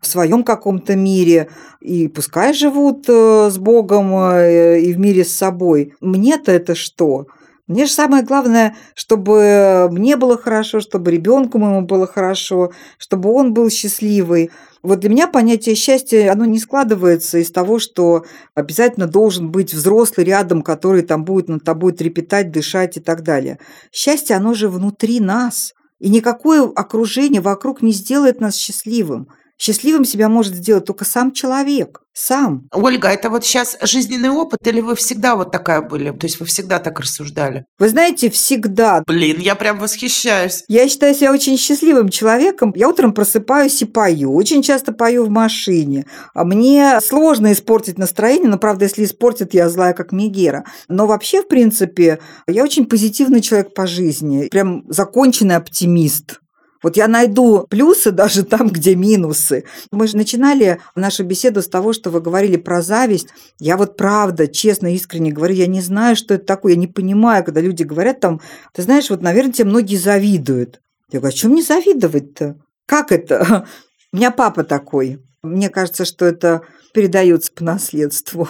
в 0.00 0.06
своем 0.06 0.44
каком-то 0.44 0.94
мире, 0.94 1.48
и 1.80 2.06
пускай 2.06 2.54
живут 2.54 3.06
э, 3.08 3.50
с 3.50 3.58
Богом 3.58 4.14
э, 4.14 4.80
и 4.80 4.92
в 4.92 4.98
мире 5.00 5.24
с 5.24 5.34
собой. 5.34 5.94
Мне-то 6.00 6.52
это 6.52 6.76
что? 6.76 7.26
Мне 7.66 7.86
же 7.86 7.92
самое 7.92 8.22
главное, 8.22 8.76
чтобы 8.94 9.88
мне 9.90 10.16
было 10.16 10.38
хорошо, 10.38 10.78
чтобы 10.78 11.10
ребенку 11.10 11.58
моему 11.58 11.82
было 11.82 12.06
хорошо, 12.06 12.70
чтобы 12.96 13.30
он 13.32 13.52
был 13.52 13.70
счастливый. 13.70 14.50
Вот 14.82 15.00
для 15.00 15.10
меня 15.10 15.26
понятие 15.26 15.74
счастья, 15.74 16.30
оно 16.32 16.44
не 16.44 16.58
складывается 16.58 17.38
из 17.38 17.50
того, 17.50 17.78
что 17.78 18.24
обязательно 18.54 19.06
должен 19.06 19.50
быть 19.50 19.74
взрослый 19.74 20.26
рядом, 20.26 20.62
который 20.62 21.02
там 21.02 21.24
будет 21.24 21.48
над 21.48 21.64
тобой 21.64 21.92
трепетать, 21.92 22.52
дышать 22.52 22.96
и 22.96 23.00
так 23.00 23.22
далее. 23.22 23.58
Счастье, 23.92 24.36
оно 24.36 24.54
же 24.54 24.68
внутри 24.68 25.20
нас. 25.20 25.74
И 25.98 26.08
никакое 26.10 26.62
окружение 26.62 27.40
вокруг 27.40 27.82
не 27.82 27.92
сделает 27.92 28.40
нас 28.40 28.54
счастливым. 28.54 29.28
Счастливым 29.60 30.04
себя 30.04 30.28
может 30.28 30.54
сделать 30.54 30.84
только 30.84 31.04
сам 31.04 31.32
человек. 31.32 32.00
Сам. 32.12 32.68
Ольга, 32.72 33.08
это 33.08 33.30
вот 33.30 33.44
сейчас 33.44 33.76
жизненный 33.82 34.30
опыт 34.30 34.66
или 34.66 34.80
вы 34.80 34.96
всегда 34.96 35.36
вот 35.36 35.52
такая 35.52 35.82
были? 35.82 36.10
То 36.10 36.26
есть 36.26 36.40
вы 36.40 36.46
всегда 36.46 36.78
так 36.80 36.98
рассуждали? 36.98 37.64
Вы 37.78 37.88
знаете, 37.88 38.28
всегда. 38.30 39.02
Блин, 39.06 39.38
я 39.38 39.54
прям 39.54 39.78
восхищаюсь. 39.78 40.64
Я 40.68 40.88
считаю 40.88 41.14
себя 41.14 41.32
очень 41.32 41.56
счастливым 41.56 42.08
человеком. 42.08 42.72
Я 42.74 42.88
утром 42.88 43.12
просыпаюсь 43.12 43.80
и 43.82 43.84
пою. 43.84 44.34
Очень 44.34 44.62
часто 44.62 44.92
пою 44.92 45.24
в 45.26 45.30
машине. 45.30 46.06
А 46.34 46.44
мне 46.44 47.00
сложно 47.00 47.52
испортить 47.52 47.98
настроение, 47.98 48.48
но, 48.48 48.58
правда, 48.58 48.84
если 48.84 49.04
испортит, 49.04 49.54
я 49.54 49.68
злая, 49.68 49.92
как 49.92 50.10
Мегера. 50.10 50.64
Но 50.88 51.06
вообще, 51.06 51.42
в 51.42 51.48
принципе, 51.48 52.18
я 52.48 52.64
очень 52.64 52.86
позитивный 52.86 53.40
человек 53.40 53.74
по 53.74 53.86
жизни. 53.86 54.48
Прям 54.48 54.84
законченный 54.88 55.56
оптимист. 55.56 56.40
Вот 56.82 56.96
я 56.96 57.08
найду 57.08 57.66
плюсы 57.68 58.10
даже 58.10 58.44
там, 58.44 58.68
где 58.68 58.94
минусы. 58.94 59.64
Мы 59.90 60.06
же 60.06 60.16
начинали 60.16 60.80
нашу 60.94 61.24
беседу 61.24 61.62
с 61.62 61.68
того, 61.68 61.92
что 61.92 62.10
вы 62.10 62.20
говорили 62.20 62.56
про 62.56 62.82
зависть. 62.82 63.28
Я 63.58 63.76
вот 63.76 63.96
правда, 63.96 64.46
честно, 64.46 64.94
искренне 64.94 65.32
говорю, 65.32 65.54
я 65.54 65.66
не 65.66 65.80
знаю, 65.80 66.14
что 66.16 66.34
это 66.34 66.46
такое. 66.46 66.74
Я 66.74 66.78
не 66.78 66.86
понимаю, 66.86 67.44
когда 67.44 67.60
люди 67.60 67.82
говорят 67.82 68.20
там, 68.20 68.40
ты 68.72 68.82
знаешь, 68.82 69.10
вот, 69.10 69.22
наверное, 69.22 69.52
тебе 69.52 69.68
многие 69.68 69.96
завидуют. 69.96 70.80
Я 71.10 71.20
говорю, 71.20 71.34
а 71.34 71.36
чем 71.36 71.52
мне 71.52 71.62
завидовать-то? 71.62 72.56
Как 72.86 73.12
это? 73.12 73.66
У 74.12 74.16
меня 74.16 74.30
папа 74.30 74.62
такой. 74.64 75.20
Мне 75.42 75.70
кажется, 75.70 76.04
что 76.04 76.24
это 76.24 76.62
передается 76.92 77.52
по 77.52 77.64
наследству. 77.64 78.48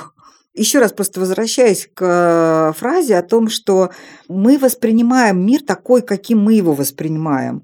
Еще 0.54 0.80
раз 0.80 0.92
просто 0.92 1.20
возвращаясь 1.20 1.88
к 1.94 2.74
фразе 2.76 3.16
о 3.16 3.22
том, 3.22 3.48
что 3.48 3.90
мы 4.28 4.58
воспринимаем 4.58 5.44
мир 5.44 5.62
такой, 5.62 6.02
каким 6.02 6.40
мы 6.40 6.54
его 6.54 6.74
воспринимаем 6.74 7.62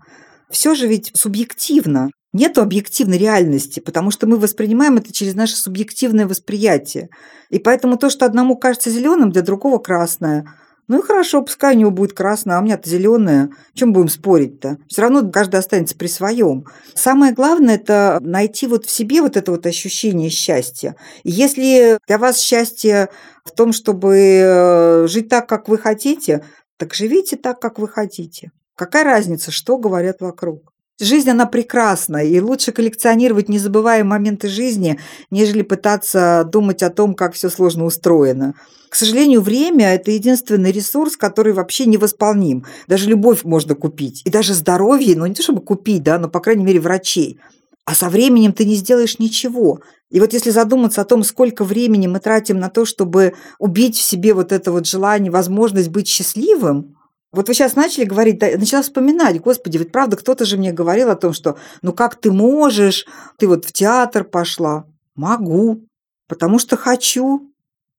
все 0.55 0.75
же 0.75 0.87
ведь 0.87 1.11
субъективно. 1.15 2.11
Нет 2.33 2.59
объективной 2.59 3.19
реальности, 3.19 3.81
потому 3.81 4.11
что 4.11 4.27
мы 4.27 4.39
воспринимаем 4.39 4.97
это 4.97 5.13
через 5.13 5.35
наше 5.35 5.57
субъективное 5.57 6.27
восприятие. 6.27 7.09
И 7.51 7.59
поэтому 7.59 7.97
то, 7.97 8.09
что 8.09 8.25
одному 8.25 8.57
кажется 8.57 8.91
зеленым, 8.91 9.31
для 9.31 9.43
другого 9.43 9.79
красное. 9.79 10.45
Ну 10.87 10.99
и 11.01 11.03
хорошо, 11.03 11.43
пускай 11.43 11.75
у 11.75 11.79
него 11.79 11.91
будет 11.91 12.13
красное, 12.13 12.57
а 12.57 12.61
у 12.61 12.63
меня-то 12.63 12.89
зеленое. 12.89 13.51
Чем 13.75 13.93
будем 13.93 14.09
спорить-то? 14.09 14.79
Все 14.89 15.03
равно 15.03 15.29
каждый 15.29 15.57
останется 15.57 15.97
при 15.97 16.07
своем. 16.07 16.67
Самое 16.95 17.33
главное– 17.33 17.75
это 17.77 18.19
найти 18.21 18.67
вот 18.67 18.85
в 18.85 18.91
себе 18.91 19.23
вот 19.23 19.37
это 19.37 19.51
вот 19.51 19.67
ощущение 19.67 20.31
счастья. 20.31 20.95
И 21.25 21.31
если 21.31 21.99
для 22.07 22.19
вас 22.19 22.39
счастье 22.39 23.09
в 23.45 23.51
том, 23.53 23.73
чтобы 23.73 24.17
э, 24.17 25.07
жить 25.09 25.29
так, 25.29 25.49
как 25.49 25.69
вы 25.69 25.79
хотите, 25.79 26.45
так 26.79 26.95
живите 26.95 27.37
так, 27.37 27.61
как 27.61 27.79
вы 27.79 27.89
хотите. 27.89 28.51
Какая 28.77 29.05
разница, 29.05 29.53
что 29.53 29.79
говорят 29.79 30.21
вокруг? 30.21 30.73
Жизнь, 31.01 31.31
она 31.31 31.47
прекрасна, 31.47 32.25
и 32.25 32.41
лучше 32.41 32.73
коллекционировать 32.73 33.49
незабываемые 33.49 34.05
моменты 34.05 34.49
жизни, 34.49 34.99
нежели 35.31 35.63
пытаться 35.63 36.49
думать 36.51 36.83
о 36.83 36.91
том, 36.91 37.15
как 37.15 37.35
все 37.35 37.51
сложно 37.51 37.85
устроено. 37.85 38.55
К 38.89 38.95
сожалению, 38.95 39.41
время– 39.41 39.95
это 39.95 40.13
единственный 40.13 40.71
ресурс, 40.71 41.17
который 41.17 41.53
вообще 41.53 41.87
невосполним. 41.87 42.65
Даже 42.87 43.09
любовь 43.09 43.43
можно 43.43 43.75
купить. 43.75 44.23
И 44.25 44.31
даже 44.31 44.55
здоровье, 44.55 45.17
ну 45.17 45.27
не 45.27 45.35
то 45.35 45.43
чтобы 45.43 45.63
купить, 45.63 46.05
да, 46.05 46.19
но, 46.19 46.29
по 46.29 46.39
крайней 46.41 46.65
мере, 46.65 46.79
врачей. 46.79 47.41
А 47.85 47.95
со 47.95 48.09
временем 48.09 48.53
ты 48.53 48.65
не 48.65 48.77
сделаешь 48.77 49.19
ничего. 49.19 49.81
И 50.11 50.21
вот 50.21 50.33
если 50.33 50.51
задуматься 50.51 51.01
о 51.01 51.05
том, 51.05 51.25
сколько 51.25 51.65
времени 51.65 52.07
мы 52.07 52.21
тратим 52.21 52.59
на 52.59 52.71
то, 52.71 52.85
чтобы 52.85 53.35
убить 53.59 53.97
в 53.97 54.03
себе 54.03 54.33
вот 54.33 54.53
это 54.53 54.71
вот 54.71 54.87
желание, 54.87 55.31
возможность 55.31 55.89
быть 55.89 56.07
счастливым, 56.07 56.97
вот 57.35 57.49
вы 57.49 57.55
сейчас 57.55 57.77
начали 57.77 58.05
говорить, 58.05 58.39
да, 58.39 58.49
начала 58.57 58.83
вспоминать, 58.83 59.41
господи, 59.41 59.79
ведь 59.79 59.93
правда 59.93 60.17
кто-то 60.17 60.45
же 60.45 60.57
мне 60.57 60.73
говорил 60.73 61.11
о 61.11 61.17
том, 61.17 61.33
что 61.33 61.59
ну 61.83 61.93
как 61.93 62.17
ты 62.17 62.31
можешь, 62.33 63.07
ты 63.39 63.47
вот 63.47 63.65
в 63.65 63.73
театр 63.73 64.25
пошла. 64.25 64.87
Могу, 65.15 65.87
потому 66.29 66.59
что 66.59 66.77
хочу, 66.77 67.53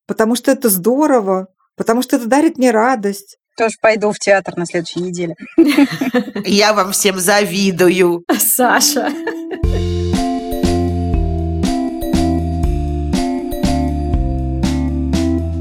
потому 0.07 0.35
что 0.35 0.51
это 0.51 0.69
здорово, 0.69 1.47
потому 1.75 2.01
что 2.01 2.15
это 2.17 2.27
дарит 2.27 2.57
мне 2.57 2.71
радость. 2.71 3.37
Тоже 3.57 3.75
пойду 3.81 4.11
в 4.11 4.19
театр 4.19 4.57
на 4.57 4.65
следующей 4.65 4.99
неделе. 4.99 5.35
Я 6.45 6.73
вам 6.73 6.91
всем 6.91 7.19
завидую. 7.19 8.25
Саша. 8.37 9.09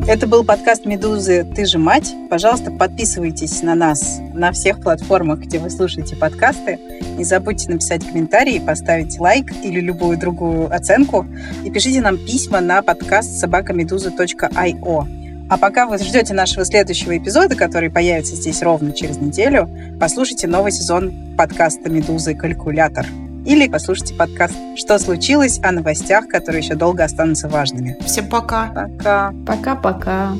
Это 0.06 0.26
был 0.26 0.44
подкаст 0.44 0.84
«Медузы. 0.84 1.44
Ты 1.44 1.64
же 1.64 1.78
мать». 1.78 2.14
Пожалуйста, 2.28 2.70
подписывайтесь 2.70 3.62
на 3.62 3.74
нас 3.74 4.20
на 4.34 4.52
всех 4.52 4.82
платформах, 4.82 5.38
где 5.38 5.58
вы 5.58 5.70
слушаете 5.70 6.14
подкасты. 6.14 6.78
Не 7.16 7.24
забудьте 7.24 7.70
написать 7.70 8.06
комментарий, 8.06 8.60
поставить 8.60 9.18
лайк 9.18 9.50
или 9.62 9.80
любую 9.80 10.18
другую 10.18 10.70
оценку. 10.70 11.24
И 11.64 11.70
пишите 11.70 12.02
нам 12.02 12.18
письма 12.18 12.60
на 12.60 12.82
подкаст 12.82 13.38
собакамедуза.io. 13.38 15.46
А 15.48 15.56
пока 15.56 15.86
вы 15.86 15.96
ждете 15.96 16.34
нашего 16.34 16.66
следующего 16.66 17.16
эпизода, 17.16 17.56
который 17.56 17.90
появится 17.90 18.36
здесь 18.36 18.62
ровно 18.62 18.92
через 18.92 19.16
неделю, 19.16 19.70
послушайте 19.98 20.46
новый 20.46 20.72
сезон 20.72 21.34
подкаста 21.38 21.88
«Медузы. 21.88 22.34
Калькулятор» 22.34 23.06
или 23.44 23.68
послушайте 23.68 24.14
подкаст 24.14 24.54
«Что 24.76 24.98
случилось?» 24.98 25.60
о 25.62 25.72
новостях, 25.72 26.28
которые 26.28 26.62
еще 26.62 26.74
долго 26.74 27.04
останутся 27.04 27.48
важными. 27.48 27.96
Всем 28.04 28.28
пока. 28.28 28.66
Пока. 28.68 29.34
Пока-пока. 29.46 30.32